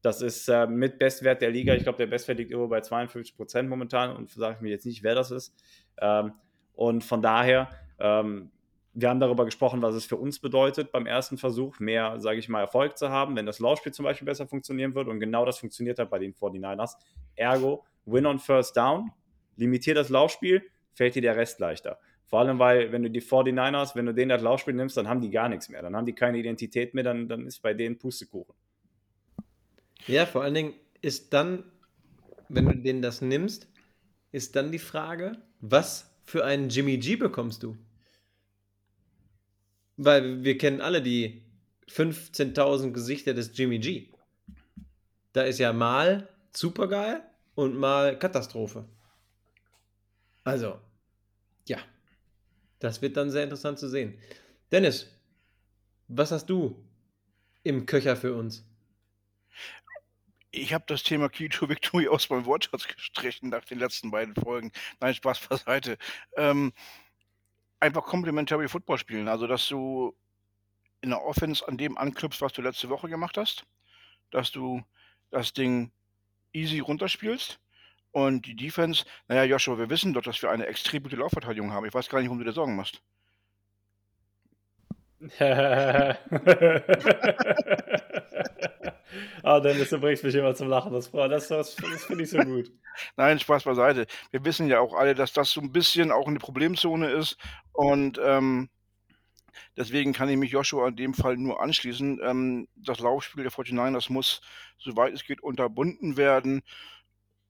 Das 0.04 0.20
ist 0.20 0.48
äh, 0.48 0.66
mit 0.66 0.98
Bestwert 0.98 1.40
der 1.40 1.50
Liga. 1.50 1.74
Ich 1.74 1.82
glaube, 1.82 1.96
der 1.96 2.06
Bestwert 2.06 2.36
liegt 2.36 2.50
irgendwo 2.50 2.68
bei 2.68 2.80
52% 2.80 3.62
momentan 3.62 4.14
und 4.14 4.30
sage 4.30 4.56
ich 4.56 4.60
mir 4.60 4.68
jetzt 4.68 4.84
nicht, 4.84 5.02
wer 5.02 5.14
das 5.14 5.30
ist. 5.30 5.54
Ähm, 5.98 6.32
und 6.74 7.02
von 7.02 7.22
daher, 7.22 7.70
ähm, 7.98 8.50
wir 8.92 9.08
haben 9.08 9.18
darüber 9.18 9.46
gesprochen, 9.46 9.80
was 9.80 9.94
es 9.94 10.04
für 10.04 10.16
uns 10.16 10.40
bedeutet, 10.40 10.92
beim 10.92 11.06
ersten 11.06 11.38
Versuch 11.38 11.80
mehr, 11.80 12.20
sage 12.20 12.38
ich 12.38 12.50
mal, 12.50 12.60
Erfolg 12.60 12.98
zu 12.98 13.08
haben, 13.08 13.34
wenn 13.34 13.46
das 13.46 13.60
Laufspiel 13.60 13.92
zum 13.92 14.04
Beispiel 14.04 14.26
besser 14.26 14.46
funktionieren 14.46 14.94
wird. 14.94 15.08
Und 15.08 15.20
genau 15.20 15.46
das 15.46 15.58
funktioniert 15.58 15.98
hat 15.98 16.10
bei 16.10 16.18
den 16.18 16.34
49ers. 16.34 16.96
Ergo, 17.34 17.86
Win 18.04 18.26
on 18.26 18.38
First 18.38 18.76
Down, 18.76 19.10
limitier 19.56 19.94
das 19.94 20.10
Laufspiel, 20.10 20.64
fällt 20.92 21.14
dir 21.14 21.22
der 21.22 21.36
Rest 21.36 21.60
leichter. 21.60 21.98
Vor 22.26 22.40
allem, 22.40 22.58
weil, 22.58 22.92
wenn 22.92 23.02
du 23.02 23.10
die 23.10 23.22
49ers, 23.22 23.96
wenn 23.96 24.04
du 24.04 24.12
denen 24.12 24.28
das 24.28 24.42
Laufspiel 24.42 24.74
nimmst, 24.74 24.98
dann 24.98 25.08
haben 25.08 25.22
die 25.22 25.30
gar 25.30 25.48
nichts 25.48 25.70
mehr. 25.70 25.80
Dann 25.80 25.96
haben 25.96 26.04
die 26.04 26.14
keine 26.14 26.36
Identität 26.36 26.92
mehr, 26.92 27.04
dann, 27.04 27.26
dann 27.26 27.46
ist 27.46 27.62
bei 27.62 27.72
denen 27.72 27.98
Pustekuchen. 27.98 28.53
Ja, 30.06 30.26
vor 30.26 30.42
allen 30.42 30.54
Dingen 30.54 30.74
ist 31.00 31.32
dann, 31.32 31.64
wenn 32.48 32.66
du 32.66 32.76
denen 32.76 33.02
das 33.02 33.22
nimmst, 33.22 33.68
ist 34.32 34.56
dann 34.56 34.70
die 34.70 34.78
Frage, 34.78 35.32
was 35.60 36.10
für 36.24 36.44
einen 36.44 36.68
Jimmy 36.68 36.98
G 36.98 37.16
bekommst 37.16 37.62
du? 37.62 37.76
Weil 39.96 40.42
wir 40.42 40.58
kennen 40.58 40.80
alle 40.80 41.02
die 41.02 41.42
15.000 41.88 42.92
Gesichter 42.92 43.34
des 43.34 43.56
Jimmy 43.56 43.78
G. 43.78 44.10
Da 45.32 45.42
ist 45.42 45.58
ja 45.58 45.72
mal 45.72 46.28
supergeil 46.52 47.22
und 47.54 47.76
mal 47.76 48.18
Katastrophe. 48.18 48.84
Also, 50.42 50.78
ja, 51.66 51.78
das 52.78 53.00
wird 53.00 53.16
dann 53.16 53.30
sehr 53.30 53.44
interessant 53.44 53.78
zu 53.78 53.88
sehen. 53.88 54.18
Dennis, 54.70 55.06
was 56.08 56.32
hast 56.32 56.46
du 56.46 56.84
im 57.62 57.86
Köcher 57.86 58.16
für 58.16 58.34
uns? 58.34 58.64
Ich 60.56 60.72
habe 60.72 60.84
das 60.86 61.02
Thema 61.02 61.28
Key 61.28 61.48
to 61.48 61.68
Victory 61.68 62.06
aus 62.06 62.30
meinem 62.30 62.44
Wortschatz 62.44 62.86
gestrichen 62.86 63.48
nach 63.48 63.64
den 63.64 63.80
letzten 63.80 64.12
beiden 64.12 64.36
Folgen. 64.36 64.70
Nein, 65.00 65.12
Spaß 65.12 65.48
beiseite. 65.48 65.98
Ähm, 66.36 66.72
einfach 67.80 68.04
Complementary 68.04 68.68
Football 68.68 68.98
spielen. 68.98 69.26
Also, 69.26 69.48
dass 69.48 69.66
du 69.66 70.14
in 71.00 71.10
der 71.10 71.24
Offense 71.24 71.66
an 71.66 71.76
dem 71.76 71.98
anknüpfst, 71.98 72.40
was 72.40 72.52
du 72.52 72.62
letzte 72.62 72.88
Woche 72.88 73.08
gemacht 73.08 73.36
hast. 73.36 73.66
Dass 74.30 74.52
du 74.52 74.80
das 75.30 75.52
Ding 75.52 75.90
easy 76.52 76.78
runterspielst. 76.78 77.58
Und 78.12 78.46
die 78.46 78.54
Defense, 78.54 79.04
naja, 79.26 79.42
Joshua, 79.42 79.76
wir 79.76 79.90
wissen 79.90 80.12
doch, 80.12 80.22
dass 80.22 80.40
wir 80.40 80.50
eine 80.50 80.66
extrem 80.66 81.02
gute 81.02 81.16
Laufverteidigung 81.16 81.72
haben. 81.72 81.84
Ich 81.84 81.94
weiß 81.94 82.08
gar 82.08 82.20
nicht, 82.20 82.28
warum 82.28 82.38
du 82.38 82.44
dir 82.44 82.52
Sorgen 82.52 82.76
machst. 82.76 83.02
ah, 89.42 89.60
Dennis, 89.60 89.90
du 89.90 89.98
bringst 89.98 90.24
mich 90.24 90.34
immer 90.34 90.54
zum 90.54 90.68
Lachen. 90.68 90.92
Das, 90.92 91.10
das, 91.10 91.48
das, 91.48 91.76
das 91.76 92.04
finde 92.04 92.24
ich 92.24 92.30
so 92.30 92.38
gut. 92.38 92.70
Nein, 93.16 93.38
Spaß 93.38 93.64
beiseite. 93.64 94.06
Wir 94.30 94.44
wissen 94.44 94.68
ja 94.68 94.80
auch 94.80 94.94
alle, 94.94 95.14
dass 95.14 95.32
das 95.32 95.50
so 95.50 95.60
ein 95.60 95.72
bisschen 95.72 96.12
auch 96.12 96.28
eine 96.28 96.38
Problemzone 96.38 97.10
ist. 97.10 97.36
Und 97.72 98.20
ähm, 98.22 98.68
deswegen 99.76 100.12
kann 100.12 100.28
ich 100.28 100.36
mich 100.36 100.52
Joshua 100.52 100.88
in 100.88 100.96
dem 100.96 101.14
Fall 101.14 101.36
nur 101.36 101.60
anschließen. 101.60 102.20
Ähm, 102.22 102.68
das 102.76 103.00
Laufspiel 103.00 103.42
der 103.42 103.52
49ers 103.52 104.12
muss, 104.12 104.40
soweit 104.78 105.12
es 105.12 105.24
geht, 105.24 105.42
unterbunden 105.42 106.16
werden, 106.16 106.62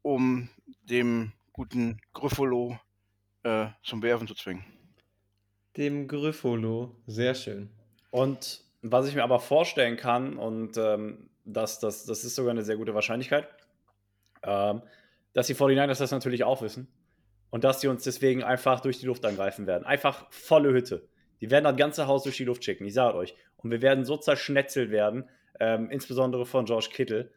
um 0.02 0.48
dem 0.82 1.32
guten 1.52 2.00
Griffolo 2.12 2.78
äh, 3.42 3.66
zum 3.82 4.02
Werfen 4.02 4.26
zu 4.26 4.34
zwingen. 4.34 4.64
Dem 5.76 6.08
Griffolo. 6.08 6.94
Sehr 7.06 7.34
schön. 7.34 7.70
Und 8.10 8.62
was 8.82 9.08
ich 9.08 9.14
mir 9.14 9.24
aber 9.24 9.40
vorstellen 9.40 9.96
kann, 9.96 10.36
und 10.36 10.76
ähm, 10.76 11.30
das, 11.44 11.78
das, 11.78 12.04
das 12.04 12.24
ist 12.24 12.34
sogar 12.34 12.52
eine 12.52 12.64
sehr 12.64 12.76
gute 12.76 12.94
Wahrscheinlichkeit, 12.94 13.48
ähm, 14.42 14.82
dass 15.32 15.46
die 15.46 15.54
49ers 15.54 15.98
das 15.98 16.10
natürlich 16.10 16.44
auch 16.44 16.62
wissen 16.62 16.88
und 17.50 17.64
dass 17.64 17.80
sie 17.80 17.88
uns 17.88 18.04
deswegen 18.04 18.42
einfach 18.42 18.80
durch 18.80 18.98
die 18.98 19.06
Luft 19.06 19.24
angreifen 19.24 19.66
werden. 19.66 19.84
Einfach 19.84 20.26
volle 20.30 20.72
Hütte. 20.72 21.08
Die 21.40 21.50
werden 21.50 21.64
das 21.64 21.76
ganze 21.76 22.06
Haus 22.06 22.22
durch 22.22 22.36
die 22.36 22.44
Luft 22.44 22.64
schicken, 22.64 22.84
ich 22.84 22.94
sage 22.94 23.16
euch. 23.16 23.34
Und 23.56 23.70
wir 23.70 23.82
werden 23.82 24.04
so 24.04 24.16
zerschnetzelt 24.16 24.90
werden, 24.90 25.28
ähm, 25.60 25.90
insbesondere 25.90 26.46
von 26.46 26.64
George 26.64 26.88
Kittle. 26.92 27.30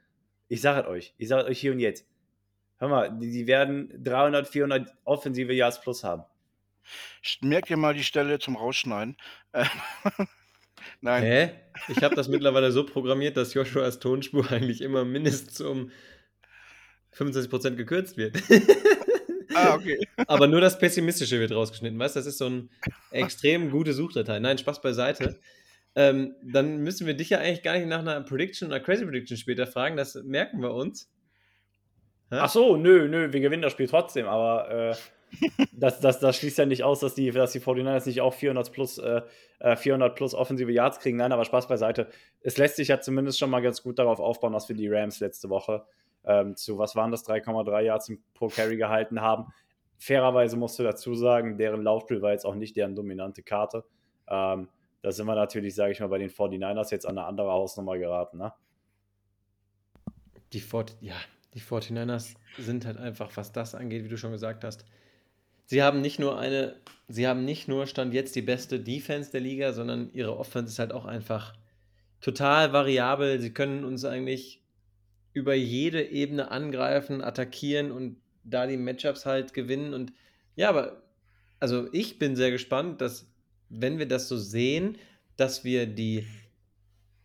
Ich 0.47 0.61
sage 0.61 0.87
euch, 0.87 1.13
ich 1.17 1.27
sage 1.27 1.47
euch 1.47 1.59
hier 1.59 1.71
und 1.71 1.79
jetzt. 1.79 2.07
Hör 2.77 2.89
mal, 2.89 3.17
die, 3.17 3.31
die 3.31 3.47
werden 3.47 3.91
300, 4.03 4.47
400 4.47 4.95
offensive 5.03 5.53
Yards 5.53 5.81
plus 5.81 6.03
haben. 6.03 6.23
Merkt 7.41 7.69
ihr 7.69 7.77
mal 7.77 7.93
die 7.93 8.03
Stelle 8.03 8.39
zum 8.39 8.55
Rausschneiden? 8.55 9.17
Nein. 11.01 11.23
Hä? 11.23 11.49
Ich 11.89 12.03
habe 12.03 12.15
das 12.15 12.27
mittlerweile 12.27 12.71
so 12.71 12.85
programmiert, 12.85 13.37
dass 13.37 13.53
Joshuas 13.53 13.99
Tonspur 13.99 14.45
eigentlich 14.51 14.81
immer 14.81 15.05
mindestens 15.05 15.61
um 15.61 15.91
25% 17.15 17.75
gekürzt 17.75 18.17
wird. 18.17 18.37
Ah, 19.53 19.75
okay. 19.75 19.99
Aber 20.27 20.47
nur 20.47 20.61
das 20.61 20.77
Pessimistische 20.77 21.39
wird 21.39 21.51
rausgeschnitten, 21.51 21.97
weißt 21.97 22.15
du? 22.15 22.19
Das 22.19 22.27
ist 22.27 22.37
so 22.37 22.45
eine 22.45 22.69
extrem 23.11 23.71
gute 23.71 23.93
Suchdatei. 23.93 24.39
Nein, 24.39 24.57
Spaß 24.57 24.81
beiseite. 24.81 25.39
Ähm, 25.95 26.35
dann 26.43 26.77
müssen 26.77 27.07
wir 27.07 27.15
dich 27.15 27.31
ja 27.31 27.39
eigentlich 27.39 27.63
gar 27.63 27.75
nicht 27.75 27.87
nach 27.87 27.99
einer 27.99 28.21
Prediction 28.21 28.67
oder 28.69 28.79
Crazy 28.79 29.05
Prediction 29.05 29.37
später 29.37 29.65
fragen. 29.65 29.97
Das 29.97 30.15
merken 30.15 30.61
wir 30.61 30.73
uns. 30.73 31.09
Hä? 32.29 32.37
Ach 32.39 32.49
so, 32.49 32.77
nö, 32.77 33.07
nö, 33.07 33.31
wir 33.31 33.39
gewinnen 33.39 33.63
das 33.63 33.71
Spiel 33.71 33.87
trotzdem, 33.87 34.27
aber 34.27 34.69
äh, 34.69 34.95
das, 35.73 35.99
das, 35.99 36.19
das 36.19 36.37
schließt 36.37 36.57
ja 36.57 36.65
nicht 36.65 36.83
aus, 36.83 36.99
dass 36.99 37.15
die, 37.15 37.31
dass 37.31 37.51
die 37.51 37.59
49ers 37.59 38.07
nicht 38.07 38.21
auch 38.21 38.33
400 38.33 38.71
plus, 38.71 38.97
äh, 38.97 39.21
äh, 39.59 39.75
400 39.75 40.15
plus 40.15 40.33
offensive 40.33 40.71
Yards 40.71 40.99
kriegen. 40.99 41.17
Nein, 41.17 41.31
aber 41.31 41.45
Spaß 41.45 41.67
beiseite. 41.67 42.09
Es 42.41 42.57
lässt 42.57 42.77
sich 42.77 42.87
ja 42.89 42.99
zumindest 42.99 43.39
schon 43.39 43.49
mal 43.49 43.61
ganz 43.61 43.83
gut 43.83 43.99
darauf 43.99 44.19
aufbauen, 44.19 44.53
was 44.53 44.69
wir 44.69 44.75
die 44.75 44.87
Rams 44.87 45.19
letzte 45.19 45.49
Woche 45.49 45.85
ähm, 46.25 46.55
zu, 46.55 46.77
was 46.77 46.95
waren 46.95 47.11
das, 47.11 47.27
3,3 47.27 47.81
Yards 47.81 48.11
pro 48.33 48.47
Carry 48.47 48.77
gehalten 48.77 49.21
haben. 49.21 49.53
Fairerweise 49.97 50.57
musst 50.57 50.77
du 50.77 50.83
dazu 50.83 51.15
sagen, 51.15 51.57
deren 51.57 51.81
Laufspiel 51.81 52.21
war 52.21 52.31
jetzt 52.31 52.45
auch 52.45 52.55
nicht 52.55 52.75
deren 52.75 52.95
dominante 52.95 53.41
Karte. 53.41 53.83
Ähm, 54.29 54.69
da 55.01 55.11
sind 55.11 55.25
wir 55.25 55.35
natürlich, 55.35 55.73
sage 55.73 55.93
ich 55.93 55.99
mal, 55.99 56.07
bei 56.07 56.17
den 56.17 56.29
49ers 56.29 56.91
jetzt 56.91 57.05
an 57.05 57.17
eine 57.17 57.27
andere 57.27 57.51
Hausnummer 57.51 57.97
geraten. 57.97 58.37
Ne? 58.37 58.53
Die, 60.53 60.59
40, 60.59 61.01
ja, 61.01 61.15
die 61.53 61.61
49ers 61.61 62.35
sind 62.57 62.85
halt 62.85 62.97
einfach, 62.97 63.35
was 63.35 63.51
das 63.51 63.73
angeht, 63.73 64.03
wie 64.03 64.09
du 64.09 64.17
schon 64.17 64.31
gesagt 64.31 64.63
hast. 64.63 64.85
Sie 65.67 65.83
haben 65.83 65.99
nicht 66.01 66.17
nur 66.17 66.39
eine, 66.39 66.77
sie 67.09 67.27
haben 67.27 67.43
nicht 67.43 67.67
nur 67.67 67.87
Stand 67.87 68.13
jetzt 68.13 68.35
die 68.35 68.41
beste 68.41 68.79
Defense 68.79 69.31
der 69.31 69.41
Liga, 69.41 69.73
sondern 69.73 70.09
ihre 70.13 70.37
Offense 70.37 70.71
ist 70.71 70.79
halt 70.79 70.93
auch 70.93 71.05
einfach 71.05 71.53
total 72.21 72.71
variabel. 72.71 73.41
Sie 73.41 73.53
können 73.53 73.83
uns 73.83 74.05
eigentlich 74.05 74.63
über 75.33 75.53
jede 75.53 76.01
Ebene 76.01 76.51
angreifen, 76.51 77.21
attackieren 77.21 77.91
und 77.91 78.15
da 78.45 78.65
die 78.65 78.77
Matchups 78.77 79.25
halt 79.25 79.53
gewinnen. 79.53 79.93
Und 79.93 80.13
ja, 80.55 80.69
aber 80.69 81.03
also 81.59 81.89
ich 81.91 82.17
bin 82.17 82.37
sehr 82.37 82.51
gespannt, 82.51 83.01
dass, 83.01 83.29
wenn 83.67 83.99
wir 83.99 84.07
das 84.07 84.29
so 84.29 84.37
sehen, 84.37 84.97
dass 85.35 85.65
wir 85.65 85.85
die 85.85 86.25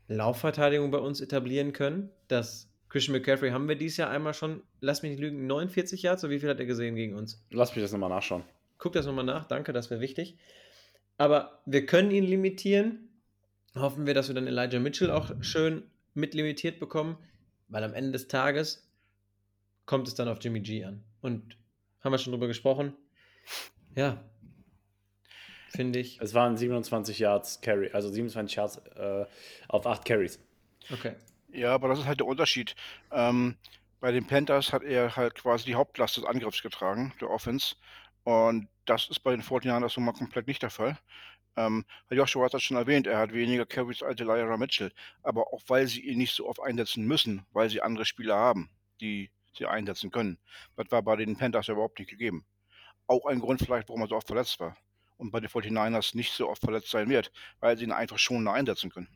Laufverteidigung 0.09 0.91
bei 0.91 0.99
uns 0.99 1.21
etablieren 1.21 1.73
können. 1.73 2.11
Dass 2.27 2.72
Christian 2.93 3.17
McCaffrey 3.17 3.53
haben 3.53 3.67
wir 3.69 3.75
dieses 3.75 3.97
Jahr 3.97 4.11
einmal 4.11 4.35
schon, 4.35 4.63
lass 4.81 5.01
mich 5.01 5.13
nicht 5.13 5.21
lügen, 5.21 5.47
49 5.47 6.03
Yards, 6.03 6.21
so 6.21 6.29
wie 6.29 6.39
viel 6.39 6.51
hat 6.51 6.61
er 6.61 6.67
gesehen 6.67 6.95
gegen 6.95 7.15
uns? 7.15 7.43
Lass 7.51 7.75
mich 7.75 7.83
das 7.83 7.91
nochmal 7.91 8.11
nachschauen. 8.11 8.45
Guck 8.77 8.93
das 8.93 9.07
nochmal 9.07 9.25
nach, 9.25 9.47
danke, 9.47 9.73
das 9.73 9.89
wäre 9.89 10.03
wichtig. 10.03 10.37
Aber 11.17 11.63
wir 11.65 11.87
können 11.87 12.11
ihn 12.11 12.25
limitieren. 12.25 13.09
Hoffen 13.75 14.05
wir, 14.05 14.13
dass 14.13 14.29
wir 14.29 14.35
dann 14.35 14.47
Elijah 14.47 14.79
Mitchell 14.79 15.11
auch 15.11 15.33
schön 15.41 15.85
mit 16.13 16.35
limitiert 16.35 16.81
bekommen, 16.81 17.17
weil 17.69 17.83
am 17.83 17.95
Ende 17.95 18.13
des 18.13 18.29
Tages 18.29 18.87
kommt 19.87 20.07
es 20.07 20.15
dann 20.15 20.29
auf 20.29 20.37
Jimmy 20.43 20.61
G 20.61 20.85
an. 20.85 21.03
Und 21.23 21.57
haben 22.03 22.13
wir 22.13 22.19
schon 22.19 22.35
drüber 22.35 22.47
gesprochen? 22.47 22.93
Ja. 23.97 24.23
Finde 25.71 25.99
ich. 25.99 26.21
Es 26.21 26.35
waren 26.35 26.59
27 26.59 27.19
Yards 27.21 27.63
Carry, 27.63 27.89
also 27.93 28.11
27 28.11 28.55
Yards 28.55 28.77
äh, 28.97 29.25
auf 29.69 29.87
8 29.87 30.05
Carries. 30.05 30.39
Okay. 30.93 31.15
Ja, 31.53 31.75
aber 31.75 31.89
das 31.89 31.99
ist 32.01 32.07
halt 32.07 32.21
der 32.21 32.27
Unterschied. 32.27 32.75
Ähm, 33.11 33.57
bei 34.01 34.11
den 34.11 34.27
Panthers 34.27 34.73
hat 34.73 34.83
er 34.83 35.17
halt 35.17 35.35
quasi 35.35 35.67
die 35.67 35.75
Hauptlast 35.75 36.17
des 36.17 36.25
Angriffs 36.25 36.63
getragen, 36.63 37.13
der 37.21 37.31
Offense. 37.31 37.77
Und 38.25 38.69
das 38.87 39.09
ist 39.11 39.21
bei 39.21 39.33
den 39.33 39.43
49ers 39.43 39.95
nun 39.97 40.07
mal 40.07 40.13
komplett 40.13 40.47
nicht 40.47 40.63
der 40.63 40.71
Fall. 40.71 40.99
Ähm, 41.57 41.85
Joshua 42.11 42.47
hat 42.47 42.55
das 42.55 42.63
schon 42.63 42.79
erwähnt, 42.79 43.07
er 43.07 43.19
hat 43.19 43.35
weniger 43.35 43.67
Carries 43.67 44.03
als 44.03 44.21
Elijah 44.21 44.57
Mitchell. 44.57 44.93
Aber 45.23 45.53
auch 45.53 45.61
weil 45.69 45.87
sie 45.87 46.01
ihn 46.01 46.19
nicht 46.19 46.35
so 46.35 46.49
oft 46.49 46.61
einsetzen 46.61 47.05
müssen, 47.07 47.45
weil 47.53 47.69
sie 47.69 47.83
andere 47.83 48.07
Spieler 48.07 48.37
haben, 48.37 48.71
die 49.01 49.31
sie 49.53 49.67
einsetzen 49.67 50.11
können. 50.11 50.39
Das 50.77 50.91
war 50.91 51.03
bei 51.03 51.17
den 51.17 51.37
Panthers 51.37 51.67
ja 51.67 51.75
überhaupt 51.75 51.99
nicht 51.99 52.11
gegeben. 52.11 52.47
Auch 53.07 53.27
ein 53.27 53.41
Grund 53.41 53.61
vielleicht, 53.61 53.89
warum 53.89 54.03
er 54.03 54.09
so 54.09 54.17
oft 54.17 54.27
verletzt 54.27 54.59
war. 54.61 54.77
Und 55.19 55.31
bei 55.33 55.41
den 55.41 55.51
49ers 55.51 56.17
nicht 56.17 56.33
so 56.33 56.49
oft 56.49 56.63
verletzt 56.63 56.91
sein 56.91 57.11
wird, 57.11 57.31
weil 57.61 57.77
sie 57.77 57.85
ihn 57.85 57.93
einfach 57.93 58.19
schon 58.19 58.49
einsetzen 58.49 58.91
können. 58.91 59.09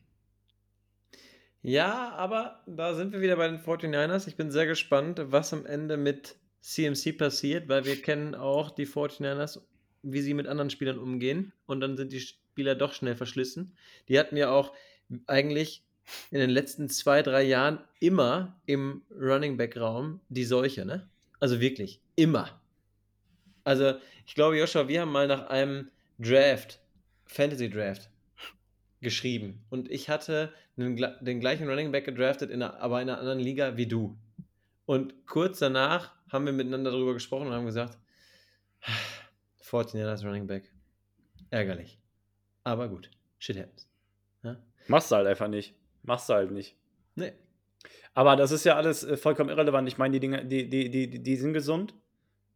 Ja, 1.62 2.12
aber 2.12 2.62
da 2.66 2.94
sind 2.94 3.12
wir 3.12 3.20
wieder 3.20 3.36
bei 3.36 3.48
den 3.48 3.58
49ers. 3.58 4.28
Ich 4.28 4.36
bin 4.36 4.50
sehr 4.50 4.66
gespannt, 4.66 5.20
was 5.24 5.52
am 5.52 5.66
Ende 5.66 5.96
mit 5.96 6.36
CMC 6.60 7.16
passiert, 7.18 7.68
weil 7.68 7.84
wir 7.84 8.00
kennen 8.00 8.34
auch 8.34 8.70
die 8.70 8.86
49ers, 8.86 9.60
wie 10.02 10.20
sie 10.20 10.34
mit 10.34 10.46
anderen 10.46 10.70
Spielern 10.70 10.98
umgehen. 10.98 11.52
Und 11.66 11.80
dann 11.80 11.96
sind 11.96 12.12
die 12.12 12.20
Spieler 12.20 12.74
doch 12.74 12.92
schnell 12.92 13.16
verschlissen. 13.16 13.76
Die 14.08 14.18
hatten 14.18 14.36
ja 14.36 14.50
auch 14.50 14.72
eigentlich 15.26 15.84
in 16.30 16.38
den 16.38 16.50
letzten 16.50 16.88
zwei, 16.88 17.22
drei 17.22 17.42
Jahren 17.42 17.80
immer 18.00 18.60
im 18.66 19.02
Running 19.10 19.56
Back 19.56 19.76
Raum 19.76 20.20
die 20.28 20.44
Seuche, 20.44 20.84
ne? 20.84 21.08
Also 21.40 21.60
wirklich, 21.60 22.00
immer. 22.14 22.60
Also, 23.64 23.94
ich 24.26 24.34
glaube, 24.34 24.58
Joshua, 24.58 24.88
wir 24.88 25.02
haben 25.02 25.12
mal 25.12 25.26
nach 25.26 25.48
einem 25.48 25.90
Draft, 26.18 26.80
Fantasy 27.26 27.68
Draft, 27.68 28.08
geschrieben. 29.00 29.64
Und 29.70 29.90
ich 29.90 30.08
hatte 30.08 30.52
den, 30.76 30.96
den 31.20 31.40
gleichen 31.40 31.68
Running 31.68 31.92
Back 31.92 32.04
gedraftet, 32.04 32.50
in 32.50 32.62
einer, 32.62 32.80
aber 32.80 33.02
in 33.02 33.08
einer 33.08 33.18
anderen 33.18 33.38
Liga 33.38 33.76
wie 33.76 33.86
du. 33.86 34.16
Und 34.86 35.26
kurz 35.26 35.58
danach 35.58 36.12
haben 36.30 36.46
wir 36.46 36.52
miteinander 36.52 36.90
darüber 36.90 37.14
gesprochen 37.14 37.48
und 37.48 37.52
haben 37.52 37.66
gesagt, 37.66 37.98
14 39.62 40.02
als 40.02 40.24
Running 40.24 40.46
Back. 40.46 40.72
Ärgerlich. 41.50 41.98
Aber 42.64 42.88
gut, 42.88 43.10
shit 43.38 43.58
happens. 43.58 43.88
Ja? 44.42 44.56
Machst 44.88 45.10
du 45.10 45.16
halt 45.16 45.26
einfach 45.26 45.48
nicht. 45.48 45.74
Machst 46.02 46.28
du 46.28 46.34
halt 46.34 46.50
nicht. 46.50 46.76
Nee. 47.14 47.32
Aber 48.14 48.36
das 48.36 48.50
ist 48.50 48.64
ja 48.64 48.76
alles 48.76 49.04
äh, 49.04 49.16
vollkommen 49.16 49.50
irrelevant. 49.50 49.88
Ich 49.88 49.98
meine, 49.98 50.12
die 50.12 50.20
Dinge, 50.20 50.44
die, 50.44 50.68
die, 50.68 50.90
die, 50.90 51.22
die 51.22 51.36
sind 51.36 51.52
gesund. 51.52 51.94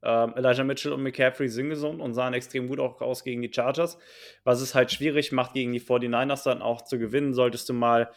Ähm, 0.02 0.34
Elijah 0.36 0.64
Mitchell 0.64 0.92
und 0.92 1.02
McCaffrey 1.02 1.48
sind 1.48 1.68
gesund 1.68 2.00
und 2.00 2.14
sahen 2.14 2.32
extrem 2.32 2.68
gut 2.68 2.80
auch 2.80 3.00
aus 3.00 3.22
gegen 3.22 3.42
die 3.42 3.52
Chargers. 3.52 3.98
Was 4.44 4.60
es 4.60 4.74
halt 4.74 4.90
schwierig 4.90 5.32
macht, 5.32 5.54
gegen 5.54 5.72
die 5.72 5.80
49ers 5.80 6.44
dann 6.44 6.62
auch 6.62 6.82
zu 6.82 6.98
gewinnen, 6.98 7.34
solltest 7.34 7.68
du 7.68 7.74
mal 7.74 8.10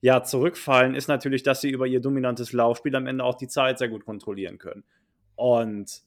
ja, 0.00 0.22
zurückfallen, 0.22 0.94
ist 0.94 1.08
natürlich, 1.08 1.42
dass 1.42 1.60
sie 1.60 1.70
über 1.70 1.86
ihr 1.86 2.00
dominantes 2.00 2.52
Laufspiel 2.52 2.94
am 2.96 3.06
Ende 3.06 3.24
auch 3.24 3.34
die 3.34 3.48
Zeit 3.48 3.78
sehr 3.78 3.88
gut 3.88 4.04
kontrollieren 4.04 4.58
können. 4.58 4.84
Und 5.34 6.02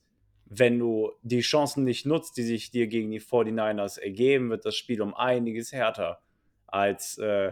wenn 0.46 0.80
du 0.80 1.12
die 1.22 1.42
Chancen 1.42 1.84
nicht 1.84 2.06
nutzt, 2.06 2.38
die 2.38 2.44
sich 2.44 2.72
dir 2.72 2.88
gegen 2.88 3.12
die 3.12 3.22
49ers 3.22 4.00
ergeben, 4.00 4.50
wird 4.50 4.66
das 4.66 4.76
Spiel 4.76 5.02
um 5.02 5.14
einiges 5.14 5.72
härter, 5.72 6.22
als 6.66 7.18
äh, 7.20 7.52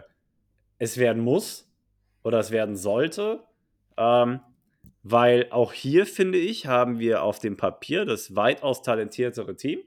es 0.78 0.98
werden 0.98 1.22
muss 1.22 1.70
oder 2.22 2.38
es 2.40 2.50
werden 2.50 2.76
sollte. 2.76 3.44
Ähm, 3.96 4.40
weil 5.02 5.48
auch 5.50 5.72
hier, 5.72 6.06
finde 6.06 6.38
ich, 6.38 6.66
haben 6.66 6.98
wir 6.98 7.22
auf 7.22 7.38
dem 7.38 7.56
Papier 7.56 8.04
das 8.04 8.36
weitaus 8.36 8.82
talentiertere 8.82 9.56
Team. 9.56 9.80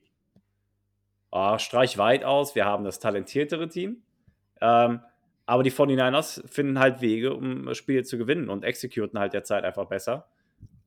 Oh, 1.32 1.58
streich 1.58 1.98
weit 1.98 2.24
aus, 2.24 2.56
wir 2.56 2.66
haben 2.66 2.84
das 2.84 3.00
talentiertere 3.00 3.70
Team. 3.70 4.04
Ähm, 4.60 5.02
aber 5.46 5.64
die 5.64 5.72
49ers 5.72 6.48
finden 6.48 6.80
halt 6.80 7.02
Wege, 7.02 7.34
um 7.34 7.74
Spiele 7.74 8.04
zu 8.04 8.18
gewinnen 8.18 8.50
und 8.50 8.64
exekuten 8.64 9.20
halt 9.20 9.34
derzeit 9.34 9.64
einfach 9.64 9.88
besser. 9.88 10.28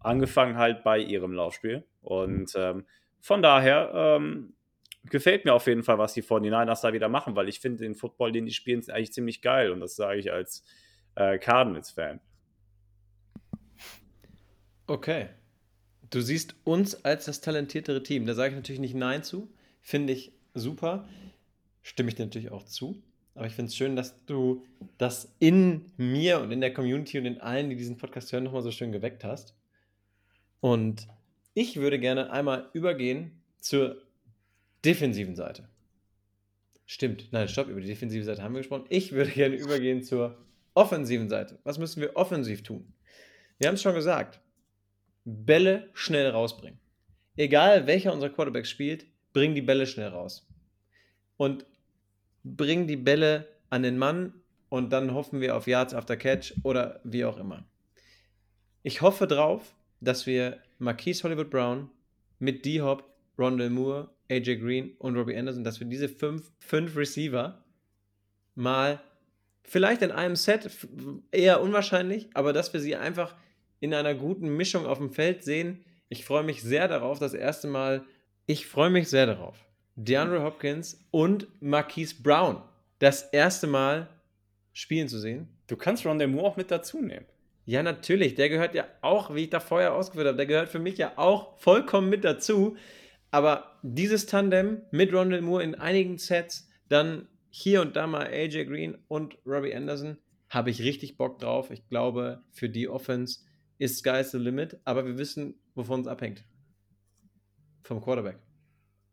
Angefangen 0.01 0.57
halt 0.57 0.85
bei 0.85 0.99
ihrem 0.99 1.33
Laufspiel. 1.33 1.85
Und 2.03 2.53
ähm, 2.57 2.85
von 3.21 3.43
daher 3.43 3.91
ähm, 3.95 4.55
gefällt 5.11 5.45
mir 5.45 5.55
auf 5.55 5.67
jeden 5.67 5.83
Fall, 5.83 5.99
was 5.99 6.15
die 6.15 6.23
49ers 6.23 6.83
da 6.83 6.93
wieder 6.93 7.09
machen, 7.09 7.37
weil 7.37 7.49
ich 7.49 7.61
finde 7.61 7.85
den 7.85 7.95
Football, 7.95 8.33
den 8.33 8.47
die 8.47 8.53
spielen, 8.53 8.83
eigentlich 8.91 9.13
ziemlich 9.13 9.43
geil. 9.43 9.71
Und 9.71 9.81
das 9.81 9.97
sage 9.97 10.19
ich 10.19 10.33
als 10.33 10.65
äh, 11.15 11.39
Cardinals-Fan. 11.39 12.21
Okay. 14.87 15.29
Du 16.11 16.21
siehst 16.21 16.55
uns 16.65 17.05
als 17.05 17.25
das 17.25 17.41
talentiertere 17.41 18.03
Team. 18.03 18.27
Da 18.27 18.35
sage 18.35 18.51
ich 18.51 18.57
natürlich 18.57 18.81
nicht 18.81 18.95
Nein 18.95 19.25
zu. 19.25 19.49
Finde 19.81 20.13
ich 20.13 20.33
super. 20.53 21.09
Stimme 21.83 22.11
ich 22.11 22.15
dir 22.15 22.27
natürlich 22.27 22.51
auch 22.51 22.65
zu. 22.65 23.03
Aber 23.35 23.47
ich 23.47 23.55
finde 23.55 23.71
es 23.71 23.77
schön, 23.77 23.97
dass 23.97 24.25
du 24.27 24.65
das 24.97 25.35
in 25.41 25.87
mir 25.97 26.41
und 26.41 26.53
in 26.53 26.61
der 26.61 26.73
Community 26.73 27.19
und 27.19 27.27
in 27.27 27.41
allen, 27.41 27.69
die 27.69 27.77
diesen 27.77 27.97
Podcast 27.97 28.33
hören, 28.33 28.45
nochmal 28.45 28.63
so 28.63 28.71
schön 28.71 28.93
geweckt 28.93 29.25
hast. 29.25 29.55
Und 30.61 31.09
ich 31.55 31.77
würde 31.77 31.99
gerne 31.99 32.31
einmal 32.31 32.71
übergehen 32.75 33.33
zur 33.59 34.03
defensiven 34.85 35.35
Seite. 35.35 35.69
Stimmt, 36.87 37.33
nein, 37.33 37.49
stopp, 37.49 37.69
über 37.69 37.81
die 37.81 37.87
defensive 37.87 38.25
Seite 38.25 38.43
haben 38.43 38.55
wir 38.55 38.61
gesprochen. 38.61 38.85
Ich 38.89 39.13
würde 39.13 39.31
gerne 39.31 39.57
übergehen 39.57 40.03
zur 40.03 40.37
offensiven 40.75 41.29
Seite. 41.29 41.59
Was 41.65 41.79
müssen 41.79 42.01
wir 42.01 42.17
offensiv 42.17 42.63
tun? 42.63 42.93
Wir 43.59 43.69
haben 43.69 43.75
es 43.75 43.83
schon 43.83 43.95
gesagt. 43.95 44.41
Bälle 45.25 45.91
schnell 45.95 46.31
rausbringen. 46.31 46.79
Egal 47.37 47.87
welcher 47.87 48.13
unserer 48.13 48.31
Quarterbacks 48.31 48.71
spielt, 48.71 49.07
bring 49.33 49.55
die 49.55 49.63
Bälle 49.63 49.87
schnell 49.87 50.09
raus. 50.09 50.47
Und 51.37 51.67
bring 52.45 52.87
die 52.87 52.97
Bälle 52.97 53.49
an 53.71 53.83
den 53.83 53.99
Mann 53.99 54.35
und 54.69 54.93
dann 54.93 55.15
hoffen 55.15 55.41
wir 55.41 55.57
auf 55.57 55.67
Yards 55.67 55.95
after 55.95 56.17
Catch 56.17 56.55
oder 56.63 57.01
wie 57.05 57.25
auch 57.25 57.39
immer. 57.39 57.65
Ich 58.83 59.01
hoffe 59.01 59.27
drauf, 59.27 59.75
dass 60.01 60.27
wir 60.27 60.61
Marquise 60.79 61.23
Hollywood 61.23 61.51
Brown 61.51 61.91
mit 62.39 62.65
D-Hop, 62.65 63.05
Rondell 63.39 63.71
Moore, 63.71 64.11
AJ 64.31 64.57
Green 64.59 64.93
und 64.99 65.17
Robbie 65.17 65.37
Anderson, 65.37 65.65
dass 65.65 65.81
wir 65.81 65.87
diese 65.87 66.09
fünf, 66.09 66.51
fünf 66.59 66.97
Receiver 66.97 67.65
mal 68.55 69.01
vielleicht 69.65 70.03
in 70.03 70.11
einem 70.11 70.37
Set, 70.37 70.71
eher 71.33 71.63
unwahrscheinlich, 71.63 72.29
aber 72.35 72.53
dass 72.53 72.73
wir 72.73 72.81
sie 72.81 72.97
einfach 72.97 73.35
in 73.85 73.93
einer 73.93 74.15
guten 74.15 74.57
Mischung 74.57 74.87
auf 74.87 74.97
dem 74.97 75.11
Feld 75.11 75.45
sehen. 75.45 75.85
Ich 76.09 76.25
freue 76.25 76.43
mich 76.43 76.63
sehr 76.63 76.89
darauf, 76.89 77.19
das 77.19 77.35
erste 77.35 77.69
Mal, 77.69 78.03
ich 78.47 78.67
freue 78.67 78.89
mich 78.89 79.09
sehr 79.11 79.27
darauf, 79.27 79.63
DeAndre 79.95 80.43
Hopkins 80.43 81.07
und 81.11 81.47
Marquise 81.61 82.15
Brown 82.23 82.63
das 82.99 83.23
erste 83.31 83.67
Mal 83.67 84.09
spielen 84.73 85.09
zu 85.09 85.19
sehen. 85.19 85.49
Du 85.67 85.77
kannst 85.77 86.07
Rondell 86.07 86.29
Moore 86.29 86.47
auch 86.47 86.57
mit 86.57 86.71
dazu 86.71 87.03
nehmen. 87.03 87.27
Ja, 87.67 87.83
natürlich. 87.83 88.37
Der 88.37 88.49
gehört 88.49 88.75
ja 88.75 88.87
auch, 89.03 89.35
wie 89.35 89.45
ich 89.45 89.51
da 89.51 89.61
vorher 89.61 89.95
ausgeführt 89.95 90.29
habe, 90.29 90.39
der 90.39 90.47
gehört 90.47 90.71
für 90.71 90.79
mich 90.79 90.97
ja 90.97 91.13
auch 91.17 91.59
vollkommen 91.59 92.09
mit 92.09 92.25
dazu. 92.25 92.77
Aber 93.31 93.79
dieses 93.83 94.25
Tandem 94.25 94.81
mit 94.93 95.13
Rondell 95.13 95.43
Moore 95.43 95.63
in 95.63 95.75
einigen 95.75 96.17
Sets, 96.17 96.71
dann 96.89 97.29
hier 97.51 97.83
und 97.83 97.97
da 97.97 98.07
mal 98.07 98.29
AJ 98.29 98.65
Green 98.65 98.97
und 99.09 99.37
Robbie 99.45 99.75
Anderson, 99.75 100.17
habe 100.49 100.71
ich 100.71 100.81
richtig 100.81 101.19
Bock 101.19 101.39
drauf. 101.39 101.71
Ich 101.71 101.87
glaube, 101.89 102.43
für 102.51 102.71
die 102.71 102.89
Offense 102.89 103.41
ist 103.79 103.99
Sky's 103.99 104.31
the 104.31 104.39
Limit, 104.39 104.79
aber 104.85 105.05
wir 105.07 105.19
wissen, 105.19 105.55
wovon 105.75 106.01
es 106.01 106.07
abhängt. 106.07 106.45
Vom 107.83 108.01
Quarterback. 108.01 108.39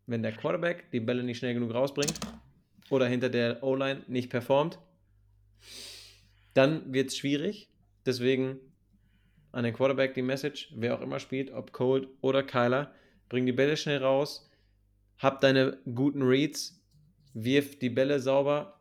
Wenn 0.06 0.24
der 0.24 0.32
Quarterback 0.32 0.92
die 0.92 1.00
Bälle 1.00 1.24
nicht 1.24 1.40
schnell 1.40 1.54
genug 1.54 1.74
rausbringt 1.74 2.14
oder 2.90 3.08
hinter 3.08 3.30
der 3.30 3.64
O-Line 3.64 4.04
nicht 4.08 4.30
performt, 4.30 4.80
dann 6.54 6.94
wird 6.94 7.10
es 7.10 7.18
schwierig. 7.18 7.70
Deswegen 8.06 8.60
an 9.52 9.64
den 9.64 9.74
Quarterback 9.74 10.14
die 10.14 10.22
Message, 10.22 10.74
wer 10.76 10.96
auch 10.96 11.02
immer 11.02 11.20
spielt, 11.20 11.52
ob 11.52 11.72
Cold 11.74 12.08
oder 12.22 12.44
Kyler, 12.44 12.94
bring 13.30 13.46
die 13.46 13.52
Bälle 13.52 13.78
schnell 13.78 14.04
raus, 14.04 14.50
hab 15.18 15.42
deine 15.42 15.78
guten 15.94 16.22
Reads, 16.22 16.82
wirf 17.34 17.78
die 17.80 17.90
Bälle 17.90 18.20
sauber 18.20 18.80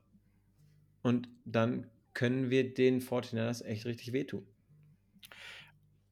und 1.03 1.29
dann 1.45 1.89
können 2.15 2.51
wir 2.51 2.75
den 2.75 3.01
49ers 3.01 3.65
echt 3.65 3.87
richtig 3.87 4.13
wehtun. 4.13 4.47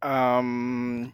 Ähm, 0.03 1.12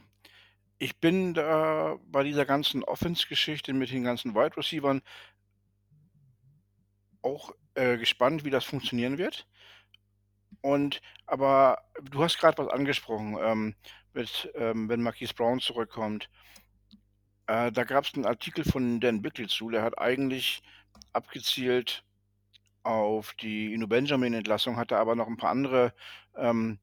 ich 0.78 0.98
bin 1.00 1.34
da 1.34 1.98
bei 2.06 2.22
dieser 2.24 2.44
ganzen 2.44 2.84
Offense-Geschichte 2.84 3.72
mit 3.72 3.90
den 3.90 4.04
ganzen 4.04 4.34
Wide 4.34 4.56
Receivern 4.56 5.02
auch 7.22 7.52
äh, 7.74 7.96
gespannt, 7.96 8.44
wie 8.44 8.50
das 8.50 8.64
funktionieren 8.64 9.18
wird. 9.18 9.46
Und 10.60 11.00
aber 11.26 11.78
du 12.02 12.22
hast 12.22 12.38
gerade 12.38 12.58
was 12.58 12.68
angesprochen, 12.72 13.36
ähm, 13.40 13.74
mit, 14.12 14.50
ähm, 14.54 14.88
wenn 14.88 15.02
Marquise 15.02 15.34
Brown 15.34 15.60
zurückkommt. 15.60 16.30
Äh, 17.46 17.72
da 17.72 17.84
gab 17.84 18.04
es 18.04 18.14
einen 18.14 18.26
Artikel 18.26 18.64
von 18.64 19.00
Dan 19.00 19.20
Bickel 19.22 19.48
zu, 19.48 19.70
der 19.70 19.82
hat 19.82 19.98
eigentlich 19.98 20.62
abgezielt 21.12 22.04
auf 22.82 23.34
die 23.34 23.72
Inu 23.74 23.86
Benjamin-Entlassung, 23.88 24.76
hatte 24.76 24.98
aber 24.98 25.14
noch 25.16 25.26
ein 25.26 25.36
paar 25.36 25.50
andere 25.50 25.94
ähm, 26.36 26.78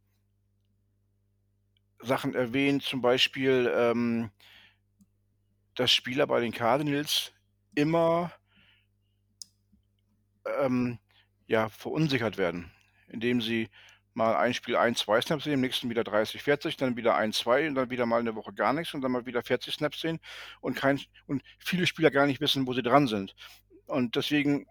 Sachen 2.01 2.35
erwähnt, 2.35 2.83
zum 2.83 3.01
Beispiel, 3.01 3.71
ähm, 3.75 4.31
dass 5.75 5.91
Spieler 5.91 6.27
bei 6.27 6.39
den 6.39 6.51
Cardinals 6.51 7.33
immer 7.75 8.31
ähm, 10.59 10.99
ja, 11.47 11.69
verunsichert 11.69 12.37
werden, 12.37 12.71
indem 13.07 13.41
sie 13.41 13.69
mal 14.13 14.35
ein 14.35 14.53
Spiel 14.53 14.75
1, 14.75 14.99
2 14.99 15.21
Snaps 15.21 15.43
sehen, 15.45 15.53
im 15.53 15.61
nächsten 15.61 15.89
wieder 15.89 16.03
30, 16.03 16.41
40, 16.41 16.77
dann 16.77 16.97
wieder 16.97 17.15
1, 17.15 17.37
2 17.37 17.67
und 17.67 17.75
dann 17.75 17.89
wieder 17.89 18.05
mal 18.05 18.19
eine 18.19 18.35
Woche 18.35 18.53
gar 18.53 18.73
nichts 18.73 18.93
und 18.93 19.01
dann 19.01 19.11
mal 19.11 19.25
wieder 19.25 19.41
40 19.41 19.73
Snaps 19.73 20.01
sehen 20.01 20.19
und, 20.59 20.75
kein, 20.75 20.99
und 21.27 21.43
viele 21.59 21.87
Spieler 21.87 22.11
gar 22.11 22.25
nicht 22.25 22.41
wissen, 22.41 22.67
wo 22.67 22.73
sie 22.73 22.83
dran 22.83 23.07
sind. 23.07 23.35
Und 23.85 24.15
deswegen 24.15 24.65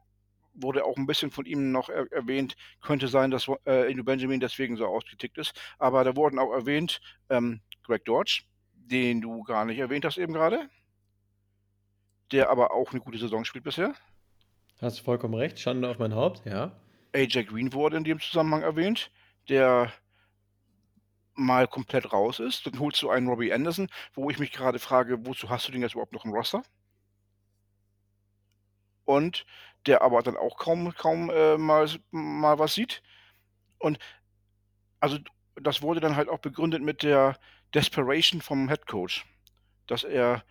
wurde 0.63 0.85
auch 0.85 0.97
ein 0.97 1.07
bisschen 1.07 1.31
von 1.31 1.47
ihm 1.47 1.73
noch 1.73 1.89
er 1.89 2.11
erwähnt, 2.13 2.57
könnte 2.81 3.09
sein, 3.09 3.31
dass 3.31 3.51
äh, 3.67 3.91
Inu 3.91 4.05
Benjamin 4.05 4.41
deswegen 4.41 4.77
so 4.77 4.87
ausgetickt 4.87 5.39
ist. 5.39 5.53
Aber 5.79 6.05
da 6.05 6.17
wurden 6.17 6.39
auch 6.39 6.53
erwähnt 6.53 7.01
ähm, 7.29 7.61
Greg 7.85 8.05
Dodge, 8.05 8.43
den 8.73 9.21
du 9.21 9.43
gar 9.43 9.65
nicht 9.65 9.79
erwähnt 9.79 10.05
hast 10.05 10.19
eben 10.19 10.33
gerade, 10.33 10.69
der 12.33 12.51
aber 12.51 12.73
auch 12.73 12.91
eine 12.93 13.01
gute 13.01 13.19
Saison 13.19 13.45
spielt 13.45 13.65
bisher. 13.65 13.95
Hast 14.81 15.01
du 15.01 15.05
vollkommen 15.05 15.35
recht. 15.35 15.59
Schande 15.59 15.89
auf 15.89 15.99
mein 15.99 16.15
Haupt, 16.15 16.47
ja. 16.47 16.73
AJ 17.15 17.45
Green 17.45 17.73
wurde 17.73 17.97
in 17.97 18.05
dem 18.05 18.21
Zusammenhang 18.21 18.63
erwähnt, 18.63 19.11
der 19.49 19.93
mal 21.35 21.67
komplett 21.67 22.13
raus 22.13 22.39
ist. 22.39 22.67
Dann 22.67 22.79
holst 22.79 23.03
du 23.03 23.11
einen 23.11 23.29
Robbie 23.29 23.53
Anderson, 23.53 23.89
wo 24.15 24.31
ich 24.31 24.39
mich 24.39 24.53
gerade 24.53 24.79
frage, 24.79 25.27
wozu 25.27 25.51
hast 25.51 25.69
du 25.69 25.73
den 25.73 25.83
jetzt 25.83 25.93
überhaupt 25.93 26.13
noch 26.13 26.25
im 26.25 26.33
Roster? 26.33 26.63
Und 29.19 29.45
der 29.87 30.03
aber 30.03 30.23
dann 30.23 30.37
auch 30.37 30.57
kaum, 30.59 30.95
kaum 30.95 31.31
äh, 31.31 31.57
mal, 31.57 31.89
mal 32.11 32.59
was 32.59 32.75
sieht. 32.75 33.03
Und 33.79 33.99
also 35.01 35.19
das 35.57 35.83
wurde 35.83 36.01
dann 36.01 36.17
halt 36.17 36.29
auch 36.29 36.39
begründet 36.39 36.83
mit 36.83 37.03
der 37.03 37.39
Desperation 37.75 38.41
vom 38.43 38.69
Head 38.69 38.87
Coach, 38.87 39.25
dass 39.87 40.05
er 40.05 40.45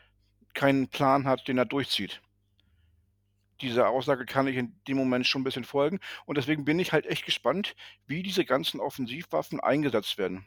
keinen 0.53 0.87
Plan 0.87 1.25
hat, 1.25 1.47
den 1.47 1.57
er 1.57 1.65
durchzieht 1.65 2.21
dieser 3.61 3.89
Aussage 3.89 4.25
kann 4.25 4.47
ich 4.47 4.55
in 4.55 4.75
dem 4.87 4.97
Moment 4.97 5.27
schon 5.27 5.41
ein 5.41 5.43
bisschen 5.43 5.63
folgen. 5.63 5.99
Und 6.25 6.37
deswegen 6.37 6.65
bin 6.65 6.79
ich 6.79 6.93
halt 6.93 7.05
echt 7.05 7.25
gespannt, 7.25 7.75
wie 8.07 8.23
diese 8.23 8.45
ganzen 8.45 8.79
Offensivwaffen 8.79 9.59
eingesetzt 9.59 10.17
werden. 10.17 10.45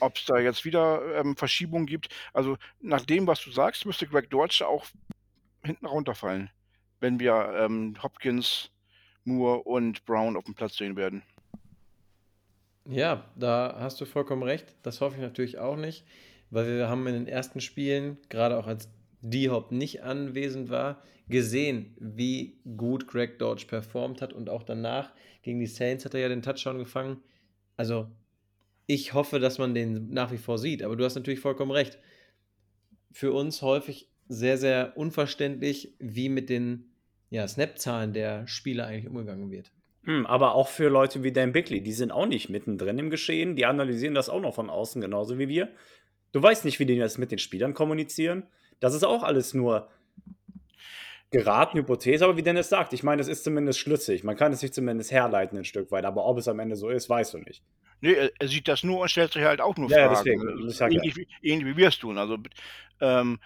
Ob 0.00 0.16
es 0.16 0.24
da 0.24 0.38
jetzt 0.38 0.64
wieder 0.64 1.20
ähm, 1.20 1.36
Verschiebungen 1.36 1.86
gibt. 1.86 2.08
Also 2.32 2.56
nach 2.80 3.04
dem, 3.04 3.26
was 3.26 3.40
du 3.40 3.50
sagst, 3.50 3.86
müsste 3.86 4.06
Greg 4.06 4.30
Dortch 4.30 4.62
auch 4.62 4.86
hinten 5.64 5.86
runterfallen, 5.86 6.50
wenn 7.00 7.18
wir 7.20 7.54
ähm, 7.56 7.94
Hopkins, 8.02 8.70
Moore 9.24 9.62
und 9.62 10.04
Brown 10.04 10.36
auf 10.36 10.44
dem 10.44 10.54
Platz 10.54 10.76
sehen 10.76 10.96
werden. 10.96 11.22
Ja, 12.86 13.30
da 13.36 13.76
hast 13.78 14.00
du 14.00 14.04
vollkommen 14.04 14.42
recht. 14.42 14.76
Das 14.82 15.00
hoffe 15.00 15.16
ich 15.16 15.22
natürlich 15.22 15.58
auch 15.58 15.76
nicht, 15.76 16.04
weil 16.50 16.66
wir 16.66 16.88
haben 16.88 17.06
in 17.06 17.14
den 17.14 17.28
ersten 17.28 17.60
Spielen, 17.60 18.18
gerade 18.28 18.58
auch 18.58 18.66
als 18.66 18.90
D-Hop 19.22 19.72
nicht 19.72 20.02
anwesend 20.02 20.68
war, 20.68 21.02
gesehen, 21.28 21.96
wie 21.98 22.60
gut 22.76 23.06
Greg 23.06 23.38
Dodge 23.38 23.64
performt 23.66 24.20
hat 24.20 24.34
und 24.34 24.50
auch 24.50 24.62
danach 24.62 25.12
gegen 25.42 25.60
die 25.60 25.66
Saints 25.66 26.04
hat 26.04 26.14
er 26.14 26.20
ja 26.20 26.28
den 26.28 26.42
Touchdown 26.42 26.78
gefangen. 26.78 27.22
Also 27.78 28.10
ich 28.86 29.14
hoffe, 29.14 29.40
dass 29.40 29.58
man 29.58 29.74
den 29.74 30.10
nach 30.10 30.30
wie 30.30 30.38
vor 30.38 30.58
sieht, 30.58 30.82
aber 30.82 30.96
du 30.96 31.04
hast 31.04 31.14
natürlich 31.14 31.40
vollkommen 31.40 31.70
recht. 31.70 31.98
Für 33.12 33.32
uns 33.32 33.62
häufig 33.62 34.10
sehr, 34.28 34.58
sehr 34.58 34.96
unverständlich, 34.96 35.94
wie 35.98 36.28
mit 36.28 36.48
den 36.48 36.92
ja, 37.30 37.46
Snap-Zahlen 37.46 38.12
der 38.12 38.46
Spieler 38.46 38.86
eigentlich 38.86 39.08
umgegangen 39.08 39.50
wird. 39.50 39.70
Hm, 40.04 40.26
aber 40.26 40.54
auch 40.54 40.68
für 40.68 40.88
Leute 40.88 41.22
wie 41.22 41.32
Dan 41.32 41.52
Bickley, 41.52 41.82
die 41.82 41.92
sind 41.92 42.12
auch 42.12 42.26
nicht 42.26 42.50
mittendrin 42.50 42.98
im 42.98 43.10
Geschehen, 43.10 43.56
die 43.56 43.66
analysieren 43.66 44.14
das 44.14 44.28
auch 44.28 44.40
noch 44.40 44.54
von 44.54 44.70
außen 44.70 45.00
genauso 45.00 45.38
wie 45.38 45.48
wir. 45.48 45.70
Du 46.32 46.42
weißt 46.42 46.64
nicht, 46.64 46.78
wie 46.78 46.86
die 46.86 46.98
das 46.98 47.16
mit 47.16 47.30
den 47.30 47.38
Spielern 47.38 47.74
kommunizieren. 47.74 48.44
Das 48.80 48.94
ist 48.94 49.04
auch 49.04 49.22
alles 49.22 49.54
nur 49.54 49.88
geraten 51.30 51.78
Hypothese, 51.78 52.24
aber 52.24 52.36
wie 52.36 52.42
Dennis 52.42 52.68
sagt, 52.68 52.92
ich 52.92 53.02
meine, 53.02 53.20
es 53.20 53.28
ist 53.28 53.44
zumindest 53.44 53.80
schlüssig. 53.80 54.22
Man 54.24 54.36
kann 54.36 54.52
es 54.52 54.60
sich 54.60 54.72
zumindest 54.72 55.10
herleiten 55.10 55.58
ein 55.58 55.64
Stück 55.64 55.90
weit, 55.90 56.04
aber 56.04 56.26
ob 56.26 56.38
es 56.38 56.48
am 56.48 56.60
Ende 56.60 56.76
so 56.76 56.90
ist, 56.90 57.08
weißt 57.08 57.34
du 57.34 57.38
nicht. 57.38 57.62
Nee, 58.00 58.30
er, 58.38 58.48
sieht 58.48 58.68
das 58.68 58.84
nur 58.84 59.00
und 59.00 59.08
stellt 59.08 59.32
sich 59.32 59.42
halt 59.42 59.60
auch 59.60 59.76
nur 59.76 59.90
Ja, 59.90 59.98
ja, 59.98 60.14
Fragen. 60.14 60.24
deswegen. 60.24 60.68
Ich 60.68 60.76
sag 60.76 60.92
ja. 60.92 60.98
ähnlich, 60.98 61.16
wie, 61.16 61.26
ähnlich 61.42 61.66
wie 61.66 61.76
wir 61.76 61.88
es 61.88 61.98
tun. 61.98 62.18
Also 62.18 62.38
ähm, 63.00 63.38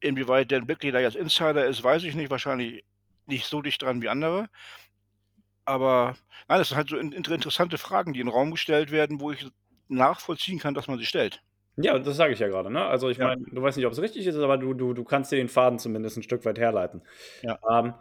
inwieweit 0.00 0.50
Dan 0.50 0.66
Bickley 0.66 0.92
da 0.92 1.00
jetzt 1.00 1.16
Insider 1.16 1.66
ist, 1.66 1.82
weiß 1.82 2.04
ich 2.04 2.14
nicht. 2.14 2.30
Wahrscheinlich 2.30 2.84
nicht 3.26 3.46
so 3.46 3.62
dicht 3.62 3.80
dran 3.82 4.02
wie 4.02 4.08
andere. 4.08 4.48
Aber 5.64 6.16
nein, 6.48 6.58
das 6.58 6.68
sind 6.68 6.76
halt 6.76 6.88
so 6.88 6.96
in, 6.96 7.12
interessante 7.12 7.78
Fragen, 7.78 8.12
die 8.12 8.20
in 8.20 8.26
den 8.26 8.32
Raum 8.32 8.50
gestellt 8.50 8.90
werden, 8.90 9.20
wo 9.20 9.30
ich 9.30 9.46
nachvollziehen 9.88 10.58
kann, 10.58 10.74
dass 10.74 10.88
man 10.88 10.98
sie 10.98 11.06
stellt. 11.06 11.42
Ja, 11.76 11.98
das 11.98 12.16
sage 12.16 12.32
ich 12.32 12.38
ja 12.38 12.48
gerade. 12.48 12.70
Ne? 12.70 12.84
Also 12.84 13.08
ich 13.08 13.18
Ja. 13.18 13.28
meine, 13.28 13.42
du 13.44 13.62
weißt 13.62 13.76
nicht, 13.76 13.86
ob 13.86 13.92
es 13.92 14.00
richtig 14.00 14.26
ist, 14.26 14.36
aber 14.36 14.58
du, 14.58 14.74
du, 14.74 14.92
du 14.94 15.04
kannst 15.04 15.30
dir 15.32 15.36
den 15.36 15.48
Faden 15.48 15.78
zumindest 15.78 16.16
ein 16.16 16.22
Stück 16.22 16.44
weit 16.44 16.58
herleiten. 16.58 17.02
Ja. 17.42 17.58
Ähm, 17.70 17.94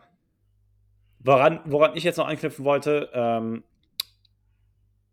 woran, 1.20 1.62
woran 1.66 1.96
ich 1.96 2.04
jetzt 2.04 2.18
noch 2.18 2.28
anknüpfen 2.28 2.66
wollte, 2.66 3.10
ähm, 3.14 3.64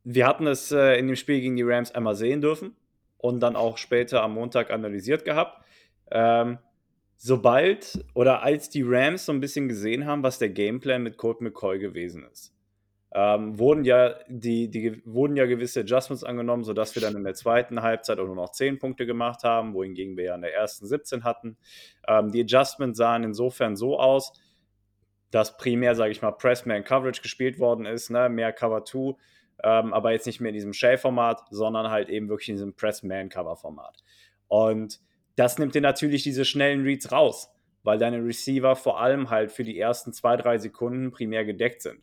wir 0.04 0.26
hatten 0.26 0.46
es 0.46 0.70
äh, 0.72 0.98
in 0.98 1.06
dem 1.06 1.16
Spiel 1.16 1.40
gegen 1.40 1.56
die 1.56 1.64
Rams 1.64 1.92
einmal 1.92 2.14
sehen 2.14 2.40
dürfen 2.40 2.76
und 3.18 3.40
dann 3.40 3.56
auch 3.56 3.76
später 3.76 4.22
am 4.22 4.34
Montag 4.34 4.70
analysiert 4.70 5.24
gehabt. 5.24 5.60
Ähm, 6.10 6.58
sobald 7.16 8.04
oder 8.14 8.42
als 8.42 8.68
die 8.68 8.82
Rams 8.84 9.26
so 9.26 9.32
ein 9.32 9.40
bisschen 9.40 9.68
gesehen 9.68 10.06
haben, 10.06 10.22
was 10.22 10.38
der 10.38 10.50
Gameplan 10.50 11.02
mit 11.02 11.16
Colt 11.16 11.40
McCoy 11.40 11.78
gewesen 11.78 12.24
ist, 12.30 12.52
ähm, 13.14 13.58
wurden, 13.58 13.84
ja 13.84 14.14
die, 14.28 14.68
die, 14.68 15.02
wurden 15.06 15.36
ja 15.36 15.46
gewisse 15.46 15.80
Adjustments 15.80 16.24
angenommen, 16.24 16.64
sodass 16.64 16.94
wir 16.94 17.02
dann 17.02 17.16
in 17.16 17.24
der 17.24 17.34
zweiten 17.34 17.80
Halbzeit 17.80 18.18
auch 18.18 18.26
nur 18.26 18.36
noch 18.36 18.50
10 18.50 18.78
Punkte 18.78 19.06
gemacht 19.06 19.42
haben, 19.44 19.74
wohingegen 19.74 20.16
wir 20.16 20.24
ja 20.24 20.34
in 20.34 20.42
der 20.42 20.54
ersten 20.54 20.86
17 20.86 21.24
hatten. 21.24 21.56
Ähm, 22.06 22.30
die 22.30 22.42
Adjustments 22.42 22.98
sahen 22.98 23.24
insofern 23.24 23.76
so 23.76 23.98
aus, 23.98 24.32
dass 25.30 25.56
primär, 25.56 25.94
sage 25.94 26.12
ich 26.12 26.22
mal, 26.22 26.32
Pressman-Coverage 26.32 27.22
gespielt 27.22 27.58
worden 27.58 27.86
ist, 27.86 28.10
ne? 28.10 28.28
mehr 28.28 28.52
Cover 28.52 28.84
2, 28.84 29.14
ähm, 29.64 29.94
aber 29.94 30.12
jetzt 30.12 30.26
nicht 30.26 30.40
mehr 30.40 30.50
in 30.50 30.54
diesem 30.54 30.72
Shell-Format, 30.72 31.42
sondern 31.50 31.90
halt 31.90 32.08
eben 32.10 32.28
wirklich 32.28 32.50
in 32.50 32.56
diesem 32.56 32.74
Press-Man-Cover-Format. 32.74 34.02
Und 34.48 35.00
das 35.36 35.58
nimmt 35.58 35.74
dir 35.74 35.80
natürlich 35.80 36.22
diese 36.22 36.44
schnellen 36.44 36.82
Reads 36.82 37.12
raus, 37.12 37.54
weil 37.82 37.98
deine 37.98 38.24
Receiver 38.24 38.74
vor 38.74 39.00
allem 39.00 39.30
halt 39.30 39.52
für 39.52 39.64
die 39.64 39.78
ersten 39.78 40.12
zwei, 40.12 40.36
drei 40.36 40.58
Sekunden 40.58 41.12
primär 41.12 41.44
gedeckt 41.44 41.82
sind. 41.82 42.00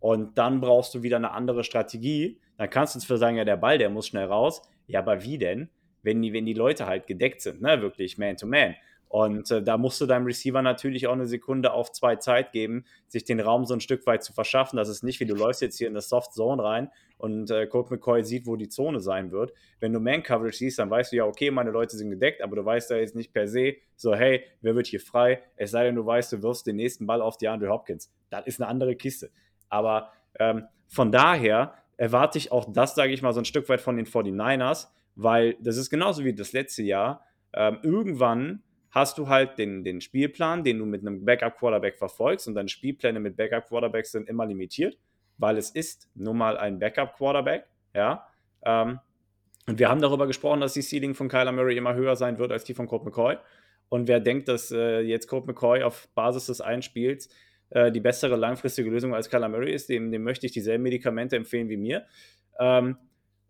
Und 0.00 0.36
dann 0.36 0.60
brauchst 0.60 0.94
du 0.94 1.02
wieder 1.02 1.16
eine 1.16 1.30
andere 1.30 1.62
Strategie. 1.62 2.40
Dann 2.58 2.68
kannst 2.68 2.96
du 2.96 2.98
zwar 2.98 3.18
sagen, 3.18 3.36
ja, 3.36 3.44
der 3.44 3.56
Ball, 3.56 3.78
der 3.78 3.88
muss 3.88 4.08
schnell 4.08 4.26
raus. 4.26 4.62
Ja, 4.88 4.98
aber 4.98 5.22
wie 5.22 5.38
denn? 5.38 5.70
Wenn 6.02 6.20
die, 6.20 6.32
wenn 6.32 6.44
die 6.44 6.54
Leute 6.54 6.86
halt 6.86 7.06
gedeckt 7.06 7.40
sind, 7.40 7.62
ne, 7.62 7.80
wirklich 7.80 8.18
Man-to-Man. 8.18 8.72
-man. 8.72 8.74
Und 9.12 9.50
äh, 9.50 9.62
da 9.62 9.76
musst 9.76 10.00
du 10.00 10.06
deinem 10.06 10.24
Receiver 10.24 10.62
natürlich 10.62 11.06
auch 11.06 11.12
eine 11.12 11.26
Sekunde 11.26 11.74
auf 11.74 11.92
zwei 11.92 12.16
Zeit 12.16 12.50
geben, 12.50 12.86
sich 13.08 13.24
den 13.24 13.40
Raum 13.40 13.66
so 13.66 13.74
ein 13.74 13.80
Stück 13.80 14.06
weit 14.06 14.24
zu 14.24 14.32
verschaffen. 14.32 14.78
Das 14.78 14.88
ist 14.88 15.02
nicht 15.04 15.20
wie 15.20 15.26
du 15.26 15.34
läufst 15.34 15.60
jetzt 15.60 15.76
hier 15.76 15.86
in 15.86 15.92
das 15.92 16.08
Soft 16.08 16.32
Zone 16.32 16.64
rein 16.64 16.90
und 17.18 17.50
äh, 17.50 17.66
Colt 17.66 17.90
McCoy 17.90 18.24
sieht, 18.24 18.46
wo 18.46 18.56
die 18.56 18.70
Zone 18.70 19.00
sein 19.00 19.30
wird. 19.30 19.52
Wenn 19.80 19.92
du 19.92 20.00
Man 20.00 20.22
Coverage 20.22 20.56
siehst, 20.56 20.78
dann 20.78 20.88
weißt 20.88 21.12
du 21.12 21.16
ja, 21.16 21.26
okay, 21.26 21.50
meine 21.50 21.70
Leute 21.70 21.94
sind 21.94 22.08
gedeckt, 22.08 22.40
aber 22.40 22.56
du 22.56 22.64
weißt 22.64 22.90
ja 22.90 22.96
jetzt 22.96 23.14
nicht 23.14 23.34
per 23.34 23.46
se 23.48 23.74
so, 23.96 24.14
hey, 24.14 24.44
wer 24.62 24.74
wird 24.76 24.86
hier 24.86 24.98
frei? 24.98 25.42
Es 25.56 25.72
sei 25.72 25.84
denn, 25.84 25.96
du 25.96 26.06
weißt, 26.06 26.32
du 26.32 26.42
wirfst 26.42 26.66
den 26.66 26.76
nächsten 26.76 27.06
Ball 27.06 27.20
auf 27.20 27.36
die 27.36 27.48
Andre 27.48 27.68
Hopkins. 27.68 28.10
Das 28.30 28.46
ist 28.46 28.62
eine 28.62 28.70
andere 28.70 28.96
Kiste. 28.96 29.30
Aber 29.68 30.10
ähm, 30.38 30.64
von 30.88 31.12
daher 31.12 31.74
erwarte 31.98 32.38
ich 32.38 32.50
auch 32.50 32.72
das, 32.72 32.94
sage 32.94 33.12
ich 33.12 33.20
mal, 33.20 33.34
so 33.34 33.42
ein 33.42 33.44
Stück 33.44 33.68
weit 33.68 33.82
von 33.82 33.98
den 33.98 34.06
49ers, 34.06 34.88
weil 35.16 35.58
das 35.60 35.76
ist 35.76 35.90
genauso 35.90 36.24
wie 36.24 36.34
das 36.34 36.54
letzte 36.54 36.82
Jahr. 36.82 37.26
Ähm, 37.52 37.78
irgendwann 37.82 38.62
hast 38.92 39.18
du 39.18 39.28
halt 39.28 39.58
den, 39.58 39.82
den 39.84 40.00
Spielplan, 40.00 40.64
den 40.64 40.78
du 40.78 40.86
mit 40.86 41.00
einem 41.00 41.24
Backup-Quarterback 41.24 41.98
verfolgst 41.98 42.46
und 42.46 42.54
deine 42.54 42.68
Spielpläne 42.68 43.18
mit 43.18 43.36
Backup-Quarterbacks 43.36 44.12
sind 44.12 44.28
immer 44.28 44.46
limitiert, 44.46 44.96
weil 45.38 45.56
es 45.56 45.70
ist 45.70 46.08
nun 46.14 46.36
mal 46.38 46.56
ein 46.58 46.78
Backup-Quarterback, 46.78 47.66
ja. 47.94 48.26
Ähm, 48.64 49.00
und 49.66 49.78
wir 49.78 49.88
haben 49.88 50.00
darüber 50.00 50.26
gesprochen, 50.26 50.60
dass 50.60 50.74
die 50.74 50.82
Ceiling 50.82 51.14
von 51.14 51.28
Kyler 51.28 51.52
Murray 51.52 51.76
immer 51.76 51.94
höher 51.94 52.16
sein 52.16 52.38
wird 52.38 52.52
als 52.52 52.64
die 52.64 52.74
von 52.74 52.86
Colt 52.86 53.04
McCoy. 53.04 53.36
Und 53.88 54.08
wer 54.08 54.20
denkt, 54.20 54.48
dass 54.48 54.70
äh, 54.70 55.00
jetzt 55.00 55.28
Colt 55.28 55.46
McCoy 55.46 55.82
auf 55.82 56.08
Basis 56.14 56.46
des 56.46 56.60
Einspiels 56.60 57.28
äh, 57.70 57.92
die 57.92 58.00
bessere 58.00 58.36
langfristige 58.36 58.90
Lösung 58.90 59.14
als 59.14 59.30
Kyler 59.30 59.48
Murray 59.48 59.72
ist, 59.72 59.88
dem, 59.88 60.10
dem 60.10 60.24
möchte 60.24 60.46
ich 60.46 60.52
dieselben 60.52 60.82
Medikamente 60.82 61.36
empfehlen 61.36 61.68
wie 61.68 61.76
mir. 61.76 62.04
Ähm, 62.58 62.96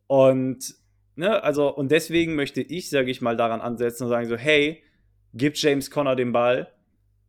und, 0.07 0.74
ne, 1.16 1.43
also, 1.43 1.74
und 1.74 1.90
deswegen 1.90 2.34
möchte 2.34 2.61
ich, 2.61 2.90
sage 2.90 3.11
ich 3.11 3.22
mal, 3.22 3.36
daran 3.36 3.61
ansetzen 3.61 4.05
und 4.05 4.11
sagen 4.11 4.26
so, 4.26 4.36
hey, 4.36 4.82
gibt 5.35 5.59
James 5.59 5.91
Conner 5.91 6.16
den 6.16 6.33
Ball 6.33 6.72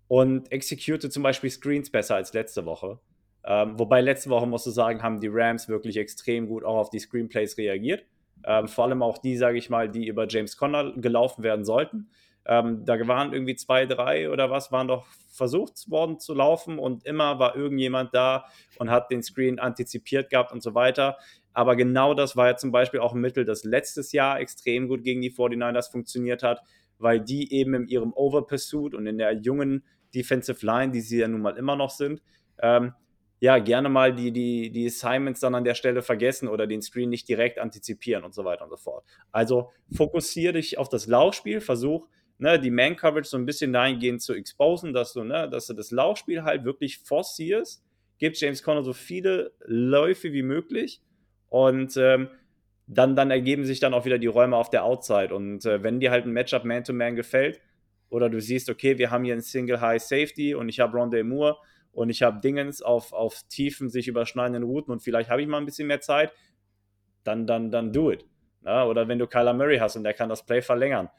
und 0.07 0.51
execute 0.51 1.11
zum 1.11 1.23
Beispiel 1.23 1.49
Screens 1.49 1.89
besser 1.89 2.15
als 2.15 2.33
letzte 2.33 2.65
Woche. 2.65 2.99
Ähm, 3.45 3.77
wobei 3.77 4.01
letzte 4.01 4.29
Woche, 4.29 4.45
musst 4.45 4.65
du 4.65 4.71
sagen, 4.71 5.03
haben 5.03 5.19
die 5.19 5.29
Rams 5.29 5.67
wirklich 5.67 5.97
extrem 5.97 6.47
gut 6.47 6.63
auch 6.63 6.77
auf 6.77 6.89
die 6.89 6.99
Screenplays 6.99 7.57
reagiert. 7.57 8.05
Ähm, 8.45 8.67
vor 8.67 8.85
allem 8.85 9.01
auch 9.01 9.17
die, 9.17 9.37
sage 9.37 9.57
ich 9.57 9.69
mal, 9.69 9.89
die 9.89 10.07
über 10.07 10.27
James 10.27 10.57
Conner 10.57 10.93
gelaufen 10.95 11.43
werden 11.43 11.65
sollten. 11.65 12.09
Ähm, 12.45 12.83
da 12.85 13.07
waren 13.07 13.33
irgendwie 13.33 13.55
zwei, 13.55 13.85
drei 13.85 14.29
oder 14.29 14.49
was, 14.49 14.71
waren 14.71 14.87
doch 14.87 15.05
versucht 15.29 15.89
worden 15.89 16.19
zu 16.19 16.33
laufen 16.33 16.77
und 16.77 17.05
immer 17.05 17.39
war 17.39 17.55
irgendjemand 17.55 18.13
da 18.13 18.45
und 18.77 18.91
hat 18.91 19.11
den 19.11 19.23
Screen 19.23 19.59
antizipiert 19.59 20.29
gehabt 20.29 20.51
und 20.51 20.61
so 20.61 20.75
weiter. 20.75 21.17
Aber 21.53 21.75
genau 21.75 22.13
das 22.13 22.35
war 22.35 22.47
ja 22.47 22.57
zum 22.57 22.71
Beispiel 22.71 22.99
auch 22.99 23.13
ein 23.13 23.21
Mittel, 23.21 23.45
das 23.45 23.63
letztes 23.63 24.11
Jahr 24.11 24.39
extrem 24.39 24.87
gut 24.87 25.03
gegen 25.03 25.21
die 25.21 25.31
49ers 25.31 25.89
funktioniert 25.91 26.43
hat 26.43 26.61
weil 26.97 27.19
die 27.19 27.53
eben 27.53 27.73
in 27.73 27.87
ihrem 27.87 28.13
Over-Pursuit 28.13 28.93
und 28.93 29.07
in 29.07 29.17
der 29.17 29.33
jungen 29.33 29.83
Defensive 30.13 30.65
Line, 30.65 30.91
die 30.91 31.01
sie 31.01 31.19
ja 31.19 31.27
nun 31.27 31.41
mal 31.41 31.57
immer 31.57 31.75
noch 31.75 31.89
sind, 31.89 32.21
ähm, 32.61 32.93
ja, 33.39 33.57
gerne 33.59 33.89
mal 33.89 34.15
die, 34.15 34.31
die, 34.31 34.71
die 34.71 34.85
Assignments 34.85 35.41
dann 35.41 35.53
an 35.53 35.65
der 35.65 35.75
Stelle 35.75 36.01
vergessen 36.01 36.47
oder 36.47 36.65
den 36.65 36.81
Screen 36.81 37.09
nicht 37.09 37.27
direkt 37.27 37.59
antizipieren 37.59 38.23
und 38.23 38.33
so 38.33 38.45
weiter 38.45 38.63
und 38.63 38.69
so 38.69 38.77
fort. 38.77 39.03
Also 39.31 39.71
fokussiere 39.91 40.53
dich 40.53 40.77
auf 40.77 40.87
das 40.87 41.07
Laufspiel, 41.07 41.59
versuch 41.59 42.07
ne, 42.37 42.59
die 42.59 42.71
Man-Coverage 42.71 43.29
so 43.29 43.37
ein 43.37 43.45
bisschen 43.45 43.73
dahingehend 43.73 44.21
zu 44.21 44.33
exposen, 44.33 44.93
dass 44.93 45.13
du, 45.13 45.23
ne, 45.23 45.49
dass 45.49 45.67
du 45.67 45.73
das 45.73 45.91
Laufspiel 45.91 46.43
halt 46.43 46.63
wirklich 46.65 46.99
forcierst, 46.99 47.83
gib 48.19 48.35
James 48.35 48.63
Conner 48.63 48.83
so 48.83 48.93
viele 48.93 49.53
Läufe 49.65 50.33
wie 50.33 50.43
möglich 50.43 51.01
und 51.49 51.97
ähm, 51.97 52.29
dann, 52.87 53.15
dann 53.15 53.31
ergeben 53.31 53.65
sich 53.65 53.79
dann 53.79 53.93
auch 53.93 54.05
wieder 54.05 54.17
die 54.17 54.27
Räume 54.27 54.57
auf 54.57 54.69
der 54.69 54.83
Outside. 54.83 55.33
Und 55.33 55.65
äh, 55.65 55.83
wenn 55.83 55.99
dir 55.99 56.11
halt 56.11 56.25
ein 56.25 56.31
Matchup 56.31 56.65
Man-to-Man 56.65 57.15
gefällt, 57.15 57.61
oder 58.09 58.29
du 58.29 58.39
siehst, 58.39 58.69
okay, 58.69 58.99
wir 58.99 59.09
haben 59.09 59.23
hier 59.23 59.33
einen 59.33 59.41
Single 59.41 59.81
High 59.81 60.01
Safety 60.01 60.53
und 60.53 60.69
ich 60.69 60.79
habe 60.79 60.95
Rondé 60.95 61.23
Moore 61.23 61.57
und 61.91 62.11
ich 62.11 62.21
habe 62.21 62.39
Dingens 62.41 62.83
auf, 62.83 63.11
auf 63.11 63.41
tiefen, 63.49 63.89
sich 63.89 64.07
überschneidenden 64.07 64.63
Routen 64.63 64.91
und 64.91 65.01
vielleicht 65.01 65.31
habe 65.31 65.41
ich 65.41 65.47
mal 65.47 65.57
ein 65.57 65.65
bisschen 65.65 65.87
mehr 65.87 65.99
Zeit, 65.99 66.31
dann, 67.23 67.47
dann, 67.47 67.71
dann 67.71 67.91
do 67.91 68.11
it. 68.11 68.25
Ja, 68.63 68.85
oder 68.85 69.07
wenn 69.07 69.17
du 69.17 69.25
Kyler 69.25 69.53
Murray 69.53 69.79
hast 69.79 69.95
und 69.95 70.03
der 70.03 70.13
kann 70.13 70.29
das 70.29 70.45
Play 70.45 70.61
verlängern, 70.61 71.09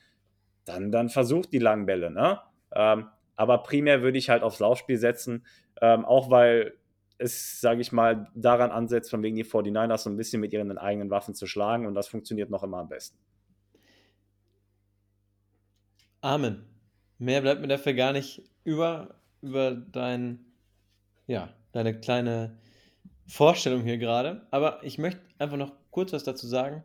dann, 0.64 0.92
dann 0.92 1.08
versuch 1.08 1.46
die 1.46 1.58
langen 1.58 1.84
Bälle. 1.84 2.10
Ne? 2.10 2.38
Ähm, 2.72 3.08
aber 3.34 3.58
primär 3.58 4.02
würde 4.02 4.18
ich 4.18 4.30
halt 4.30 4.44
aufs 4.44 4.60
Laufspiel 4.60 4.96
setzen, 4.96 5.44
ähm, 5.82 6.04
auch 6.04 6.30
weil 6.30 6.74
es, 7.18 7.60
sage 7.60 7.80
ich 7.80 7.92
mal, 7.92 8.30
daran 8.34 8.70
ansetzt, 8.70 9.10
von 9.10 9.22
wegen 9.22 9.36
die 9.36 9.44
49ers 9.44 9.98
so 9.98 10.10
ein 10.10 10.16
bisschen 10.16 10.40
mit 10.40 10.52
ihren 10.52 10.76
eigenen 10.78 11.10
Waffen 11.10 11.34
zu 11.34 11.46
schlagen 11.46 11.86
und 11.86 11.94
das 11.94 12.08
funktioniert 12.08 12.50
noch 12.50 12.62
immer 12.62 12.78
am 12.78 12.88
besten. 12.88 13.18
Amen. 16.20 16.64
Mehr 17.18 17.42
bleibt 17.42 17.60
mir 17.60 17.68
dafür 17.68 17.92
gar 17.94 18.12
nicht 18.12 18.42
über, 18.64 19.20
über 19.42 19.72
dein, 19.72 20.44
ja, 21.26 21.54
deine 21.72 22.00
kleine 22.00 22.58
Vorstellung 23.26 23.82
hier 23.82 23.98
gerade. 23.98 24.46
Aber 24.50 24.82
ich 24.82 24.98
möchte 24.98 25.20
einfach 25.38 25.56
noch 25.56 25.72
kurz 25.90 26.12
was 26.12 26.24
dazu 26.24 26.46
sagen. 26.46 26.82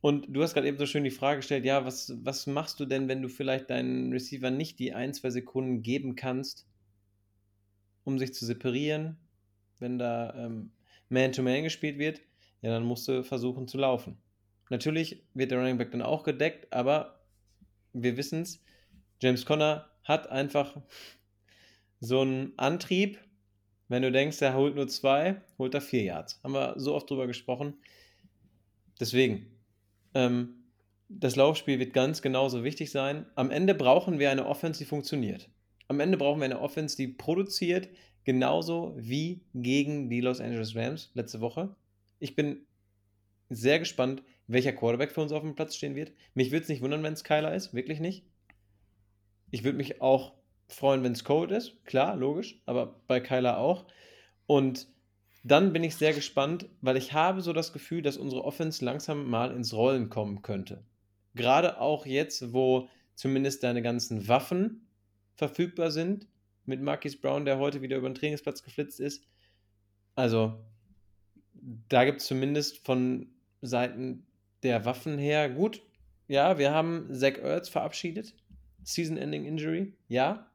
Und 0.00 0.26
du 0.28 0.42
hast 0.42 0.54
gerade 0.54 0.68
eben 0.68 0.78
so 0.78 0.86
schön 0.86 1.04
die 1.04 1.10
Frage 1.10 1.38
gestellt, 1.38 1.64
ja, 1.64 1.86
was, 1.86 2.12
was 2.22 2.46
machst 2.46 2.78
du 2.78 2.84
denn, 2.84 3.08
wenn 3.08 3.22
du 3.22 3.28
vielleicht 3.28 3.70
deinen 3.70 4.12
Receiver 4.12 4.50
nicht 4.50 4.78
die 4.78 4.92
ein, 4.92 5.14
zwei 5.14 5.30
Sekunden 5.30 5.82
geben 5.82 6.14
kannst, 6.14 6.66
um 8.04 8.18
sich 8.18 8.34
zu 8.34 8.44
separieren, 8.44 9.16
wenn 9.78 9.98
da 9.98 10.34
ähm, 10.34 10.72
Man-to-Man 11.08 11.62
gespielt 11.62 11.98
wird, 11.98 12.20
ja, 12.62 12.70
dann 12.70 12.84
musst 12.84 13.08
du 13.08 13.22
versuchen 13.22 13.68
zu 13.68 13.78
laufen. 13.78 14.16
Natürlich 14.70 15.22
wird 15.34 15.50
der 15.50 15.58
Running 15.58 15.78
Back 15.78 15.90
dann 15.90 16.02
auch 16.02 16.24
gedeckt, 16.24 16.72
aber 16.72 17.20
wir 17.92 18.16
wissen 18.16 18.42
es, 18.42 18.64
James 19.20 19.46
Conner 19.46 19.90
hat 20.02 20.30
einfach 20.30 20.76
so 22.00 22.20
einen 22.20 22.52
Antrieb, 22.58 23.18
wenn 23.88 24.02
du 24.02 24.10
denkst, 24.10 24.40
er 24.40 24.54
holt 24.54 24.74
nur 24.74 24.88
zwei, 24.88 25.42
holt 25.58 25.74
er 25.74 25.80
vier 25.80 26.02
Yards. 26.02 26.40
Haben 26.42 26.54
wir 26.54 26.74
so 26.76 26.94
oft 26.94 27.08
drüber 27.08 27.26
gesprochen. 27.26 27.74
Deswegen, 28.98 29.46
ähm, 30.14 30.64
das 31.08 31.36
Laufspiel 31.36 31.78
wird 31.78 31.92
ganz 31.92 32.22
genauso 32.22 32.64
wichtig 32.64 32.90
sein. 32.90 33.26
Am 33.34 33.50
Ende 33.50 33.74
brauchen 33.74 34.18
wir 34.18 34.30
eine 34.30 34.46
Offense, 34.46 34.78
die 34.78 34.84
funktioniert. 34.84 35.50
Am 35.88 36.00
Ende 36.00 36.16
brauchen 36.16 36.40
wir 36.40 36.46
eine 36.46 36.60
Offense, 36.60 36.96
die 36.96 37.08
produziert, 37.08 37.88
Genauso 38.24 38.94
wie 38.96 39.42
gegen 39.54 40.08
die 40.08 40.20
Los 40.20 40.40
Angeles 40.40 40.74
Rams 40.74 41.10
letzte 41.14 41.40
Woche. 41.40 41.74
Ich 42.18 42.34
bin 42.34 42.66
sehr 43.50 43.78
gespannt, 43.78 44.22
welcher 44.46 44.72
Quarterback 44.72 45.12
für 45.12 45.20
uns 45.20 45.32
auf 45.32 45.42
dem 45.42 45.54
Platz 45.54 45.76
stehen 45.76 45.94
wird. 45.94 46.12
Mich 46.34 46.50
würde 46.50 46.62
es 46.62 46.68
nicht 46.68 46.82
wundern, 46.82 47.02
wenn 47.02 47.12
es 47.12 47.24
Kyler 47.24 47.54
ist, 47.54 47.74
wirklich 47.74 48.00
nicht. 48.00 48.24
Ich 49.50 49.62
würde 49.62 49.76
mich 49.76 50.00
auch 50.00 50.32
freuen, 50.68 51.02
wenn 51.02 51.12
es 51.12 51.24
Code 51.24 51.54
ist, 51.54 51.84
klar, 51.84 52.16
logisch, 52.16 52.60
aber 52.66 53.00
bei 53.06 53.20
Kyler 53.20 53.58
auch. 53.58 53.86
Und 54.46 54.88
dann 55.42 55.72
bin 55.74 55.84
ich 55.84 55.96
sehr 55.96 56.14
gespannt, 56.14 56.66
weil 56.80 56.96
ich 56.96 57.12
habe 57.12 57.42
so 57.42 57.52
das 57.52 57.72
Gefühl, 57.72 58.00
dass 58.00 58.16
unsere 58.16 58.44
Offense 58.44 58.84
langsam 58.84 59.28
mal 59.28 59.54
ins 59.54 59.74
Rollen 59.74 60.08
kommen 60.08 60.40
könnte. 60.40 60.82
Gerade 61.34 61.80
auch 61.80 62.06
jetzt, 62.06 62.52
wo 62.54 62.88
zumindest 63.14 63.62
deine 63.62 63.82
ganzen 63.82 64.28
Waffen 64.28 64.86
verfügbar 65.36 65.90
sind 65.90 66.26
mit 66.66 66.80
Marquis 66.80 67.20
Brown, 67.20 67.44
der 67.44 67.58
heute 67.58 67.82
wieder 67.82 67.96
über 67.96 68.08
den 68.08 68.14
Trainingsplatz 68.14 68.62
geflitzt 68.62 69.00
ist. 69.00 69.24
Also, 70.14 70.54
da 71.88 72.04
gibt 72.04 72.20
es 72.20 72.26
zumindest 72.26 72.84
von 72.84 73.28
Seiten 73.62 74.26
der 74.62 74.84
Waffen 74.84 75.18
her 75.18 75.50
gut. 75.50 75.82
Ja, 76.28 76.58
wir 76.58 76.72
haben 76.72 77.08
Zach 77.12 77.38
Ertz 77.38 77.68
verabschiedet. 77.68 78.34
Season-Ending 78.82 79.44
Injury, 79.44 79.94
ja. 80.08 80.50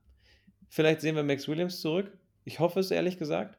Vielleicht 0.70 1.01
sehen 1.01 1.16
wir 1.16 1.24
Max 1.24 1.47
Williams 1.47 1.82
zurück. 1.82 2.16
Ich 2.45 2.60
hoffe 2.60 2.80
es, 2.80 2.91
ehrlich 2.91 3.18
gesagt. 3.18 3.57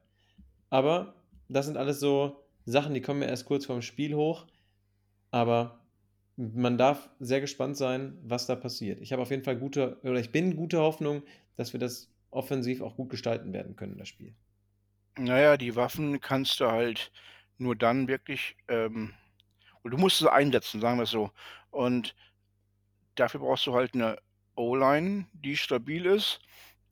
Aber 0.71 1.15
das 1.49 1.67
sind 1.67 1.77
alles 1.77 1.99
so 2.01 2.45
Sachen, 2.65 2.95
die 2.95 3.01
kommen 3.01 3.21
mir 3.21 3.27
erst 3.27 3.47
kurz 3.47 3.67
vorm 3.67 3.83
Spiel 3.83 4.15
hoch. 4.15 4.47
Aber 5.33 5.81
man 6.37 6.79
darf 6.79 7.11
sehr 7.19 7.41
gespannt 7.41 7.77
sein, 7.77 8.17
was 8.23 8.47
da 8.47 8.57
passiert. 8.57 9.01
Ich 9.01 9.13
habe 9.13 9.23
auf 9.23 9.31
jeden 9.31 9.43
Fall 9.43 9.57
gute, 9.57 9.99
oder 10.03 10.21
ich 10.21 10.31
bin 10.31 10.57
gute 10.57 10.79
Hoffnung, 10.79 11.23
dass 11.57 11.73
wir 11.73 11.81
das 11.81 12.09
offensiv 12.31 12.81
auch 12.81 12.97
gut 12.97 13.11
gestalten 13.11 13.53
werden 13.53 13.77
können, 13.77 13.99
das 13.99 14.09
Spiel. 14.09 14.35
Naja, 15.19 15.57
die 15.57 15.77
Waffen 15.77 16.21
kannst 16.21 16.61
du 16.61 16.71
halt 16.71 17.11
nur 17.59 17.77
dann 17.77 18.09
wirklich, 18.09 18.57
ähm, 18.69 19.13
du 19.85 19.97
musst 19.97 20.19
sie 20.19 20.33
einsetzen, 20.33 20.81
sagen 20.81 20.99
wir 20.99 21.05
es 21.05 21.11
so. 21.11 21.31
Und 21.71 22.15
dafür 23.15 23.41
brauchst 23.41 23.67
du 23.67 23.75
halt 23.75 23.95
eine 23.95 24.19
O-Line, 24.57 25.27
die 25.33 25.57
stabil 25.57 26.07
ist. 26.07 26.41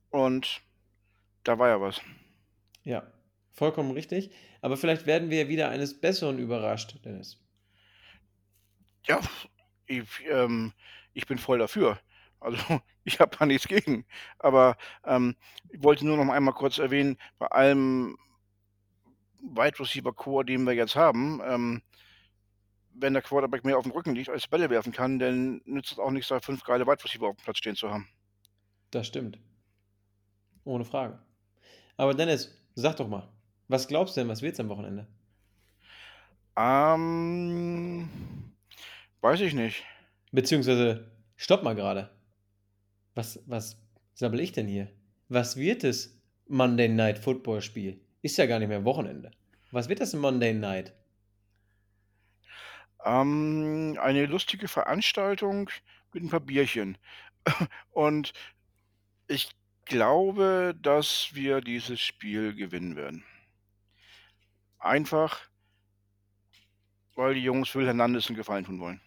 Und 0.09 0.61
da 1.43 1.57
war 1.57 1.69
ja 1.69 1.81
was. 1.81 2.01
Ja, 2.83 3.11
vollkommen 3.51 3.91
richtig. 3.91 4.31
Aber 4.61 4.77
vielleicht 4.77 5.05
werden 5.05 5.29
wir 5.29 5.47
wieder 5.47 5.69
eines 5.69 5.99
Besseren 5.99 6.39
überrascht, 6.39 6.97
Dennis. 7.05 7.41
Ja, 9.03 9.19
ich, 9.85 10.03
ähm, 10.29 10.73
ich 11.13 11.25
bin 11.25 11.37
voll 11.37 11.59
dafür. 11.59 11.99
Also 12.39 12.57
ich 13.03 13.19
habe 13.19 13.35
da 13.37 13.45
nichts 13.45 13.67
gegen. 13.67 14.05
Aber 14.39 14.77
ähm, 15.03 15.35
ich 15.69 15.83
wollte 15.83 16.05
nur 16.05 16.17
noch 16.17 16.31
einmal 16.31 16.53
kurz 16.53 16.77
erwähnen, 16.77 17.17
bei 17.37 17.47
allem, 17.47 18.17
Wide 19.41 19.79
Receiver 19.79 20.13
Core, 20.13 20.45
den 20.45 20.65
wir 20.65 20.73
jetzt 20.73 20.95
haben, 20.95 21.41
ähm, 21.45 21.81
wenn 22.93 23.13
der 23.13 23.21
Quarterback 23.21 23.63
mehr 23.63 23.77
auf 23.77 23.83
dem 23.83 23.93
Rücken 23.93 24.13
liegt, 24.13 24.29
als 24.29 24.47
Bälle 24.47 24.69
werfen 24.69 24.91
kann, 24.91 25.19
dann 25.19 25.61
nützt 25.65 25.93
es 25.93 25.99
auch 25.99 26.11
nichts, 26.11 26.27
da 26.29 26.39
fünf 26.39 26.63
geile 26.63 26.85
Wide 26.85 27.03
Receiver 27.03 27.27
auf 27.27 27.37
dem 27.37 27.43
Platz 27.43 27.57
stehen 27.57 27.75
zu 27.75 27.89
haben. 27.89 28.09
Das 28.91 29.07
stimmt. 29.07 29.39
Ohne 30.65 30.83
Frage. 30.83 31.19
Aber 31.97 32.13
Dennis, 32.13 32.57
sag 32.75 32.97
doch 32.97 33.07
mal, 33.07 33.29
was 33.67 33.87
glaubst 33.87 34.17
du 34.17 34.21
denn, 34.21 34.29
was 34.29 34.41
wird's 34.41 34.59
am 34.59 34.69
Wochenende? 34.69 35.07
Ähm, 36.57 38.09
weiß 39.21 39.39
ich 39.41 39.53
nicht. 39.53 39.85
Beziehungsweise, 40.31 41.09
stopp 41.37 41.63
mal 41.63 41.75
gerade. 41.75 42.09
Was, 43.19 43.37
was 43.47 43.75
sabbel 44.13 44.39
ich 44.39 44.53
denn 44.53 44.69
hier? 44.69 44.87
Was 45.27 45.57
wird 45.57 45.83
das 45.83 46.17
Monday 46.47 46.87
Night 46.87 47.19
Football 47.19 47.61
Spiel? 47.61 47.99
Ist 48.21 48.37
ja 48.37 48.45
gar 48.45 48.59
nicht 48.59 48.69
mehr 48.69 48.85
Wochenende. 48.85 49.31
Was 49.71 49.89
wird 49.89 49.99
das 49.99 50.13
Monday 50.13 50.53
Night? 50.53 50.93
Ähm, 53.03 53.97
eine 54.01 54.25
lustige 54.25 54.69
Veranstaltung 54.69 55.69
mit 56.13 56.23
ein 56.23 56.29
paar 56.29 56.39
Bierchen. 56.39 56.97
Und 57.91 58.31
ich 59.27 59.49
glaube, 59.83 60.73
dass 60.81 61.31
wir 61.33 61.59
dieses 61.59 61.99
Spiel 61.99 62.55
gewinnen 62.55 62.95
werden. 62.95 63.25
Einfach, 64.77 65.41
weil 67.15 67.33
die 67.33 67.43
Jungs 67.43 67.75
Will 67.75 67.85
Hernandez 67.85 68.27
einen 68.27 68.37
Gefallen 68.37 68.63
tun 68.63 68.79
wollen. 68.79 69.01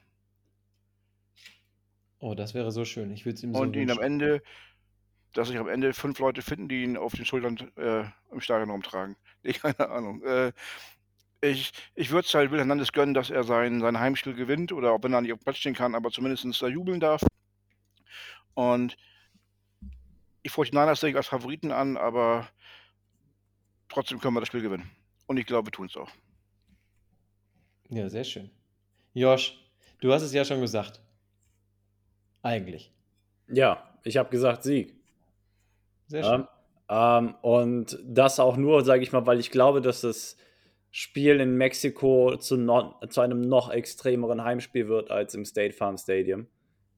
Oh, 2.22 2.36
das 2.36 2.54
wäre 2.54 2.70
so 2.70 2.84
schön. 2.84 3.10
Ich 3.10 3.24
würde 3.24 3.34
es 3.34 3.42
ihm 3.42 3.52
so 3.52 3.60
Und 3.60 3.74
ihn 3.74 3.90
am. 3.90 3.98
Ende, 3.98 4.44
dass 5.32 5.48
sich 5.48 5.58
am 5.58 5.66
Ende 5.68 5.92
fünf 5.92 6.20
Leute 6.20 6.40
finden, 6.40 6.68
die 6.68 6.84
ihn 6.84 6.96
auf 6.96 7.14
den 7.14 7.24
Schultern 7.24 7.58
äh, 7.76 8.04
im 8.30 8.40
Stadion 8.40 8.70
rumtragen. 8.70 9.16
Nee, 9.42 9.54
keine 9.54 9.90
Ahnung. 9.90 10.22
Äh, 10.22 10.52
ich 11.40 11.72
ich 11.96 12.10
würde 12.10 12.24
es 12.24 12.32
halt 12.32 12.52
Will 12.52 12.60
Hernandez 12.60 12.92
gönnen, 12.92 13.12
dass 13.12 13.28
er 13.28 13.42
sein, 13.42 13.80
sein 13.80 13.98
Heimspiel 13.98 14.34
gewinnt 14.34 14.70
oder 14.70 14.92
auch 14.92 15.02
wenn 15.02 15.12
er 15.12 15.20
nicht 15.20 15.32
auf 15.32 15.40
dem 15.40 15.42
Platz 15.42 15.56
stehen 15.56 15.74
kann, 15.74 15.96
aber 15.96 16.12
zumindest 16.12 16.62
da 16.62 16.68
jubeln 16.68 17.00
darf. 17.00 17.24
Und 18.54 18.96
die 20.44 20.50
49ers 20.50 21.00
sehe 21.00 21.10
ich 21.10 21.16
als 21.16 21.26
Favoriten 21.26 21.72
an, 21.72 21.96
aber 21.96 22.48
trotzdem 23.88 24.20
können 24.20 24.34
wir 24.34 24.40
das 24.40 24.46
Spiel 24.46 24.62
gewinnen. 24.62 24.88
Und 25.26 25.38
ich 25.38 25.46
glaube, 25.46 25.66
wir 25.66 25.72
tun 25.72 25.86
es 25.86 25.96
auch. 25.96 26.10
Ja, 27.88 28.08
sehr 28.08 28.22
schön. 28.22 28.48
Josh, 29.12 29.58
du 30.00 30.12
hast 30.12 30.22
es 30.22 30.32
ja 30.32 30.44
schon 30.44 30.60
gesagt. 30.60 31.01
Eigentlich. 32.42 32.92
Ja, 33.48 33.88
ich 34.04 34.16
habe 34.16 34.30
gesagt 34.30 34.64
Sieg. 34.64 34.94
Sehr 36.06 36.24
schön. 36.24 36.46
Ja, 36.88 37.18
ähm, 37.18 37.34
und 37.40 37.98
das 38.04 38.40
auch 38.40 38.56
nur, 38.56 38.84
sage 38.84 39.02
ich 39.02 39.12
mal, 39.12 39.26
weil 39.26 39.40
ich 39.40 39.50
glaube, 39.50 39.80
dass 39.80 40.02
das 40.02 40.36
Spiel 40.90 41.40
in 41.40 41.56
Mexiko 41.56 42.36
zu, 42.36 42.58
no 42.58 42.94
zu 43.08 43.22
einem 43.22 43.40
noch 43.40 43.70
extremeren 43.70 44.44
Heimspiel 44.44 44.88
wird 44.88 45.10
als 45.10 45.34
im 45.34 45.44
State 45.44 45.72
Farm 45.72 45.96
Stadium. 45.96 46.48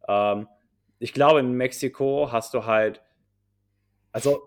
Ähm, 0.09 0.49
ich 0.99 1.13
glaube, 1.13 1.41
in 1.41 1.53
Mexiko 1.53 2.33
hast 2.33 2.55
du 2.55 2.65
halt, 2.65 3.03
also 4.11 4.43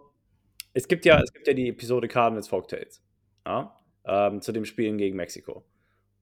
es 0.73 0.87
gibt 0.87 1.05
ja, 1.05 1.21
es 1.21 1.31
gibt 1.31 1.47
ja 1.47 1.53
die 1.53 1.69
Episode 1.69 2.07
Cardinals 2.07 2.49
Folktales 2.49 3.01
ja, 3.45 3.73
ähm, 4.05 4.41
zu 4.41 4.51
dem 4.51 4.65
Spielen 4.65 4.97
gegen 4.97 5.15
Mexiko. 5.15 5.63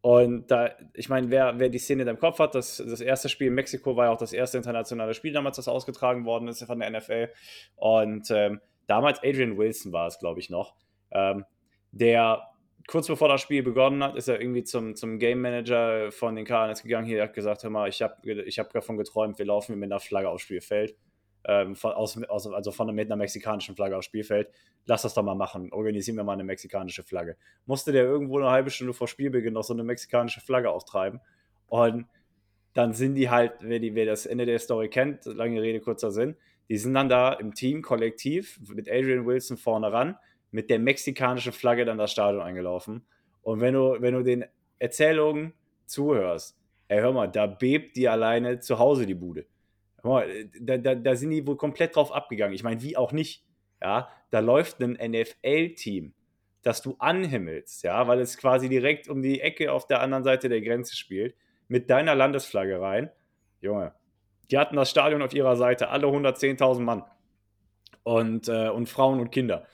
Und 0.05 0.51
da, 0.51 0.69
ich 0.93 1.09
meine, 1.09 1.31
wer, 1.31 1.57
wer 1.57 1.67
die 1.67 1.79
Szene 1.79 2.03
in 2.03 2.05
deinem 2.05 2.19
Kopf 2.19 2.37
hat, 2.37 2.53
das, 2.53 2.77
das 2.77 3.01
erste 3.01 3.27
Spiel 3.27 3.47
in 3.47 3.55
Mexiko 3.55 3.95
war 3.95 4.05
ja 4.05 4.11
auch 4.11 4.19
das 4.19 4.33
erste 4.33 4.55
internationale 4.55 5.15
Spiel 5.15 5.33
damals, 5.33 5.55
das 5.55 5.67
ausgetragen 5.67 6.25
worden 6.25 6.47
ist 6.47 6.63
von 6.63 6.79
der 6.79 6.91
NFL. 6.91 7.29
Und 7.75 8.29
ähm, 8.29 8.61
damals 8.85 9.17
Adrian 9.23 9.57
Wilson 9.57 9.93
war 9.93 10.05
es, 10.05 10.19
glaube 10.19 10.39
ich, 10.39 10.51
noch. 10.51 10.75
Ähm, 11.09 11.43
der 11.91 12.43
kurz 12.85 13.07
bevor 13.07 13.29
das 13.29 13.41
Spiel 13.41 13.63
begonnen 13.63 14.03
hat, 14.03 14.15
ist 14.15 14.27
er 14.27 14.39
irgendwie 14.39 14.63
zum, 14.63 14.95
zum 14.95 15.17
Game 15.17 15.41
Manager 15.41 16.11
von 16.11 16.35
den 16.35 16.45
Cardinals 16.45 16.83
gegangen. 16.83 17.07
Hier 17.07 17.23
hat 17.23 17.33
gesagt: 17.33 17.63
Hör 17.63 17.71
mal, 17.71 17.89
ich 17.89 18.03
habe 18.03 18.43
ich 18.43 18.59
hab 18.59 18.71
davon 18.73 18.97
geträumt, 18.97 19.39
wir 19.39 19.47
laufen 19.47 19.79
mit 19.79 19.91
einer 19.91 19.99
Flagge 19.99 20.29
aufs 20.29 20.43
Spielfeld. 20.43 20.95
Ähm, 21.47 21.75
aus, 21.83 22.17
aus, 22.23 22.47
also 22.47 22.71
von 22.71 22.93
mit 22.95 23.07
einer 23.07 23.17
mexikanischen 23.17 23.75
Flagge 23.75 23.95
aufs 23.97 24.07
Spielfeld. 24.07 24.49
Lass 24.85 25.03
das 25.03 25.13
doch 25.13 25.23
mal 25.23 25.35
machen. 25.35 25.71
Organisieren 25.71 26.17
wir 26.17 26.23
mal 26.23 26.33
eine 26.33 26.43
mexikanische 26.43 27.03
Flagge. 27.03 27.37
Musste 27.65 27.91
der 27.91 28.03
irgendwo 28.03 28.39
eine 28.39 28.49
halbe 28.49 28.71
Stunde 28.71 28.93
vor 28.93 29.07
Spielbeginn 29.07 29.53
noch 29.53 29.63
so 29.63 29.73
eine 29.73 29.83
mexikanische 29.83 30.41
Flagge 30.41 30.71
auftreiben. 30.71 31.21
Und 31.67 32.07
dann 32.73 32.93
sind 32.93 33.15
die 33.15 33.29
halt, 33.29 33.53
wer, 33.61 33.79
die, 33.79 33.95
wer 33.95 34.05
das 34.05 34.25
Ende 34.25 34.45
der 34.45 34.59
Story 34.59 34.89
kennt, 34.89 35.25
lange 35.25 35.61
Rede, 35.61 35.79
kurzer 35.79 36.11
Sinn, 36.11 36.35
die 36.67 36.77
sind 36.77 36.93
dann 36.93 37.09
da 37.09 37.33
im 37.33 37.53
Team, 37.53 37.81
kollektiv, 37.81 38.59
mit 38.73 38.89
Adrian 38.89 39.25
Wilson 39.25 39.57
vorne 39.57 39.91
ran, 39.91 40.17
mit 40.51 40.69
der 40.69 40.79
mexikanischen 40.79 41.53
Flagge 41.53 41.85
dann 41.85 41.97
das 41.97 42.11
Stadion 42.11 42.41
eingelaufen. 42.41 43.05
Und 43.43 43.61
wenn 43.61 43.75
du, 43.75 43.97
wenn 43.99 44.13
du 44.13 44.23
den 44.23 44.45
Erzählungen 44.79 45.53
zuhörst, 45.85 46.57
ey, 46.87 46.99
hör 46.99 47.13
mal, 47.13 47.27
da 47.27 47.45
bebt 47.45 47.95
die 47.95 48.09
alleine 48.09 48.59
zu 48.59 48.79
Hause 48.79 49.05
die 49.05 49.13
Bude. 49.13 49.45
Mal, 50.05 50.49
da, 50.59 50.77
da, 50.77 50.95
da 50.95 51.15
sind 51.15 51.31
die 51.31 51.45
wohl 51.45 51.57
komplett 51.57 51.95
drauf 51.95 52.11
abgegangen. 52.11 52.53
Ich 52.53 52.63
meine, 52.63 52.81
wie 52.81 52.97
auch 52.97 53.11
nicht. 53.11 53.43
Ja, 53.81 54.09
da 54.29 54.39
läuft 54.39 54.81
ein 54.81 54.93
NFL-Team, 54.93 56.13
das 56.61 56.81
du 56.81 56.95
anhimmelst, 56.97 57.83
ja, 57.83 58.07
weil 58.07 58.19
es 58.19 58.37
quasi 58.37 58.69
direkt 58.69 59.09
um 59.09 59.21
die 59.21 59.41
Ecke 59.41 59.71
auf 59.71 59.85
der 59.85 60.01
anderen 60.01 60.23
Seite 60.23 60.47
der 60.49 60.61
Grenze 60.61 60.95
spielt, 60.95 61.35
mit 61.67 61.89
deiner 61.89 62.15
Landesflagge 62.15 62.79
rein. 62.79 63.11
Junge, 63.61 63.93
die 64.49 64.57
hatten 64.57 64.75
das 64.75 64.89
Stadion 64.89 65.21
auf 65.21 65.33
ihrer 65.33 65.55
Seite, 65.55 65.89
alle 65.89 66.07
110.000 66.07 66.81
Mann. 66.81 67.03
Und, 68.03 68.47
äh, 68.47 68.69
und 68.69 68.87
Frauen 68.87 69.19
und 69.19 69.31
Kinder. 69.31 69.65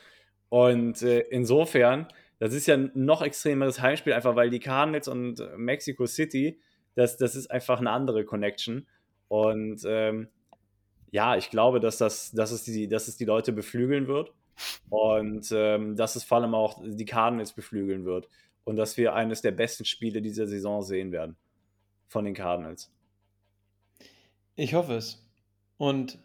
Und 0.50 1.02
äh, 1.02 1.20
insofern, 1.20 2.08
das 2.40 2.54
ist 2.54 2.68
ja 2.68 2.76
ein 2.76 2.92
noch 2.94 3.22
extremeres 3.22 3.82
Heimspiel, 3.82 4.14
einfach 4.14 4.36
weil 4.36 4.50
die 4.50 4.60
Cardinals 4.60 5.08
und 5.08 5.40
äh, 5.40 5.58
Mexico 5.58 6.06
City, 6.06 6.62
das, 6.96 7.18
das 7.18 7.36
ist 7.36 7.52
einfach 7.52 7.80
eine 7.80 7.92
andere 7.92 8.26
Connection. 8.26 8.88
Und 9.32 9.86
ähm, 9.86 10.28
ja, 11.10 11.38
ich 11.38 11.50
glaube, 11.50 11.80
dass, 11.80 11.98
das, 11.98 12.32
dass, 12.32 12.52
es 12.52 12.66
die, 12.66 12.90
dass 12.90 13.08
es 13.08 13.16
die 13.16 13.24
Leute 13.24 13.54
beflügeln 13.54 14.08
wird. 14.08 14.34
Und 14.90 15.50
ähm, 15.54 15.96
dass 15.96 16.18
es 16.18 16.26
vor 16.26 16.40
allem 16.40 16.54
auch 16.54 16.82
die 16.84 17.06
Cardinals 17.06 17.54
beflügeln 17.54 18.04
wird. 18.04 18.28
Und 18.66 18.76
dass 18.76 18.98
wir 18.98 19.16
eines 19.16 19.42
der 19.42 19.52
besten 19.52 19.86
Spiele 19.86 20.22
dieser 20.22 20.48
Saison 20.48 20.82
sehen 20.82 21.14
werden. 21.14 21.38
Von 22.10 22.26
den 22.26 22.34
Cardinals. 22.34 22.92
Ich 24.58 24.74
hoffe 24.74 24.96
es. 24.96 25.26
Und 25.78 26.20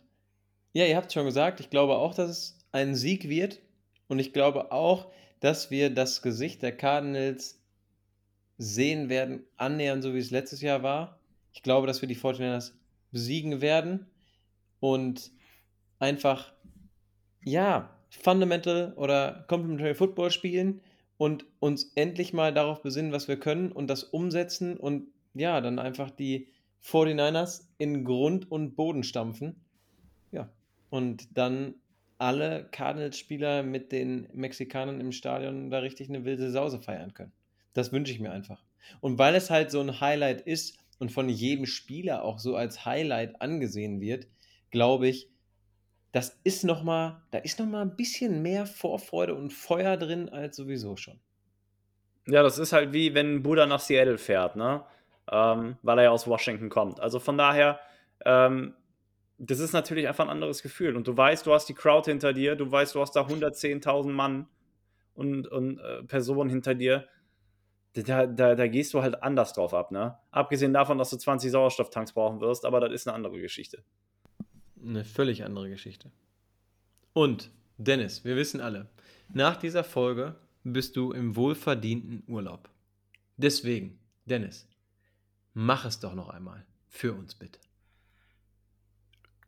ja, 0.72 0.84
ihr 0.84 0.96
habt 0.96 1.06
es 1.06 1.14
schon 1.14 1.26
gesagt, 1.26 1.60
ich 1.60 1.70
glaube 1.70 1.98
auch, 1.98 2.12
dass 2.12 2.28
es 2.28 2.58
ein 2.72 2.96
Sieg 2.96 3.28
wird. 3.28 3.60
Und 4.08 4.18
ich 4.18 4.32
glaube 4.32 4.72
auch, 4.72 5.12
dass 5.38 5.70
wir 5.70 5.90
das 5.90 6.22
Gesicht 6.22 6.60
der 6.60 6.76
Cardinals 6.76 7.62
sehen 8.58 9.08
werden, 9.08 9.44
annähernd 9.56 10.02
so 10.02 10.12
wie 10.12 10.18
es 10.18 10.32
letztes 10.32 10.60
Jahr 10.60 10.82
war. 10.82 11.20
Ich 11.52 11.62
glaube, 11.62 11.86
dass 11.86 12.00
wir 12.00 12.08
die 12.08 12.16
49ers 12.16 12.72
besiegen 13.16 13.62
werden 13.62 14.04
und 14.78 15.30
einfach, 15.98 16.52
ja, 17.42 17.96
Fundamental 18.10 18.92
oder 18.96 19.46
Complementary 19.48 19.94
Football 19.94 20.30
spielen 20.30 20.82
und 21.16 21.46
uns 21.60 21.92
endlich 21.94 22.34
mal 22.34 22.52
darauf 22.52 22.82
besinnen, 22.82 23.12
was 23.12 23.26
wir 23.26 23.40
können 23.40 23.72
und 23.72 23.88
das 23.88 24.04
umsetzen 24.04 24.76
und 24.76 25.08
ja, 25.32 25.62
dann 25.62 25.78
einfach 25.78 26.10
die 26.10 26.48
49ers 26.84 27.68
in 27.78 28.04
Grund 28.04 28.50
und 28.50 28.76
Boden 28.76 29.02
stampfen. 29.02 29.64
Ja, 30.30 30.50
und 30.90 31.38
dann 31.38 31.76
alle 32.18 32.68
Cardinals-Spieler 32.70 33.62
mit 33.62 33.92
den 33.92 34.28
Mexikanern 34.34 35.00
im 35.00 35.12
Stadion 35.12 35.70
da 35.70 35.78
richtig 35.78 36.10
eine 36.10 36.26
wilde 36.26 36.50
Sause 36.50 36.82
feiern 36.82 37.14
können. 37.14 37.32
Das 37.72 37.92
wünsche 37.92 38.12
ich 38.12 38.20
mir 38.20 38.30
einfach. 38.30 38.62
Und 39.00 39.18
weil 39.18 39.34
es 39.34 39.48
halt 39.48 39.70
so 39.70 39.80
ein 39.80 40.02
Highlight 40.02 40.42
ist 40.42 40.78
und 40.98 41.12
von 41.12 41.28
jedem 41.28 41.66
Spieler 41.66 42.24
auch 42.24 42.38
so 42.38 42.56
als 42.56 42.84
Highlight 42.84 43.40
angesehen 43.40 44.00
wird, 44.00 44.26
glaube 44.70 45.08
ich, 45.08 45.30
das 46.12 46.40
ist 46.44 46.64
noch 46.64 46.82
mal, 46.82 47.22
da 47.30 47.38
ist 47.38 47.58
noch 47.58 47.66
mal 47.66 47.82
ein 47.82 47.96
bisschen 47.96 48.40
mehr 48.42 48.64
Vorfreude 48.66 49.34
und 49.34 49.52
Feuer 49.52 49.96
drin 49.96 50.28
als 50.28 50.56
sowieso 50.56 50.96
schon. 50.96 51.20
Ja, 52.26 52.42
das 52.42 52.58
ist 52.58 52.72
halt 52.72 52.92
wie 52.92 53.14
wenn 53.14 53.42
Bruder 53.42 53.66
nach 53.66 53.80
Seattle 53.80 54.18
fährt, 54.18 54.56
ne? 54.56 54.82
Ähm, 55.30 55.76
weil 55.82 55.98
er 55.98 56.04
ja 56.04 56.10
aus 56.10 56.26
Washington 56.26 56.68
kommt. 56.68 57.00
Also 57.00 57.18
von 57.18 57.36
daher, 57.36 57.80
ähm, 58.24 58.74
das 59.38 59.58
ist 59.58 59.72
natürlich 59.72 60.08
einfach 60.08 60.24
ein 60.24 60.30
anderes 60.30 60.62
Gefühl. 60.62 60.96
Und 60.96 61.06
du 61.06 61.16
weißt, 61.16 61.46
du 61.46 61.52
hast 61.52 61.68
die 61.68 61.74
Crowd 61.74 62.10
hinter 62.10 62.32
dir, 62.32 62.56
du 62.56 62.70
weißt, 62.70 62.94
du 62.94 63.00
hast 63.00 63.12
da 63.12 63.22
110.000 63.22 64.08
Mann 64.08 64.48
und, 65.14 65.48
und 65.48 65.78
äh, 65.78 66.02
Personen 66.04 66.48
hinter 66.48 66.74
dir. 66.74 67.06
Da, 68.04 68.26
da, 68.26 68.54
da 68.54 68.66
gehst 68.66 68.92
du 68.92 69.02
halt 69.02 69.22
anders 69.22 69.54
drauf 69.54 69.72
ab, 69.72 69.90
ne? 69.90 70.18
Abgesehen 70.30 70.74
davon, 70.74 70.98
dass 70.98 71.10
du 71.10 71.16
20 71.16 71.50
Sauerstofftanks 71.50 72.12
brauchen 72.12 72.40
wirst, 72.40 72.66
aber 72.66 72.80
das 72.80 72.92
ist 72.92 73.08
eine 73.08 73.14
andere 73.14 73.40
Geschichte. 73.40 73.82
Eine 74.82 75.04
völlig 75.04 75.44
andere 75.44 75.70
Geschichte. 75.70 76.10
Und, 77.14 77.50
Dennis, 77.78 78.24
wir 78.24 78.36
wissen 78.36 78.60
alle, 78.60 78.90
nach 79.32 79.56
dieser 79.56 79.82
Folge 79.82 80.36
bist 80.64 80.96
du 80.96 81.12
im 81.12 81.36
wohlverdienten 81.36 82.22
Urlaub. 82.26 82.68
Deswegen, 83.38 83.98
Dennis, 84.26 84.68
mach 85.54 85.86
es 85.86 85.98
doch 85.98 86.14
noch 86.14 86.28
einmal 86.28 86.66
für 86.88 87.14
uns 87.14 87.34
bitte. 87.34 87.58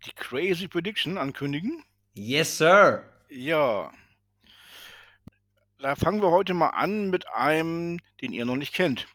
Die 0.07 0.13
Crazy 0.13 0.69
Prediction 0.69 1.19
ankündigen? 1.19 1.83
Yes, 2.15 2.57
sir! 2.57 3.05
Ja. 3.29 3.93
Da 5.79 5.95
fangen 5.95 6.21
wir 6.21 6.31
heute 6.31 6.55
mal 6.55 6.71
an 6.71 7.11
mit 7.11 7.29
einem, 7.29 8.01
den 8.21 8.33
ihr 8.33 8.45
noch 8.45 8.57
nicht 8.57 8.75
kennt. 8.75 9.07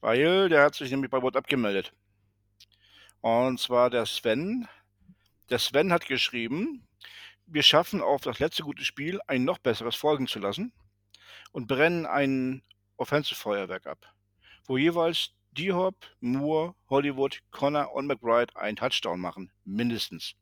Weil 0.00 0.48
der 0.48 0.62
hat 0.62 0.74
sich 0.74 0.90
nämlich 0.90 1.10
bei 1.10 1.22
WhatsApp 1.22 1.46
gemeldet. 1.46 1.92
Und 3.20 3.60
zwar 3.60 3.90
der 3.90 4.06
Sven. 4.06 4.68
Der 5.50 5.58
Sven 5.58 5.92
hat 5.92 6.06
geschrieben, 6.06 6.86
wir 7.46 7.62
schaffen 7.62 8.00
auf 8.00 8.22
das 8.22 8.38
letzte 8.38 8.62
gute 8.62 8.84
Spiel 8.84 9.20
ein 9.26 9.44
noch 9.44 9.58
besseres 9.58 9.96
folgen 9.96 10.26
zu 10.26 10.38
lassen 10.38 10.72
und 11.52 11.66
brennen 11.66 12.06
ein 12.06 12.62
Offensive-Feuerwerk 12.96 13.86
ab, 13.86 14.14
wo 14.66 14.76
jeweils 14.76 15.30
D-Hop, 15.52 15.96
Moore, 16.20 16.74
Hollywood, 16.88 17.40
Connor 17.50 17.92
und 17.92 18.06
McBride 18.06 18.54
einen 18.56 18.76
Touchdown 18.76 19.20
machen, 19.20 19.50
mindestens. 19.64 20.34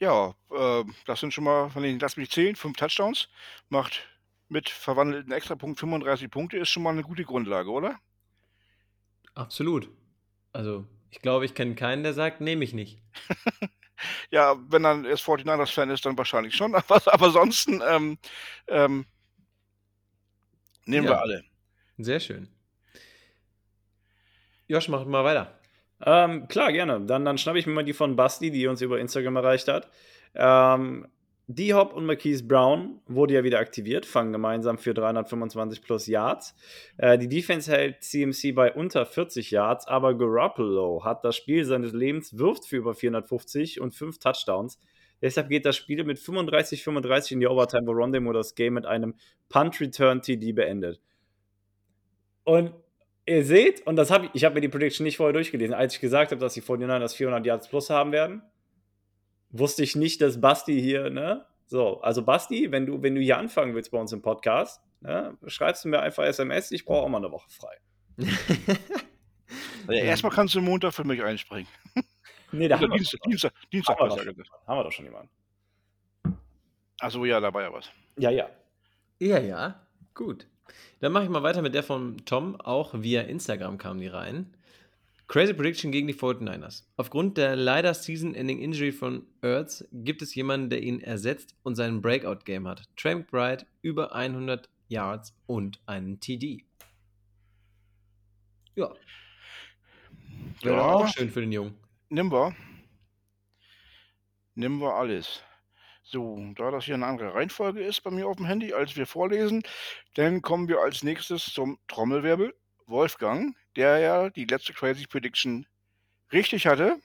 Ja, 0.00 0.34
äh, 0.50 0.84
das 1.04 1.20
sind 1.20 1.32
schon 1.34 1.44
mal, 1.44 1.68
von 1.68 1.82
den, 1.82 1.98
lass 1.98 2.16
mich 2.16 2.30
zählen, 2.30 2.56
fünf 2.56 2.76
Touchdowns. 2.76 3.28
Macht 3.68 4.08
mit 4.48 4.68
verwandelten 4.68 5.30
Extrapunkt 5.32 5.78
35 5.78 6.30
Punkte, 6.30 6.56
ist 6.56 6.70
schon 6.70 6.82
mal 6.82 6.90
eine 6.90 7.02
gute 7.02 7.24
Grundlage, 7.24 7.70
oder? 7.70 8.00
Absolut. 9.34 9.88
Also, 10.52 10.86
ich 11.10 11.20
glaube, 11.20 11.44
ich 11.44 11.54
kenne 11.54 11.74
keinen, 11.74 12.02
der 12.02 12.14
sagt, 12.14 12.40
nehme 12.40 12.64
ich 12.64 12.72
nicht. 12.72 13.00
ja, 14.30 14.56
wenn 14.68 14.82
dann 14.82 15.04
erst 15.04 15.24
49ers-Fan 15.24 15.90
ist, 15.90 16.04
dann 16.06 16.18
wahrscheinlich 16.18 16.56
schon. 16.56 16.74
Aber, 16.88 17.00
aber 17.12 17.26
ansonsten 17.26 17.82
ähm, 17.86 18.18
ähm, 18.68 19.06
nehmen 20.86 21.04
Ja. 21.06 21.12
wir 21.12 21.20
alle. 21.20 21.44
Sehr 21.98 22.18
schön. 22.20 22.48
Josh, 24.66 24.88
mach 24.88 25.04
mal 25.04 25.24
weiter. 25.24 25.59
Ähm, 26.04 26.48
klar, 26.48 26.72
gerne. 26.72 27.00
Dann, 27.00 27.24
dann 27.24 27.38
schnappe 27.38 27.58
ich 27.58 27.66
mir 27.66 27.74
mal 27.74 27.84
die 27.84 27.92
von 27.92 28.16
Basti, 28.16 28.50
die 28.50 28.66
uns 28.66 28.80
über 28.80 28.98
Instagram 28.98 29.36
erreicht 29.36 29.68
hat. 29.68 29.88
Ähm, 30.34 31.06
D-Hop 31.52 31.94
und 31.94 32.06
Marquise 32.06 32.44
Brown 32.44 33.00
wurde 33.08 33.34
ja 33.34 33.42
wieder 33.42 33.58
aktiviert, 33.58 34.06
fangen 34.06 34.32
gemeinsam 34.32 34.78
für 34.78 34.94
325 34.94 35.82
plus 35.82 36.06
Yards. 36.06 36.54
Äh, 36.96 37.18
die 37.18 37.28
Defense 37.28 37.70
hält 37.70 38.04
CMC 38.04 38.54
bei 38.54 38.72
unter 38.72 39.04
40 39.04 39.50
Yards, 39.50 39.88
aber 39.88 40.16
Garoppolo 40.16 41.04
hat 41.04 41.24
das 41.24 41.34
Spiel 41.34 41.64
seines 41.64 41.92
Lebens, 41.92 42.38
wirft 42.38 42.66
für 42.66 42.76
über 42.76 42.94
450 42.94 43.80
und 43.80 43.92
5 43.92 44.18
Touchdowns. 44.18 44.78
Deshalb 45.20 45.48
geht 45.48 45.66
das 45.66 45.76
Spiel 45.76 46.04
mit 46.04 46.18
35-35 46.18 47.32
in 47.32 47.40
die 47.40 47.48
Overtime, 47.48 47.86
wo 47.86 47.92
Rondemo 47.92 48.32
das 48.32 48.54
Game 48.54 48.74
mit 48.74 48.86
einem 48.86 49.14
Punt-Return-TD 49.48 50.52
beendet. 50.52 51.00
Und 52.44 52.72
ihr 53.30 53.44
seht, 53.44 53.86
und 53.86 53.96
das 53.96 54.10
habe 54.10 54.26
ich, 54.26 54.30
ich 54.34 54.44
habe 54.44 54.56
mir 54.56 54.60
die 54.60 54.68
Prediction 54.68 55.04
nicht 55.04 55.16
vorher 55.16 55.32
durchgelesen, 55.32 55.74
als 55.74 55.94
ich 55.94 56.00
gesagt 56.00 56.32
habe, 56.32 56.40
dass 56.40 56.54
die 56.54 56.62
49ers 56.62 57.14
400 57.14 57.46
Yards 57.46 57.68
plus 57.68 57.88
haben 57.88 58.12
werden, 58.12 58.42
wusste 59.50 59.82
ich 59.82 59.96
nicht, 59.96 60.20
dass 60.20 60.40
Basti 60.40 60.80
hier, 60.80 61.10
ne? 61.10 61.46
So, 61.66 62.00
also 62.00 62.24
Basti, 62.24 62.72
wenn 62.72 62.86
du, 62.86 63.02
wenn 63.02 63.14
du 63.14 63.20
hier 63.20 63.38
anfangen 63.38 63.74
willst 63.74 63.92
bei 63.92 63.98
uns 63.98 64.12
im 64.12 64.22
Podcast, 64.22 64.82
ne, 65.00 65.36
schreibst 65.46 65.84
du 65.84 65.88
mir 65.88 66.00
einfach 66.00 66.24
SMS, 66.24 66.72
ich 66.72 66.84
brauche 66.84 67.02
auch 67.02 67.08
mal 67.08 67.18
eine 67.18 67.30
Woche 67.30 67.48
frei. 67.50 67.76
Also 69.88 70.00
Erstmal 70.00 70.30
kannst 70.30 70.54
du 70.54 70.60
Montag 70.60 70.94
für 70.94 71.02
mich 71.04 71.22
einspringen. 71.22 71.66
Nee, 72.52 72.66
da 72.66 72.80
haben 72.80 72.90
wir, 72.90 72.96
Dienstag, 72.96 73.20
Dienstag, 73.22 73.52
Dienstag 73.72 73.98
haben, 73.98 74.10
wir 74.10 74.24
gesagt. 74.24 74.48
schon, 74.48 74.66
haben 74.66 74.78
wir 74.78 74.82
doch 74.82 74.90
schon 74.90 75.04
jemanden. 75.04 75.30
Achso, 76.98 77.24
ja, 77.24 77.38
da 77.38 77.54
war 77.54 77.62
ja 77.62 77.72
was. 77.72 77.88
Ja, 78.18 78.30
ja. 78.30 78.50
Ja, 79.20 79.38
ja, 79.38 79.86
gut. 80.14 80.48
Dann 81.00 81.12
mache 81.12 81.24
ich 81.24 81.30
mal 81.30 81.42
weiter 81.42 81.62
mit 81.62 81.74
der 81.74 81.82
von 81.82 82.16
Tom. 82.24 82.60
Auch 82.60 82.94
via 82.94 83.22
Instagram 83.22 83.78
kam 83.78 83.98
die 84.00 84.06
rein. 84.08 84.52
Crazy 85.28 85.54
Prediction 85.54 85.92
gegen 85.92 86.08
die 86.08 86.14
49ers. 86.14 86.82
Aufgrund 86.96 87.36
der 87.38 87.54
leider 87.54 87.94
Season-Ending-Injury 87.94 88.90
von 88.90 89.26
Ertz 89.42 89.84
gibt 89.92 90.22
es 90.22 90.34
jemanden, 90.34 90.70
der 90.70 90.82
ihn 90.82 91.00
ersetzt 91.00 91.54
und 91.62 91.76
sein 91.76 92.02
Breakout-Game 92.02 92.66
hat. 92.66 92.82
Trey 92.96 93.14
McBride 93.14 93.64
über 93.80 94.12
100 94.14 94.68
Yards 94.88 95.32
und 95.46 95.80
einen 95.86 96.18
TD. 96.18 96.64
Ja. 98.74 98.92
Wäre 100.62 100.76
Ja. 100.76 100.82
auch 100.94 101.08
schön 101.08 101.30
für 101.30 101.40
den 101.42 101.52
Jungen. 101.52 101.74
Nimm 102.08 102.32
wir. 102.32 102.54
Nimm 104.56 104.80
wir 104.80 104.92
alles. 104.94 105.42
So, 106.12 106.52
da 106.56 106.72
das 106.72 106.86
hier 106.86 106.96
eine 106.96 107.06
andere 107.06 107.34
Reihenfolge 107.34 107.84
ist 107.84 108.02
bei 108.02 108.10
mir 108.10 108.26
auf 108.26 108.36
dem 108.36 108.44
Handy, 108.44 108.72
als 108.74 108.96
wir 108.96 109.06
vorlesen, 109.06 109.62
dann 110.14 110.42
kommen 110.42 110.66
wir 110.66 110.80
als 110.80 111.04
nächstes 111.04 111.44
zum 111.44 111.78
Trommelwirbel. 111.86 112.52
Wolfgang, 112.86 113.56
der 113.76 113.98
ja 113.98 114.28
die 114.28 114.44
letzte 114.44 114.72
Crazy 114.72 115.06
Prediction 115.06 115.68
richtig 116.32 116.66
hatte 116.66 116.98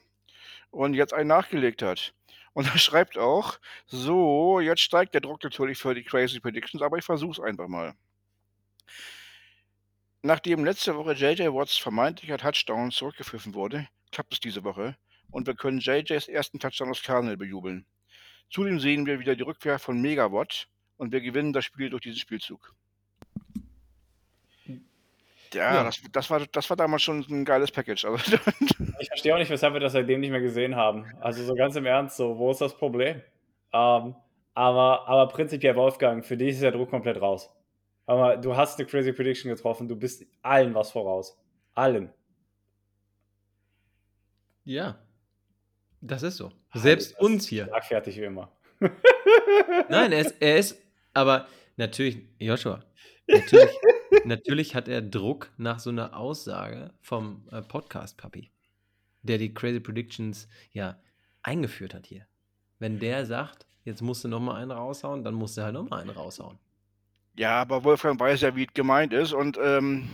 und 0.70 0.94
jetzt 0.94 1.14
einen 1.14 1.28
nachgelegt 1.28 1.82
hat. 1.82 2.14
Und 2.52 2.66
er 2.66 2.78
schreibt 2.78 3.16
auch, 3.16 3.60
so, 3.86 4.58
jetzt 4.58 4.80
steigt 4.80 5.14
der 5.14 5.20
Druck 5.20 5.40
natürlich 5.44 5.78
für 5.78 5.94
die 5.94 6.02
Crazy 6.02 6.40
Predictions, 6.40 6.82
aber 6.82 6.98
ich 6.98 7.04
versuche 7.04 7.30
es 7.30 7.40
einfach 7.40 7.68
mal. 7.68 7.94
Nachdem 10.22 10.64
letzte 10.64 10.96
Woche 10.96 11.12
JJ 11.12 11.44
Watts 11.54 11.76
vermeintlicher 11.76 12.38
Touchdown 12.38 12.90
zurückgepfiffen 12.90 13.54
wurde, 13.54 13.86
klappt 14.10 14.32
es 14.32 14.40
diese 14.40 14.64
Woche 14.64 14.96
und 15.30 15.46
wir 15.46 15.54
können 15.54 15.78
JJs 15.78 16.26
ersten 16.26 16.58
Touchdown 16.58 16.90
aus 16.90 17.04
Cardinal 17.04 17.36
bejubeln. 17.36 17.86
Zudem 18.50 18.78
sehen 18.78 19.06
wir 19.06 19.18
wieder 19.20 19.34
die 19.36 19.42
Rückkehr 19.42 19.78
von 19.78 20.00
Megawatt 20.00 20.68
und 20.96 21.12
wir 21.12 21.20
gewinnen 21.20 21.52
das 21.52 21.64
Spiel 21.64 21.90
durch 21.90 22.02
diesen 22.02 22.18
Spielzug. 22.18 22.74
Ja, 25.52 25.74
Ja. 25.74 25.84
Das, 25.84 26.02
das, 26.12 26.30
war, 26.30 26.46
das 26.46 26.68
war 26.70 26.76
damals 26.76 27.02
schon 27.02 27.24
ein 27.28 27.44
geiles 27.44 27.70
Package. 27.70 28.04
Also, 28.04 28.36
Ich 28.98 29.08
verstehe 29.08 29.34
auch 29.34 29.38
nicht, 29.38 29.50
weshalb 29.50 29.74
wir 29.74 29.80
das 29.80 29.92
seitdem 29.92 30.20
nicht 30.20 30.30
mehr 30.30 30.40
gesehen 30.40 30.76
haben. 30.76 31.06
Also 31.20 31.44
so 31.44 31.54
ganz 31.54 31.76
im 31.76 31.86
Ernst, 31.86 32.16
so, 32.16 32.38
wo 32.38 32.50
ist 32.50 32.60
das 32.60 32.76
Problem? 32.76 33.22
Ähm, 33.72 34.14
aber, 34.54 35.06
aber 35.08 35.28
prinzipiell, 35.28 35.76
Wolfgang, 35.76 36.24
für 36.24 36.36
dich 36.36 36.50
ist 36.50 36.62
der 36.62 36.72
Druck 36.72 36.90
komplett 36.90 37.20
raus. 37.20 37.50
Aber 38.06 38.36
du 38.36 38.56
hast 38.56 38.78
eine 38.78 38.86
Crazy 38.88 39.12
Prediction 39.12 39.50
getroffen, 39.50 39.88
du 39.88 39.96
bist 39.96 40.24
allen 40.42 40.74
was 40.74 40.92
voraus. 40.92 41.38
Allen. 41.74 42.10
Ja. 44.64 44.98
Das 46.06 46.22
ist 46.22 46.36
so. 46.36 46.52
Selbst 46.74 47.12
Das 47.12 47.18
ist 47.18 47.20
uns 47.20 47.46
hier. 47.48 47.64
Schlagfertig 47.66 48.16
wie 48.16 48.24
immer. 48.24 48.50
Nein, 49.88 50.12
er 50.12 50.20
ist, 50.20 50.34
er 50.40 50.56
ist, 50.58 50.78
aber 51.14 51.46
natürlich, 51.76 52.18
Joshua, 52.38 52.84
natürlich, 53.26 53.70
natürlich 54.24 54.74
hat 54.74 54.86
er 54.88 55.02
Druck 55.02 55.50
nach 55.56 55.78
so 55.78 55.90
einer 55.90 56.16
Aussage 56.16 56.92
vom 57.00 57.48
äh, 57.50 57.62
Podcast-Papi, 57.62 58.50
der 59.22 59.38
die 59.38 59.52
Crazy 59.52 59.80
Predictions 59.80 60.48
ja 60.72 60.98
eingeführt 61.42 61.94
hat 61.94 62.06
hier. 62.06 62.26
Wenn 62.78 62.98
der 62.98 63.24
sagt, 63.24 63.66
jetzt 63.84 64.02
musst 64.02 64.22
du 64.24 64.28
nochmal 64.28 64.60
einen 64.62 64.70
raushauen, 64.70 65.24
dann 65.24 65.34
musst 65.34 65.56
du 65.56 65.62
halt 65.62 65.74
nochmal 65.74 66.00
einen 66.02 66.10
raushauen. 66.10 66.58
ja, 67.36 67.62
aber 67.62 67.82
Wolfgang 67.84 68.20
weiß 68.20 68.42
ja, 68.42 68.54
wie 68.54 68.64
es 68.66 68.74
gemeint 68.74 69.12
ist 69.12 69.32
und 69.32 69.58
ähm, 69.62 70.08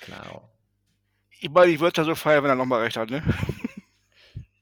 Klar. 0.00 0.48
ich 1.40 1.50
meine, 1.50 1.72
ich 1.72 1.80
würde 1.80 2.00
ja 2.00 2.04
so 2.04 2.14
feiern, 2.14 2.44
wenn 2.44 2.50
er 2.50 2.56
nochmal 2.56 2.82
recht 2.82 2.96
hat, 2.96 3.10
ne? 3.10 3.22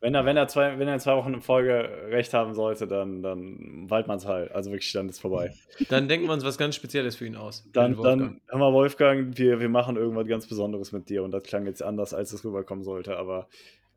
Wenn 0.02 0.16
er, 0.16 0.24
wenn, 0.24 0.36
er 0.36 0.48
zwei, 0.48 0.80
wenn 0.80 0.88
er 0.88 0.94
in 0.94 1.00
zwei 1.00 1.14
Wochen 1.14 1.32
in 1.32 1.40
Folge 1.40 1.88
recht 2.10 2.34
haben 2.34 2.54
sollte, 2.54 2.88
dann, 2.88 3.22
dann 3.22 3.88
Waldmanns 3.88 4.26
halt. 4.26 4.50
Also 4.50 4.72
wirklich, 4.72 4.90
dann 4.92 5.08
ist 5.08 5.20
vorbei. 5.20 5.54
Dann 5.90 6.08
denken 6.08 6.26
wir 6.26 6.32
uns 6.32 6.44
was 6.44 6.58
ganz 6.58 6.74
Spezielles 6.74 7.14
für 7.14 7.24
ihn 7.24 7.36
aus. 7.36 7.64
Dann, 7.72 7.96
dann 8.02 8.40
hör 8.48 8.58
mal, 8.58 8.72
Wolfgang, 8.72 9.38
wir, 9.38 9.60
wir 9.60 9.68
machen 9.68 9.96
irgendwas 9.96 10.26
ganz 10.26 10.48
Besonderes 10.48 10.90
mit 10.90 11.08
dir 11.08 11.22
und 11.22 11.30
das 11.30 11.44
klang 11.44 11.66
jetzt 11.66 11.84
anders, 11.84 12.14
als 12.14 12.32
es 12.32 12.44
rüberkommen 12.44 12.82
sollte, 12.82 13.16
aber 13.16 13.46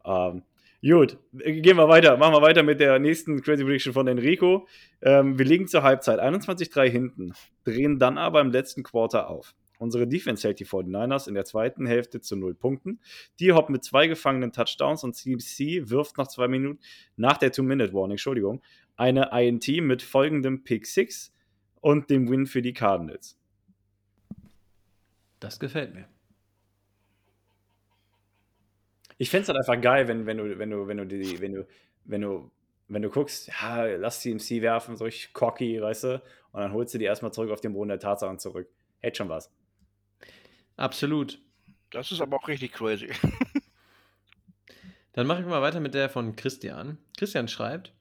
ähm, 0.05 0.43
gut, 0.83 1.17
gehen 1.33 1.75
wir 1.75 1.89
weiter. 1.89 2.17
Machen 2.17 2.35
wir 2.35 2.41
weiter 2.43 2.61
mit 2.61 2.79
der 2.79 2.99
nächsten 2.99 3.41
Crazy 3.41 3.63
Prediction 3.63 3.93
von 3.93 4.07
Enrico. 4.07 4.67
Ähm, 5.01 5.39
wir 5.39 5.45
liegen 5.45 5.67
zur 5.67 5.81
Halbzeit 5.81 6.19
21-3 6.19 6.87
hinten, 6.87 7.33
drehen 7.63 7.97
dann 7.97 8.19
aber 8.19 8.41
im 8.41 8.51
letzten 8.51 8.83
Quarter 8.83 9.27
auf. 9.27 9.55
Unsere 9.77 10.07
Defense 10.07 10.47
hält 10.47 10.59
die 10.59 10.65
49ers 10.65 11.27
in 11.27 11.33
der 11.33 11.45
zweiten 11.45 11.85
Hälfte 11.85 12.21
zu 12.21 12.35
null 12.35 12.55
Punkten. 12.55 12.99
Die 13.39 13.51
Hop 13.51 13.69
mit 13.69 13.83
zwei 13.83 14.07
gefangenen 14.07 14.51
Touchdowns 14.51 15.03
und 15.03 15.15
CMC 15.15 15.89
wirft 15.89 16.17
nach 16.17 16.27
zwei 16.27 16.47
Minuten, 16.47 16.79
nach 17.15 17.37
der 17.37 17.51
Two-Minute-Warning, 17.51 18.11
Entschuldigung, 18.11 18.61
eine 18.95 19.29
INT 19.33 19.67
mit 19.81 20.01
folgendem 20.01 20.63
Pick 20.63 20.87
6 20.87 21.33
und 21.81 22.09
dem 22.09 22.29
Win 22.29 22.45
für 22.45 22.61
die 22.61 22.73
Cardinals. 22.73 23.37
Das 25.39 25.59
gefällt 25.59 25.93
mir. 25.93 26.07
Ich 29.17 29.29
fände 29.29 29.43
es 29.43 29.49
halt 29.49 29.59
einfach 29.59 29.79
geil, 29.81 30.07
wenn, 30.07 30.25
wenn 30.25 30.37
du, 30.37 30.57
wenn 30.57 30.69
du, 30.69 30.87
wenn 30.87 30.97
du 30.97 31.05
die, 31.05 31.39
wenn 31.39 31.53
du, 31.53 31.67
wenn 32.03 32.21
du, 32.21 32.51
wenn 32.87 33.01
du 33.01 33.09
guckst, 33.09 33.47
ja, 33.47 33.85
lass 33.85 34.21
CMC 34.21 34.61
werfen, 34.61 34.97
so 34.97 35.05
ich 35.05 35.33
cocky, 35.33 35.81
weißt 35.81 36.03
du, 36.03 36.21
und 36.51 36.61
dann 36.61 36.73
holst 36.73 36.93
du 36.93 36.97
die 36.97 37.05
erstmal 37.05 37.31
zurück 37.31 37.51
auf 37.51 37.61
den 37.61 37.73
Boden 37.73 37.89
der 37.89 37.99
Tatsachen 37.99 38.39
zurück. 38.39 38.69
Hätte 38.99 39.17
schon 39.17 39.29
was. 39.29 39.51
Absolut. 40.77 41.39
Das 41.91 42.11
ist 42.11 42.21
aber 42.21 42.37
auch 42.37 42.47
richtig 42.47 42.73
crazy. 42.73 43.09
Dann 45.13 45.27
mache 45.27 45.41
ich 45.41 45.47
mal 45.47 45.61
weiter 45.61 45.79
mit 45.79 45.93
der 45.93 46.09
von 46.09 46.35
Christian. 46.35 46.97
Christian 47.17 47.47
schreibt, 47.47 47.93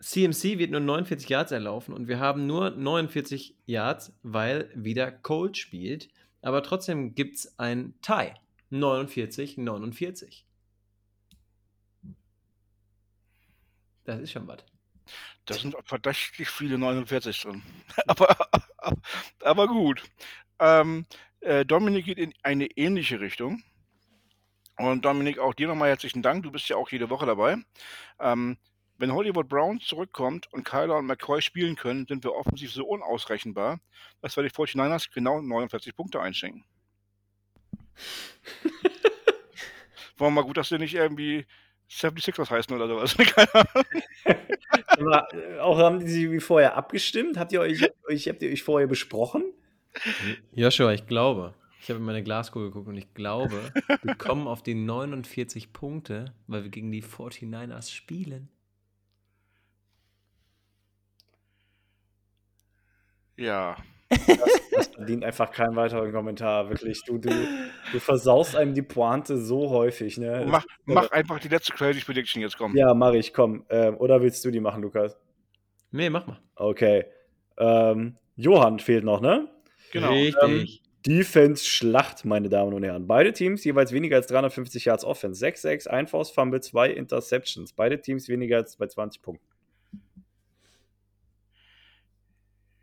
CMC 0.00 0.58
wird 0.58 0.70
nur 0.70 0.80
49 0.80 1.28
Yards 1.28 1.52
erlaufen 1.52 1.92
und 1.92 2.08
wir 2.08 2.18
haben 2.18 2.46
nur 2.46 2.70
49 2.70 3.56
Yards, 3.66 4.16
weil 4.22 4.70
wieder 4.74 5.10
Cold 5.10 5.58
spielt. 5.58 6.08
Aber 6.40 6.62
trotzdem 6.62 7.14
gibt 7.14 7.36
es 7.36 7.58
ein 7.58 7.94
Tie. 8.00 8.32
49, 8.70 9.58
49. 9.58 10.46
Das 14.04 14.20
ist 14.20 14.32
schon 14.32 14.46
was. 14.46 14.64
Da 15.44 15.54
sind 15.54 15.76
verdächtig 15.84 16.48
viele 16.48 16.78
49 16.78 17.42
drin. 17.42 17.62
aber, 18.06 18.34
aber 19.42 19.66
gut. 19.66 20.02
Ähm, 20.58 21.06
äh, 21.40 21.64
Dominik 21.64 22.06
geht 22.06 22.18
in 22.18 22.32
eine 22.42 22.66
ähnliche 22.76 23.20
Richtung. 23.20 23.62
Und 24.78 25.04
Dominik, 25.04 25.38
auch 25.38 25.54
dir 25.54 25.66
nochmal 25.66 25.88
herzlichen 25.88 26.22
Dank. 26.22 26.44
Du 26.44 26.52
bist 26.52 26.68
ja 26.68 26.76
auch 26.76 26.90
jede 26.90 27.10
Woche 27.10 27.26
dabei. 27.26 27.56
Ähm, 28.20 28.58
wenn 28.96 29.12
Hollywood 29.12 29.48
Brown 29.48 29.80
zurückkommt 29.80 30.52
und 30.52 30.64
Kyler 30.64 30.96
und 30.96 31.06
McCoy 31.06 31.40
spielen 31.40 31.76
können, 31.76 32.06
sind 32.06 32.24
wir 32.24 32.34
offensiv 32.34 32.72
so 32.72 32.84
unausrechenbar, 32.84 33.80
dass 34.20 34.36
wir 34.36 34.42
die 34.42 34.50
49ers 34.50 35.12
genau 35.12 35.40
49 35.40 35.94
Punkte 35.94 36.20
einschenken. 36.20 36.64
War 40.18 40.30
mal 40.30 40.42
gut, 40.42 40.56
dass 40.56 40.70
wir 40.70 40.78
nicht 40.78 40.94
irgendwie 40.94 41.46
76ers 41.90 42.50
heißen 42.50 42.74
oder 42.74 42.88
sowas. 42.88 43.16
Keine 43.34 43.54
Ahnung. 43.54 43.84
Äh, 45.32 45.58
auch 45.60 45.78
haben 45.78 46.00
die 46.00 46.08
sich 46.08 46.30
wie 46.30 46.40
vorher 46.40 46.76
abgestimmt? 46.76 47.38
Habt 47.38 47.52
ihr 47.52 47.60
euch, 47.60 47.82
euch, 48.08 48.28
habt 48.28 48.42
ihr 48.42 48.50
euch 48.50 48.62
vorher 48.62 48.88
besprochen? 48.88 49.44
Joshua, 50.52 50.92
ich 50.92 51.06
glaube, 51.06 51.54
ich 51.80 51.88
habe 51.90 52.00
in 52.00 52.04
meine 52.04 52.22
Glaskugel 52.22 52.68
geguckt 52.68 52.88
und 52.88 52.96
ich 52.96 53.14
glaube, 53.14 53.72
wir 54.02 54.14
kommen 54.18 54.46
auf 54.46 54.62
die 54.62 54.74
49 54.74 55.72
Punkte, 55.72 56.34
weil 56.46 56.64
wir 56.64 56.70
gegen 56.70 56.92
die 56.92 57.02
49ers 57.02 57.90
spielen. 57.90 58.48
Ja. 63.36 63.76
Das, 64.10 64.26
das, 64.70 64.86
verdient 64.88 65.24
einfach 65.24 65.50
keinen 65.52 65.76
weiteren 65.76 66.10
Kommentar, 66.12 66.68
wirklich. 66.68 67.02
Du, 67.04 67.18
du, 67.18 67.30
du 67.92 68.00
versaust 68.00 68.56
einem 68.56 68.74
die 68.74 68.82
Pointe 68.82 69.36
so 69.36 69.70
häufig, 69.70 70.18
ne? 70.18 70.46
Mach, 70.48 70.64
mach 70.86 71.10
einfach 71.10 71.38
die 71.38 71.48
letzte 71.48 71.72
Crazy 71.72 72.00
Prediction 72.00 72.42
jetzt, 72.42 72.56
komm. 72.56 72.74
Ja, 72.76 72.94
mach 72.94 73.12
ich, 73.12 73.32
komm. 73.32 73.64
Ähm, 73.68 73.96
oder 73.98 74.20
willst 74.20 74.44
du 74.44 74.50
die 74.50 74.60
machen, 74.60 74.82
Lukas? 74.82 75.16
Nee, 75.90 76.10
mach 76.10 76.26
mal. 76.26 76.40
Okay. 76.56 77.04
Ähm, 77.58 78.16
Johann 78.36 78.78
fehlt 78.78 79.04
noch, 79.04 79.20
ne? 79.20 79.48
Genau. 79.92 80.10
Richtig. 80.10 80.42
Ähm, 80.42 80.66
Defense-Schlacht, 81.06 82.24
meine 82.24 82.48
Damen 82.48 82.74
und 82.74 82.82
Herren. 82.82 83.06
Beide 83.06 83.32
Teams 83.32 83.64
jeweils 83.64 83.92
weniger 83.92 84.16
als 84.16 84.26
350 84.26 84.84
Yards 84.84 85.04
Offense. 85.04 85.44
6-6, 85.44 85.86
ein 85.86 86.06
Force 86.06 86.30
Fumble, 86.30 86.60
2 86.60 86.90
Interceptions. 86.90 87.72
Beide 87.72 88.00
Teams 88.00 88.28
weniger 88.28 88.58
als 88.58 88.76
bei 88.76 88.86
20 88.86 89.22
Punkten. 89.22 89.46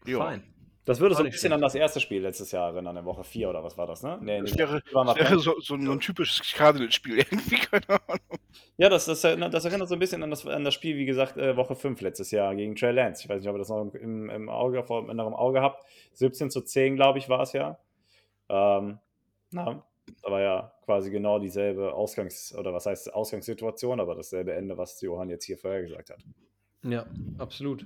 Fein. 0.05 0.43
Das 0.85 0.99
würde 0.99 1.15
so 1.15 1.23
ein 1.23 1.31
bisschen 1.31 1.51
an 1.51 1.61
das 1.61 1.73
erste 1.73 1.99
Spiel 1.99 2.21
letztes 2.21 2.51
Jahr 2.51 2.67
erinnern, 2.67 2.89
an 2.89 2.95
der 2.95 3.05
Woche 3.05 3.23
4 3.23 3.49
oder 3.49 3.63
was 3.63 3.75
war 3.75 3.87
das, 3.87 4.03
ne? 4.03 4.19
Nee, 4.21 4.41
das 4.41 4.55
wäre, 4.55 4.81
das 4.93 5.15
wäre 5.15 5.39
so, 5.39 5.59
so, 5.59 5.73
ein 5.73 5.99
typisches 5.99 6.53
Cardinals-Spiel, 6.53 7.17
irgendwie, 7.31 7.57
keine 7.57 7.89
Ahnung. 7.89 8.39
Ja, 8.77 8.89
das, 8.89 9.05
das, 9.05 9.21
das, 9.21 9.65
erinnert 9.65 9.87
so 9.87 9.95
ein 9.95 9.99
bisschen 9.99 10.21
an 10.21 10.29
das, 10.29 10.45
an 10.45 10.63
das 10.63 10.73
Spiel, 10.73 10.97
wie 10.97 11.05
gesagt, 11.05 11.37
äh, 11.37 11.55
Woche 11.55 11.75
5 11.75 12.01
letztes 12.01 12.31
Jahr 12.31 12.53
gegen 12.55 12.75
Trey 12.75 12.91
Lance. 12.91 13.23
Ich 13.23 13.29
weiß 13.29 13.39
nicht, 13.39 13.49
ob 13.49 13.55
ihr 13.55 13.59
das 13.59 13.69
noch 13.69 13.93
im, 13.93 14.29
im 14.29 14.49
Auge, 14.49 14.83
vor 14.83 14.99
im 14.99 15.09
inneren 15.09 15.33
Auge 15.33 15.61
habt. 15.61 15.85
17 16.13 16.49
zu 16.49 16.61
10, 16.61 16.95
glaube 16.95 17.19
ich, 17.19 17.29
war 17.29 17.41
es 17.41 17.53
ja. 17.53 17.79
Ähm, 18.49 18.99
na, 19.51 19.83
da 20.21 20.31
war 20.31 20.41
ja 20.41 20.71
quasi 20.83 21.09
genau 21.09 21.39
dieselbe 21.39 21.93
Ausgangs- 21.93 22.53
oder 22.55 22.73
was 22.73 22.85
heißt 22.85 23.13
Ausgangssituation, 23.13 23.99
aber 23.99 24.15
dasselbe 24.15 24.53
Ende, 24.53 24.77
was 24.77 24.99
Johann 25.01 25.29
jetzt 25.29 25.45
hier 25.45 25.57
vorher 25.57 25.81
gesagt 25.81 26.09
hat. 26.09 26.19
Ja, 26.83 27.05
absolut. 27.37 27.85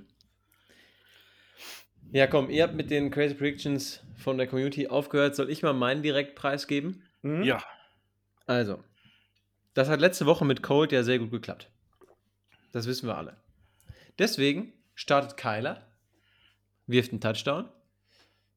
Ja, 2.12 2.26
komm, 2.26 2.50
ihr 2.50 2.64
habt 2.64 2.74
mit 2.74 2.90
den 2.90 3.10
Crazy 3.10 3.34
Predictions 3.34 4.02
von 4.16 4.36
der 4.36 4.48
Community 4.48 4.88
aufgehört. 4.88 5.36
Soll 5.36 5.48
ich 5.48 5.62
mal 5.62 5.72
meinen 5.72 6.02
Direktpreis 6.02 6.66
geben? 6.66 7.04
Mhm. 7.22 7.44
Ja. 7.44 7.62
Also, 8.46 8.82
das 9.74 9.88
hat 9.88 10.00
letzte 10.00 10.26
Woche 10.26 10.44
mit 10.44 10.62
Cold 10.62 10.92
ja 10.92 11.02
sehr 11.02 11.18
gut 11.18 11.30
geklappt. 11.30 11.70
Das 12.72 12.86
wissen 12.86 13.06
wir 13.08 13.16
alle. 13.16 13.36
Deswegen 14.18 14.72
startet 14.94 15.36
Kyler, 15.36 15.86
wirft 16.86 17.12
einen 17.12 17.20
Touchdown. 17.20 17.68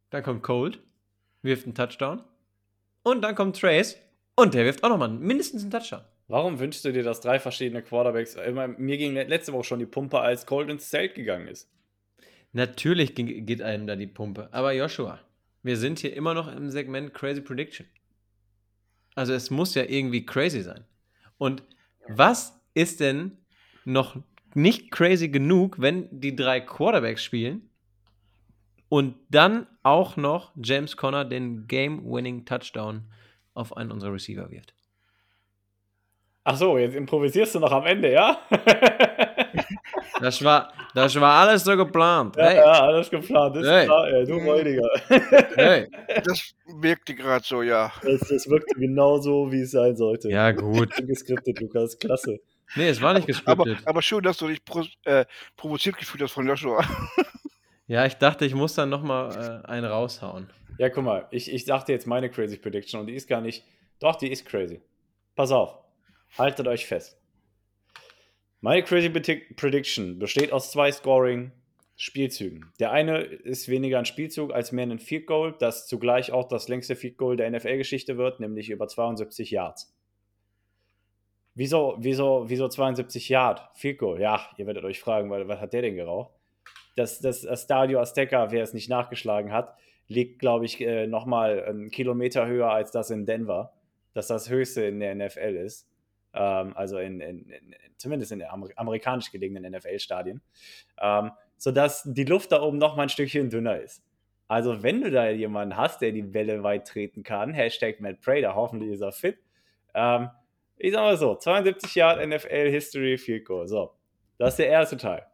Dann 0.10 0.24
kommt 0.24 0.44
Cold, 0.44 0.80
wirft 1.42 1.66
einen 1.66 1.76
Touchdown. 1.76 2.24
Und 3.04 3.22
dann 3.22 3.36
kommt 3.36 3.60
Trace 3.60 3.98
und 4.36 4.54
der 4.54 4.66
wirft 4.66 4.84
auch 4.84 4.90
nochmal 4.90 5.10
mindestens 5.10 5.62
einen 5.62 5.72
Touchdown. 5.72 6.04
Warum 6.28 6.60
wünschst 6.60 6.86
du 6.86 6.92
dir, 6.94 7.04
dass 7.04 7.22
drei 7.22 7.40
verschiedene 7.40 7.82
Quarterbacks. 7.84 8.36
Mir 8.78 8.98
ging 8.98 9.14
letzte 9.14 9.54
Woche 9.54 9.66
schon 9.66 9.80
die 9.80 9.86
Pumpe, 9.86 10.20
als 10.20 10.46
Cold 10.46 10.70
ins 10.70 10.90
Zelt 10.90 11.16
gegangen 11.16 11.48
ist. 11.48 11.70
Natürlich 12.54 13.14
geht 13.16 13.62
einem 13.62 13.88
da 13.88 13.96
die 13.96 14.08
Pumpe. 14.08 14.48
Aber 14.52 14.72
Joshua, 14.74 15.20
wir 15.64 15.76
sind 15.78 16.00
hier 16.00 16.16
immer 16.16 16.34
noch 16.34 16.54
im 16.54 16.70
Segment 16.70 17.14
Crazy 17.14 17.42
Prediction. 17.42 17.88
Also 19.16 19.34
es 19.34 19.50
muss 19.50 19.76
ja 19.76 19.84
irgendwie 19.84 20.26
crazy 20.26 20.62
sein. 20.62 20.86
Und 21.38 21.64
was 22.08 22.60
ist 22.74 23.00
denn 23.00 23.38
noch 23.86 24.18
nicht 24.54 24.92
crazy 24.92 25.30
genug, 25.30 25.80
wenn 25.80 26.08
die 26.12 26.36
drei 26.36 26.60
Quarterbacks 26.60 27.24
spielen 27.24 27.70
und 28.90 29.16
dann 29.30 29.68
auch 29.82 30.16
noch 30.18 30.52
James 30.62 30.96
Conner 30.98 31.26
den 31.26 31.68
Game-Winning 31.68 32.46
Touchdown 32.46 33.04
auf 33.54 33.76
einen 33.76 33.92
unserer 33.92 34.14
Receiver 34.14 34.50
wird? 34.52 34.74
Ach 36.44 36.58
so, 36.58 36.78
jetzt 36.78 36.96
improvisierst 36.96 37.56
du 37.56 37.60
noch 37.60 37.72
am 37.72 37.86
Ende, 37.86 38.12
ja? 38.12 38.40
Das 40.24 40.42
war, 40.42 40.72
das 40.96 41.20
war 41.20 41.34
alles 41.42 41.66
so 41.66 41.76
geplant. 41.76 42.38
Ja, 42.38 42.46
hey. 42.46 42.56
ja 42.56 42.64
alles 42.64 43.10
geplant. 43.10 43.58
Das 43.58 43.68
hey. 43.68 43.86
klar, 43.86 44.08
ey, 44.08 44.26
du 44.26 44.38
Räudiger. 44.38 44.90
Hey. 45.56 45.90
Das 46.24 46.54
wirkte 46.80 47.14
gerade 47.14 47.44
so, 47.46 47.62
ja. 47.62 47.92
Das, 48.02 48.22
das 48.30 48.48
wirkte 48.48 48.80
genau 48.80 49.18
so, 49.18 49.52
wie 49.52 49.60
es 49.60 49.72
sein 49.72 49.98
sollte. 49.98 50.30
Ja, 50.30 50.52
gut. 50.52 50.96
Geskriptet, 51.06 51.60
Lukas, 51.60 52.00
klasse. 52.00 52.40
Nee, 52.78 52.88
es 52.88 53.02
war 53.02 53.14
nicht 53.14 53.28
geskriptet. 53.28 53.80
Aber, 53.80 53.90
aber 53.90 54.02
schön, 54.02 54.24
dass 54.24 54.38
du 54.38 54.48
dich 54.48 54.64
pro, 54.64 54.86
äh, 55.04 55.26
provoziert 55.58 55.98
gefühlt 55.98 56.24
hast 56.24 56.32
von 56.32 56.48
Joshua. 56.48 56.86
Ja, 57.86 58.06
ich 58.06 58.14
dachte, 58.14 58.46
ich 58.46 58.56
muss 58.56 58.76
dann 58.76 58.90
nochmal 58.90 59.62
äh, 59.66 59.68
einen 59.68 59.86
raushauen. 59.86 60.50
Ja, 60.78 60.90
guck 60.90 61.04
mal, 61.04 61.28
ich, 61.32 61.52
ich 61.52 61.66
sagte 61.66 61.92
jetzt 61.92 62.08
meine 62.08 62.30
Crazy 62.30 62.58
Prediction 62.58 63.02
und 63.02 63.08
die 63.08 63.14
ist 63.14 63.28
gar 63.28 63.42
nicht. 63.42 63.66
Doch, 64.00 64.16
die 64.16 64.32
ist 64.32 64.46
crazy. 64.46 64.82
Pass 65.36 65.52
auf. 65.52 65.78
Haltet 66.38 66.66
euch 66.66 66.88
fest. 66.88 67.18
Meine 68.64 68.82
Crazy 68.82 69.10
Prediction 69.10 70.20
besteht 70.20 70.54
aus 70.54 70.72
zwei 70.72 70.90
Scoring-Spielzügen. 70.90 72.72
Der 72.80 72.94
eine 72.94 73.18
ist 73.18 73.68
weniger 73.68 74.00
ein 74.00 74.06
Spielzug 74.06 74.54
als 74.54 74.72
mehr 74.72 74.86
ein 74.86 75.00
Field 75.00 75.28
Goal, 75.28 75.54
das 75.60 75.86
zugleich 75.86 76.32
auch 76.32 76.48
das 76.48 76.70
längste 76.70 76.96
Field 76.96 77.18
Goal 77.18 77.36
der 77.36 77.52
NFL-Geschichte 77.52 78.18
wird, 78.18 78.40
nämlich 78.40 78.70
über 78.70 78.88
72 78.88 79.52
Yards. 79.52 79.94
Wieso, 81.56 81.98
wieso, 82.00 82.46
wieso 82.48 82.70
72 82.70 83.28
Yard? 83.28 83.70
Field 83.74 83.98
Goal? 83.98 84.22
Ja, 84.22 84.50
ihr 84.56 84.66
werdet 84.66 84.86
euch 84.86 85.02
fragen, 85.02 85.30
weil, 85.30 85.46
was 85.50 85.60
hat 85.60 85.74
der 85.74 85.82
denn 85.82 85.96
geraucht? 85.96 86.32
Das, 86.96 87.20
das, 87.20 87.46
Stadio 87.62 88.00
Azteca, 88.00 88.54
wer 88.54 88.64
es 88.64 88.74
nicht 88.74 88.90
nachgeschlagen 88.90 89.52
hat, 89.52 89.76
liegt, 90.08 90.40
glaube 90.40 90.64
ich, 90.64 90.80
äh, 90.80 91.06
nochmal 91.06 91.66
einen 91.66 91.92
Kilometer 91.92 92.48
höher 92.48 92.72
als 92.72 92.92
das 92.92 93.10
in 93.10 93.26
Denver, 93.26 93.74
das 94.14 94.28
das 94.28 94.50
höchste 94.50 94.86
in 94.86 95.02
der 95.02 95.16
NFL 95.16 95.58
ist 95.58 95.90
ähm, 96.34 96.74
also 96.76 96.98
in, 96.98 97.22
in, 97.22 97.50
in, 97.50 97.76
zumindest 97.98 98.32
in 98.32 98.40
den 98.40 98.50
Amer 98.50 98.70
amerikanisch 98.76 99.32
gelegenen 99.32 99.72
NFL-Stadien, 99.72 100.42
ähm, 101.02 101.32
sodass 101.58 102.04
die 102.06 102.26
Luft 102.26 102.52
da 102.52 102.62
oben 102.62 102.78
noch 102.78 102.96
mal 102.96 103.04
ein 103.04 103.10
Stückchen 103.10 103.50
dünner 103.50 103.80
ist. 103.80 104.04
Also 104.48 104.84
wenn 104.84 105.02
du 105.02 105.10
da 105.10 105.30
jemanden 105.30 105.78
hast, 105.78 106.02
der 106.02 106.12
die 106.12 106.34
Welle 106.34 106.64
weit 106.64 106.88
treten 106.88 107.24
kann, 107.24 107.54
Hashtag 107.54 108.00
Matt 108.02 108.22
Prater, 108.22 108.56
hoffentlich 108.56 108.92
ist 108.92 109.02
er 109.02 109.12
fit. 109.12 109.38
Ähm, 109.94 110.30
ich 110.78 110.92
sag 110.92 111.02
mal 111.02 111.18
so, 111.18 111.36
72 111.36 111.96
Yard 111.96 112.28
NFL 112.28 112.70
History 112.70 113.18
Field 113.18 113.46
Goal. 113.46 113.68
So, 113.68 113.94
das 114.38 114.54
ist 114.54 114.60
der 114.60 114.68
erste 114.68 114.98
Teil. 114.98 115.26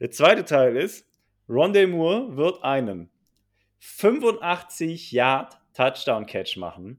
Der 0.00 0.10
zweite 0.10 0.44
Teil 0.44 0.76
ist, 0.76 1.06
Rondé 1.48 1.86
Moore 1.86 2.36
wird 2.36 2.62
einen 2.62 3.10
85 3.80 5.12
Yard 5.12 5.58
Touchdown 5.74 6.26
Catch 6.26 6.56
machen 6.56 6.98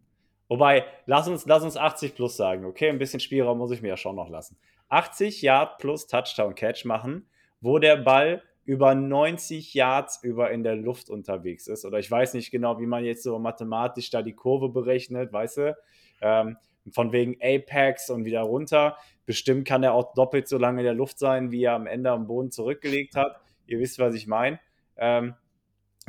Wobei, 0.49 0.83
lass 1.05 1.27
uns, 1.27 1.45
lass 1.45 1.63
uns 1.63 1.77
80 1.77 2.15
plus 2.15 2.35
sagen, 2.35 2.65
okay? 2.65 2.89
Ein 2.89 2.97
bisschen 2.97 3.19
Spielraum 3.19 3.59
muss 3.59 3.71
ich 3.71 3.81
mir 3.81 3.89
ja 3.89 3.97
schon 3.97 4.15
noch 4.15 4.29
lassen. 4.29 4.57
80 4.89 5.43
Yard 5.43 5.77
plus 5.77 6.07
Touchdown 6.07 6.55
Catch 6.55 6.85
machen, 6.85 7.27
wo 7.61 7.77
der 7.77 7.97
Ball 7.97 8.41
über 8.65 8.93
90 8.95 9.73
Yards 9.73 10.23
über 10.23 10.51
in 10.51 10.63
der 10.63 10.75
Luft 10.75 11.09
unterwegs 11.09 11.67
ist. 11.67 11.85
Oder 11.85 11.99
ich 11.99 12.09
weiß 12.09 12.33
nicht 12.33 12.51
genau, 12.51 12.79
wie 12.79 12.87
man 12.87 13.05
jetzt 13.05 13.23
so 13.23 13.37
mathematisch 13.39 14.09
da 14.09 14.21
die 14.21 14.33
Kurve 14.33 14.69
berechnet, 14.69 15.31
weißt 15.31 15.57
du? 15.57 15.77
Ähm, 16.21 16.57
von 16.91 17.11
wegen 17.11 17.37
Apex 17.41 18.09
und 18.09 18.25
wieder 18.25 18.41
runter. 18.41 18.97
Bestimmt 19.25 19.67
kann 19.67 19.83
er 19.83 19.93
auch 19.93 20.13
doppelt 20.13 20.47
so 20.47 20.57
lange 20.57 20.81
in 20.81 20.85
der 20.85 20.93
Luft 20.93 21.19
sein, 21.19 21.51
wie 21.51 21.63
er 21.63 21.73
am 21.73 21.85
Ende 21.87 22.09
am 22.11 22.25
Boden 22.25 22.51
zurückgelegt 22.51 23.15
hat. 23.15 23.39
Ihr 23.67 23.79
wisst, 23.79 23.99
was 23.99 24.15
ich 24.15 24.25
meine. 24.25 24.59
Ähm, 24.97 25.35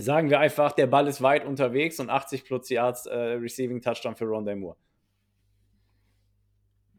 Sagen 0.01 0.31
wir 0.31 0.41
einfach, 0.41 0.73
der 0.73 0.87
Ball 0.87 1.07
ist 1.07 1.23
weit 1.23 1.45
unterwegs 1.45 2.01
und 2.01 2.11
80 2.11 2.45
plus 2.45 2.69
Yards 2.71 3.07
äh, 3.07 3.15
Receiving 3.15 3.81
Touchdown 3.81 4.17
für 4.17 4.25
Rondé 4.25 4.57
Moore. 4.57 4.77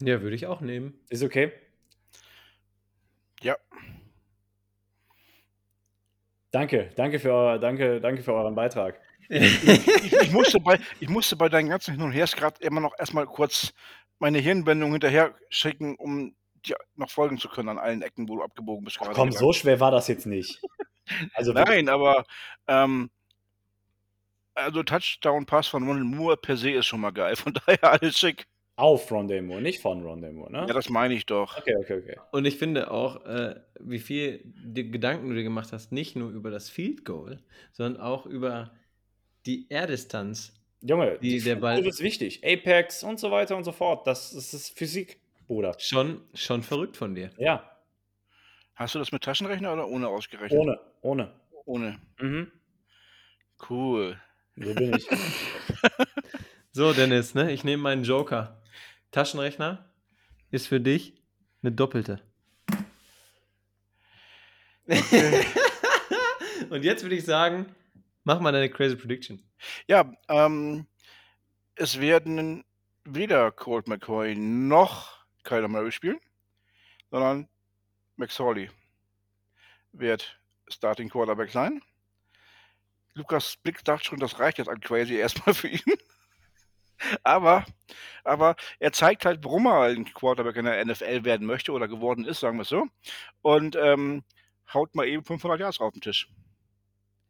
Ja, 0.02 0.22
würde 0.22 0.36
ich 0.36 0.48
auch 0.48 0.62
nehmen. 0.62 1.00
Ist 1.10 1.24
okay? 1.24 1.52
Ja. 3.42 3.56
Danke, 6.52 6.92
danke 6.96 7.20
für, 7.20 7.32
euer, 7.32 7.60
danke, 7.60 8.02
danke 8.02 8.24
für 8.24 8.34
euren 8.34 8.56
Beitrag. 8.56 9.00
ich, 9.30 10.14
ich, 10.14 10.32
musste 10.32 10.60
bei, 10.60 10.80
ich 11.00 11.08
musste 11.08 11.36
bei 11.36 11.50
deinen 11.50 11.70
ganzen 11.70 11.94
Hin 11.94 12.04
und 12.04 12.12
Hers 12.12 12.36
gerade 12.36 12.62
immer 12.64 12.82
noch 12.82 12.94
erstmal 13.00 13.26
kurz 13.26 13.74
meine 14.20 14.40
Hirnwendung 14.40 14.92
hinterher 14.92 15.34
schicken, 15.50 15.96
um 15.96 16.36
dir 16.68 16.76
noch 16.96 17.10
folgen 17.10 17.38
zu 17.38 17.50
können 17.50 17.70
an 17.70 17.78
allen 17.80 18.02
Ecken, 18.02 18.28
wo 18.30 18.36
du 18.38 18.44
abgebogen 18.44 18.84
bist. 18.86 18.98
Ach, 19.02 19.10
komm, 19.14 19.32
so 19.32 19.54
schwer 19.54 19.80
war 19.80 19.92
das 19.92 20.08
jetzt 20.08 20.26
nicht. 20.26 20.62
Also 21.34 21.52
Nein, 21.52 21.90
aber 21.90 22.24
ähm, 22.68 23.10
also 24.54 24.84
Touchdown-Pass 24.84 25.68
von 25.68 25.84
Ronald 25.88 26.06
Moore 26.06 26.38
per 26.38 26.58
se 26.58 26.72
ist 26.72 26.86
schon 26.86 27.02
mal 27.02 27.12
geil. 27.12 27.36
Von 27.36 27.54
daher 27.66 27.84
alles 27.84 28.18
schick. 28.18 28.48
auf 28.76 29.12
Rondé 29.12 29.42
Moore, 29.42 29.62
nicht 29.62 29.82
von 29.82 30.04
Rondé 30.04 30.32
Moore, 30.32 30.52
ne? 30.52 30.60
Ja, 30.68 30.74
das 30.74 30.90
meine 30.90 31.14
ich 31.14 31.26
doch. 31.26 31.58
okay, 31.58 31.76
okay, 31.76 31.98
okay. 31.98 32.18
Und 32.32 32.46
ich 32.46 32.58
finde 32.58 32.92
auch, 32.92 33.26
äh, 33.26 33.56
wie 33.80 34.00
viel 34.00 34.42
die 34.46 34.90
Gedanken 34.90 35.30
du 35.30 35.36
dir 35.36 35.44
gemacht 35.44 35.70
hast, 35.72 35.92
nicht 35.92 36.16
nur 36.16 36.30
über 36.32 36.50
das 36.52 36.70
Field 36.70 37.06
Goal, 37.06 37.44
sondern 37.72 38.02
auch 38.02 38.26
über 38.26 38.72
die 39.46 39.68
Airdistanz. 39.70 40.54
Junge, 40.82 41.18
Die- 41.20 41.30
die, 41.38 41.42
der 41.42 41.56
Ball- 41.56 41.78
Ball 41.78 41.88
ist 41.88 42.02
wichtig. 42.02 42.42
Apex 42.44 43.04
und 43.04 43.20
so 43.20 43.32
weiter 43.32 43.56
und 43.56 43.64
so 43.64 43.72
fort. 43.72 44.08
Das, 44.08 44.32
das 44.34 44.54
ist 44.54 44.78
Physik, 44.78 45.20
Bruder. 45.52 45.76
Schon, 45.80 46.22
schon 46.34 46.64
verrückt 46.64 46.96
von 46.96 47.14
dir. 47.14 47.30
Ja, 47.38 47.72
Hast 48.74 48.96
du 48.96 49.00
das 49.00 49.12
mit 49.12 49.22
Taschenrechner 49.22 49.74
oder 49.74 49.86
ohne 49.86 50.08
ausgerechnet? 50.08 50.58
ohne, 50.58 50.80
ohne. 51.02 51.34
Ohne. 51.66 52.00
Mhm. 52.20 52.50
Cool. 53.70 54.18
So 54.56 54.74
bin 54.74 54.96
ich. 54.96 55.08
So, 56.74 56.94
Dennis, 56.94 57.36
ne? 57.36 57.52
ich 57.52 57.66
nehme 57.66 57.84
meinen 57.84 58.06
Joker. 58.06 58.62
Taschenrechner 59.12 59.92
ist 60.52 60.68
für 60.68 60.80
dich 60.80 61.22
eine 61.62 61.74
doppelte. 61.74 62.22
Und 66.70 66.86
jetzt 66.86 67.04
würde 67.04 67.16
ich 67.18 67.26
sagen, 67.26 67.76
mach 68.24 68.40
mal 68.40 68.54
deine 68.54 68.70
crazy 68.70 68.96
Prediction. 68.96 69.44
Ja, 69.86 70.14
ähm, 70.30 70.88
es 71.76 72.00
werden 72.00 72.64
weder 73.04 73.52
Colt 73.52 73.90
McCoy 73.90 74.34
noch 74.38 75.21
Kyler 75.44 75.68
Murray 75.68 75.92
spielen, 75.92 76.20
sondern 77.10 77.48
McSorley 78.16 78.70
wird 79.92 80.40
Starting 80.68 81.10
Quarterback 81.10 81.52
sein. 81.52 81.82
Lukas 83.14 83.58
Blick 83.58 83.84
dachte 83.84 84.06
schon, 84.06 84.20
das 84.20 84.40
reicht 84.40 84.58
jetzt 84.58 84.70
an 84.70 84.80
crazy 84.80 85.16
erstmal 85.16 85.54
für 85.56 85.68
ihn. 85.68 85.82
aber, 87.24 87.66
aber 88.24 88.56
er 88.80 88.92
zeigt 88.94 89.26
halt, 89.26 89.44
warum 89.44 89.66
er 89.66 89.84
ein 89.84 90.06
Quarterback 90.06 90.56
in 90.56 90.66
der 90.66 90.86
NFL 90.86 91.26
werden 91.26 91.48
möchte 91.48 91.72
oder 91.72 91.88
geworden 91.88 92.26
ist, 92.26 92.40
sagen 92.40 92.58
wir 92.58 92.62
es 92.64 92.70
so. 92.70 92.88
Und 93.42 93.76
ähm, 93.76 94.24
haut 94.74 94.96
mal 94.96 95.08
eben 95.08 95.24
500 95.26 95.60
Yards 95.60 95.80
auf 95.82 95.94
den 95.94 96.02
Tisch. 96.02 96.30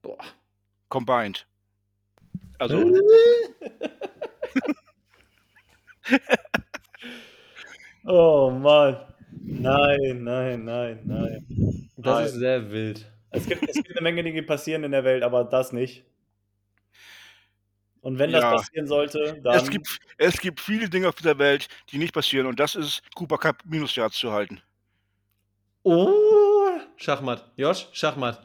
Boah. 0.01 0.23
Combined. 0.89 1.47
Also, 2.59 2.77
Oh 8.05 8.49
Mann. 8.51 8.97
Nein, 9.43 10.23
nein, 10.23 10.65
nein, 10.65 10.99
nein. 11.05 11.89
Das 11.97 12.15
Nein. 12.15 12.25
ist 12.25 12.33
sehr 12.33 12.71
wild. 12.71 13.11
Es 13.31 13.45
gibt, 13.47 13.67
es 13.67 13.75
gibt 13.75 13.91
eine 13.91 14.01
Menge 14.01 14.23
Dinge, 14.23 14.41
die 14.41 14.45
passieren 14.45 14.83
in 14.83 14.91
der 14.91 15.03
Welt, 15.03 15.23
aber 15.23 15.43
das 15.45 15.71
nicht. 15.71 16.03
Und 18.01 18.17
wenn 18.19 18.31
das 18.31 18.41
Ja. 18.41 18.51
passieren 18.55 18.87
sollte, 18.87 19.39
dann. 19.43 19.55
Es 19.55 19.69
gibt, 19.69 19.87
es 20.17 20.39
gibt 20.39 20.59
viele 20.59 20.89
Dinge 20.89 21.07
auf 21.07 21.15
dieser 21.15 21.37
Welt, 21.37 21.67
die 21.91 21.97
nicht 21.97 22.13
passieren 22.13 22.47
und 22.47 22.59
das 22.59 22.75
ist 22.75 23.01
Cooper 23.15 23.37
Cup 23.37 23.57
Minusjahrs 23.65 24.13
zu 24.13 24.31
halten. 24.31 24.61
Oh, 25.83 26.71
Schachmatt. 26.97 27.51
Josh, 27.55 27.87
Schachmatt. 27.93 28.43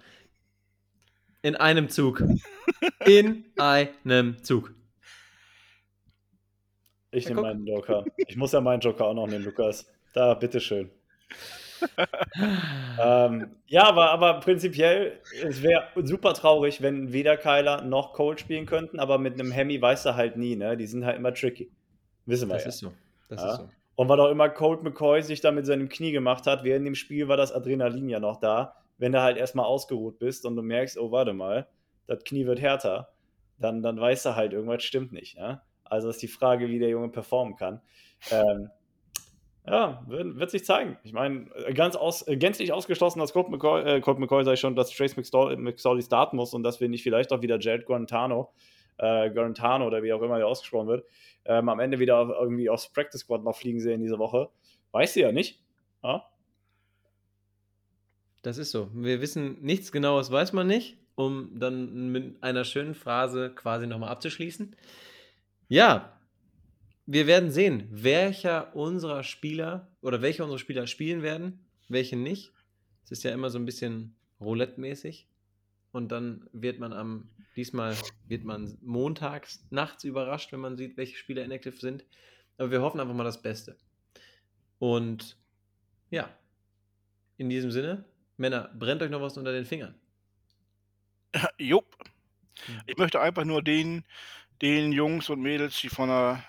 In 1.43 1.57
einem 1.57 1.89
Zug. 1.89 2.23
In 3.07 3.45
einem 3.57 4.43
Zug. 4.43 4.75
Ich 7.17 7.25
Ja, 7.25 7.31
nehme 7.31 7.43
meinen 7.43 7.67
Joker. 7.67 8.05
Ich 8.17 8.37
muss 8.37 8.53
ja 8.53 8.61
meinen 8.61 8.81
Joker 8.81 9.07
auch 9.07 9.15
noch 9.15 9.27
nehmen, 9.27 9.45
Lukas. 9.45 9.91
Da, 10.13 10.35
bitteschön. 10.35 10.91
ähm, 13.03 13.51
ja, 13.67 13.85
aber, 13.85 14.11
aber 14.11 14.41
prinzipiell, 14.41 15.21
es 15.43 15.63
wäre 15.63 15.89
super 16.03 16.33
traurig, 16.35 16.81
wenn 16.83 17.13
weder 17.13 17.37
Kyler 17.37 17.83
noch 17.83 18.13
Cole 18.13 18.39
spielen 18.39 18.67
könnten, 18.67 18.99
aber 18.99 19.19
mit 19.19 19.35
einem 19.35 19.51
Hemi 19.51 19.81
weißt 19.81 20.07
du 20.07 20.15
halt 20.15 20.37
nie, 20.37 20.57
ne? 20.57 20.77
Die 20.77 20.87
sind 20.87 21.05
halt 21.05 21.17
immer 21.17 21.35
tricky. 21.35 21.71
Wissen 22.25 22.49
wir 22.49 22.55
Das 22.55 22.65
ja. 22.65 22.69
ist 22.71 22.79
so. 22.79 22.93
Das 23.29 23.43
Ja. 23.43 23.51
ist 23.53 23.57
so. 23.59 23.69
Und 23.97 24.09
was 24.11 24.21
auch 24.21 24.31
immer 24.31 24.51
Colt 24.51 24.83
McCoy 24.83 25.23
sich 25.23 25.41
da 25.41 25.53
mit 25.53 25.65
seinem 25.65 25.89
Knie 25.89 26.13
gemacht 26.13 26.47
hat, 26.47 26.65
während 26.65 26.87
dem 26.87 26.95
Spiel 26.95 27.29
war 27.29 27.39
das 27.39 27.53
Adrenalin 27.53 28.09
ja 28.11 28.21
noch 28.21 28.41
da. 28.41 28.75
Wenn 28.99 29.13
du 29.13 29.23
halt 29.23 29.39
erstmal 29.39 29.65
ausgeruht 29.65 30.19
bist 30.19 30.45
und 30.45 30.55
du 30.57 30.63
merkst, 30.63 30.99
oh, 30.99 31.11
warte 31.13 31.33
mal, 31.33 31.67
das 32.07 32.23
Knie 32.25 32.47
wird 32.47 32.61
härter, 32.61 33.09
dann, 33.59 33.83
dann 33.83 33.99
weißt 33.99 34.27
du 34.27 34.37
halt, 34.37 34.53
irgendwas 34.53 34.83
stimmt 34.85 35.13
nicht. 35.13 35.39
Ne? 35.39 35.63
Also 35.91 36.09
ist 36.09 36.23
die 36.23 36.29
Frage, 36.29 36.69
wie 36.69 36.79
der 36.79 36.89
Junge 36.89 37.09
performen 37.09 37.57
kann. 37.57 37.81
Ähm, 38.31 38.71
ja, 39.67 40.05
wird, 40.07 40.37
wird 40.37 40.51
sich 40.51 40.65
zeigen. 40.65 40.97
Ich 41.03 41.13
meine, 41.13 41.47
ganz 41.75 41.97
aus, 41.97 42.27
äh, 42.29 42.37
gänzlich 42.37 42.73
ausgeschlossen, 42.73 43.19
dass 43.19 43.33
Colt 43.33 43.49
McCoy, 43.49 43.83
äh, 43.83 44.01
Colt 44.01 44.19
McCoy 44.19 44.45
sei 44.45 44.55
schon, 44.55 44.77
dass 44.77 44.91
Trace 44.91 45.17
McSorley, 45.17 45.57
McSorley 45.57 46.03
starten 46.03 46.37
muss 46.37 46.55
und 46.55 46.63
dass 46.63 46.81
wir 46.81 46.89
nicht 46.89 47.03
vielleicht 47.03 47.33
auch 47.33 47.43
wieder 47.43 47.59
Jared 47.59 47.85
Guarantano, 47.85 48.53
äh, 48.99 49.29
Guarantano 49.31 49.87
oder 49.87 50.03
wie 50.05 50.13
auch 50.13 50.23
immer 50.23 50.39
der 50.39 50.47
ausgesprochen 50.47 50.87
wird, 50.87 51.05
ähm, 51.45 51.69
am 51.69 51.81
Ende 51.81 51.99
wieder 51.99 52.19
auf, 52.19 52.29
irgendwie 52.29 52.71
aufs 52.71 52.93
Practice 52.93 53.23
Squad 53.23 53.43
noch 53.43 53.57
fliegen 53.57 53.81
sehen 53.81 54.01
diese 54.01 54.19
Woche. 54.19 54.51
Weißt 54.93 55.17
du 55.17 55.21
ja 55.21 55.33
nicht. 55.33 55.61
Ja? 56.05 56.25
Das 58.43 58.59
ist 58.59 58.71
so. 58.71 58.89
Wir 58.95 59.21
wissen 59.21 59.61
nichts 59.63 59.91
Genaues, 59.91 60.31
weiß 60.31 60.53
man 60.53 60.69
nicht, 60.69 60.97
um 61.17 61.59
dann 61.59 62.13
mit 62.13 62.41
einer 62.45 62.63
schönen 62.63 62.95
Phrase 62.95 63.51
quasi 63.53 63.89
nochmal 63.89 64.11
abzuschließen. 64.11 64.77
Ja, 65.69 66.21
wir 67.07 67.27
werden 67.27 67.51
sehen, 67.51 67.89
welcher 67.91 68.75
unserer 68.75 69.23
Spieler 69.23 69.89
oder 70.01 70.23
welche 70.23 70.43
unserer 70.43 70.59
Spieler 70.59 70.87
spielen 70.87 71.23
werden, 71.23 71.67
welche 71.89 72.17
nicht. 72.17 72.53
Es 73.05 73.13
ist 73.13 73.23
ja 73.23 73.33
immer 73.33 73.51
so 73.51 73.59
ein 73.59 73.65
bisschen 73.65 74.17
Roulette-mäßig. 74.41 75.29
Und 75.93 76.13
dann 76.13 76.49
wird 76.53 76.79
man 76.79 76.93
am, 76.93 77.31
diesmal 77.57 77.97
wird 78.27 78.45
man 78.45 78.77
montags 78.83 79.65
nachts 79.71 80.05
überrascht, 80.05 80.53
wenn 80.53 80.61
man 80.61 80.77
sieht, 80.77 80.97
welche 80.97 81.17
Spieler 81.17 81.45
inactive 81.45 81.77
sind. 81.77 82.05
Aber 82.59 82.71
wir 82.71 82.83
hoffen 82.83 83.01
einfach 83.01 83.15
mal 83.15 83.25
das 83.25 83.41
Beste. 83.41 83.77
Und 84.79 85.39
ja, 86.11 86.29
in 87.39 87.49
diesem 87.49 87.71
Sinne, 87.71 88.05
Männer, 88.37 88.71
brennt 88.79 89.03
euch 89.03 89.11
noch 89.11 89.21
was 89.21 89.39
unter 89.39 89.53
den 89.53 89.65
Fingern. 89.65 89.95
Jupp. 91.59 91.97
Hm. 92.67 92.81
Ich 92.87 92.97
möchte 92.97 93.21
einfach 93.21 93.45
nur 93.45 93.63
den, 93.63 94.05
den 94.63 94.93
Jungs 94.93 95.29
und 95.29 95.41
Mädels, 95.41 95.81
die 95.81 95.89
von 95.89 96.09
der 96.09 96.45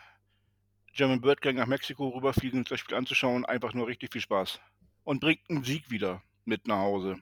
German 0.94 1.22
Bird 1.22 1.42
Gang 1.42 1.58
nach 1.58 1.68
Mexiko 1.68 2.10
rüberfliegen, 2.10 2.64
das 2.64 2.80
Spiel 2.80 2.96
anzuschauen, 2.96 3.46
einfach 3.46 3.74
nur 3.74 3.88
richtig 3.88 4.12
viel 4.12 4.22
Spaß. 4.22 4.60
Und 5.04 5.20
bringt 5.20 5.42
einen 5.50 5.64
Sieg 5.64 5.90
wieder 5.92 6.24
mit 6.46 6.68
nach 6.68 6.80
Hause. 6.80 7.18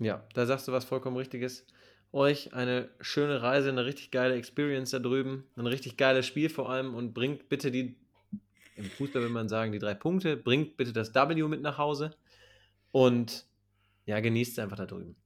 Ja, 0.00 0.24
da 0.34 0.46
sagst 0.46 0.68
du 0.68 0.72
was 0.72 0.84
vollkommen 0.84 1.16
Richtiges. 1.16 1.66
Euch 2.12 2.52
eine 2.52 2.90
schöne 3.00 3.42
Reise, 3.42 3.70
eine 3.70 3.84
richtig 3.86 4.10
geile 4.10 4.34
Experience 4.34 4.90
da 4.90 4.98
drüben, 4.98 5.44
ein 5.56 5.66
richtig 5.66 5.96
geiles 5.96 6.26
Spiel 6.26 6.50
vor 6.50 6.70
allem 6.70 6.94
und 6.94 7.14
bringt 7.14 7.48
bitte 7.48 7.70
die, 7.70 7.96
im 8.76 8.84
Fußball 8.84 9.22
will 9.22 9.30
man 9.30 9.48
sagen, 9.48 9.72
die 9.72 9.78
drei 9.78 9.94
Punkte, 9.94 10.36
bringt 10.36 10.76
bitte 10.76 10.92
das 10.92 11.14
W 11.14 11.48
mit 11.48 11.62
nach 11.62 11.78
Hause 11.78 12.14
und 12.90 13.46
ja, 14.04 14.20
genießt 14.20 14.52
es 14.52 14.58
einfach 14.58 14.76
da 14.76 14.86
drüben. 14.86 15.16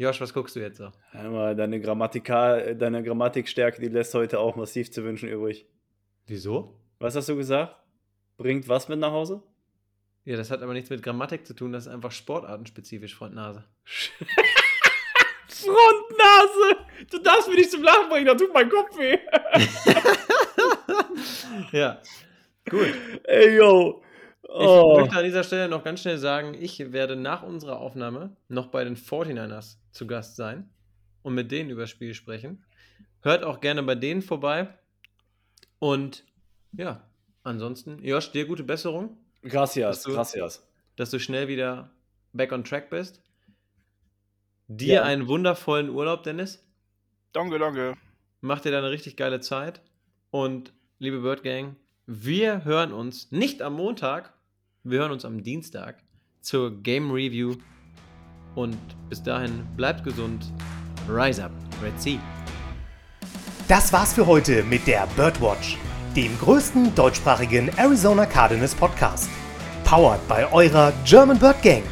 Josh, 0.00 0.18
was 0.22 0.32
guckst 0.32 0.56
du 0.56 0.60
jetzt 0.60 0.78
so? 0.78 0.90
Deine, 1.12 1.78
Grammatika, 1.78 2.72
deine 2.72 3.02
Grammatikstärke, 3.02 3.82
die 3.82 3.88
lässt 3.88 4.14
heute 4.14 4.40
auch 4.40 4.56
massiv 4.56 4.90
zu 4.90 5.04
wünschen 5.04 5.28
übrig. 5.28 5.66
Wieso? 6.26 6.74
Was 6.98 7.16
hast 7.16 7.28
du 7.28 7.36
gesagt? 7.36 7.76
Bringt 8.38 8.66
was 8.66 8.88
mit 8.88 8.98
nach 8.98 9.12
Hause? 9.12 9.42
Ja, 10.24 10.38
das 10.38 10.50
hat 10.50 10.62
aber 10.62 10.72
nichts 10.72 10.88
mit 10.88 11.02
Grammatik 11.02 11.46
zu 11.46 11.52
tun, 11.52 11.72
das 11.72 11.84
ist 11.84 11.92
einfach 11.92 12.12
sportartenspezifisch, 12.12 13.14
Freund 13.14 13.34
Nase. 13.34 13.62
Frontnase! 15.48 16.78
Du 17.10 17.18
darfst 17.18 17.48
mich 17.48 17.58
nicht 17.58 17.70
zum 17.70 17.82
Lachen 17.82 18.08
bringen, 18.08 18.24
da 18.24 18.34
tut 18.34 18.54
mein 18.54 18.70
Kopf 18.70 18.96
weh. 18.96 19.18
ja, 21.76 22.00
gut. 22.70 22.94
Ey, 23.24 23.54
yo. 23.54 24.02
Ich 24.52 24.66
Oh. 24.66 24.98
möchte 24.98 25.16
an 25.16 25.24
dieser 25.24 25.44
Stelle 25.44 25.68
noch 25.68 25.84
ganz 25.84 26.00
schnell 26.00 26.18
sagen, 26.18 26.54
ich 26.60 26.92
werde 26.92 27.14
nach 27.14 27.42
unserer 27.44 27.78
Aufnahme 27.78 28.34
noch 28.48 28.66
bei 28.66 28.82
den 28.84 28.96
49ers 28.96 29.78
zu 29.92 30.06
Gast 30.08 30.34
sein 30.36 30.68
und 31.22 31.34
mit 31.34 31.52
denen 31.52 31.70
über 31.70 31.82
das 31.82 31.90
Spiel 31.90 32.14
sprechen. 32.14 32.64
Hört 33.22 33.44
auch 33.44 33.60
gerne 33.60 33.82
bei 33.84 33.94
denen 33.94 34.22
vorbei. 34.22 34.68
Und 35.78 36.24
ja, 36.72 37.08
ansonsten, 37.44 38.02
Josh, 38.04 38.32
dir 38.32 38.46
gute 38.46 38.64
Besserung, 38.64 39.16
Gracias, 39.42 39.98
Hast 39.98 40.06
du- 40.06 40.12
gracias. 40.12 40.68
dass 40.96 41.10
du 41.10 41.18
schnell 41.20 41.46
wieder 41.48 41.90
back 42.32 42.52
on 42.52 42.64
track 42.64 42.90
bist. 42.90 43.22
Dir 44.68 44.94
Ja. 44.94 45.02
einen 45.04 45.28
wundervollen 45.28 45.88
Urlaub, 45.90 46.22
Dennis. 46.24 46.62
Danke, 47.32 47.58
danke. 47.58 47.96
Mach 48.40 48.60
dir 48.60 48.72
da 48.72 48.78
eine 48.78 48.90
richtig 48.90 49.16
geile 49.16 49.40
Zeit. 49.40 49.80
Und 50.30 50.72
liebe 50.98 51.20
Bird 51.20 51.42
Gang, 51.42 51.76
wir 52.06 52.64
hören 52.64 52.92
uns 52.92 53.30
nicht 53.32 53.62
am 53.62 53.74
Montag, 53.74 54.32
wir 54.84 55.00
hören 55.00 55.12
uns 55.12 55.24
am 55.24 55.42
Dienstag 55.42 56.02
zur 56.40 56.82
Game 56.82 57.10
Review. 57.10 57.56
Und 58.54 58.78
bis 59.08 59.22
dahin 59.22 59.66
bleibt 59.76 60.04
gesund. 60.04 60.52
Rise 61.08 61.44
up, 61.44 61.52
Red 61.82 62.00
Sea. 62.00 62.18
Das 63.68 63.92
war's 63.92 64.12
für 64.12 64.26
heute 64.26 64.62
mit 64.64 64.86
der 64.86 65.06
Birdwatch. 65.16 65.76
dem 66.16 66.36
größten 66.40 66.92
deutschsprachigen 66.96 67.70
Arizona 67.76 68.26
Cardinals 68.26 68.74
Podcast. 68.74 69.28
Powered 69.84 70.26
bei 70.26 70.50
eurer 70.52 70.92
German 71.04 71.38
Bird 71.38 71.62
Gang. 71.62 71.84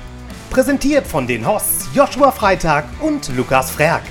Präsentiert 0.50 1.06
von 1.06 1.26
den 1.26 1.46
Hosts 1.46 1.88
Joshua 1.94 2.32
Freitag 2.32 2.84
und 3.00 3.28
Lukas 3.36 3.70
Frerk. 3.70 4.02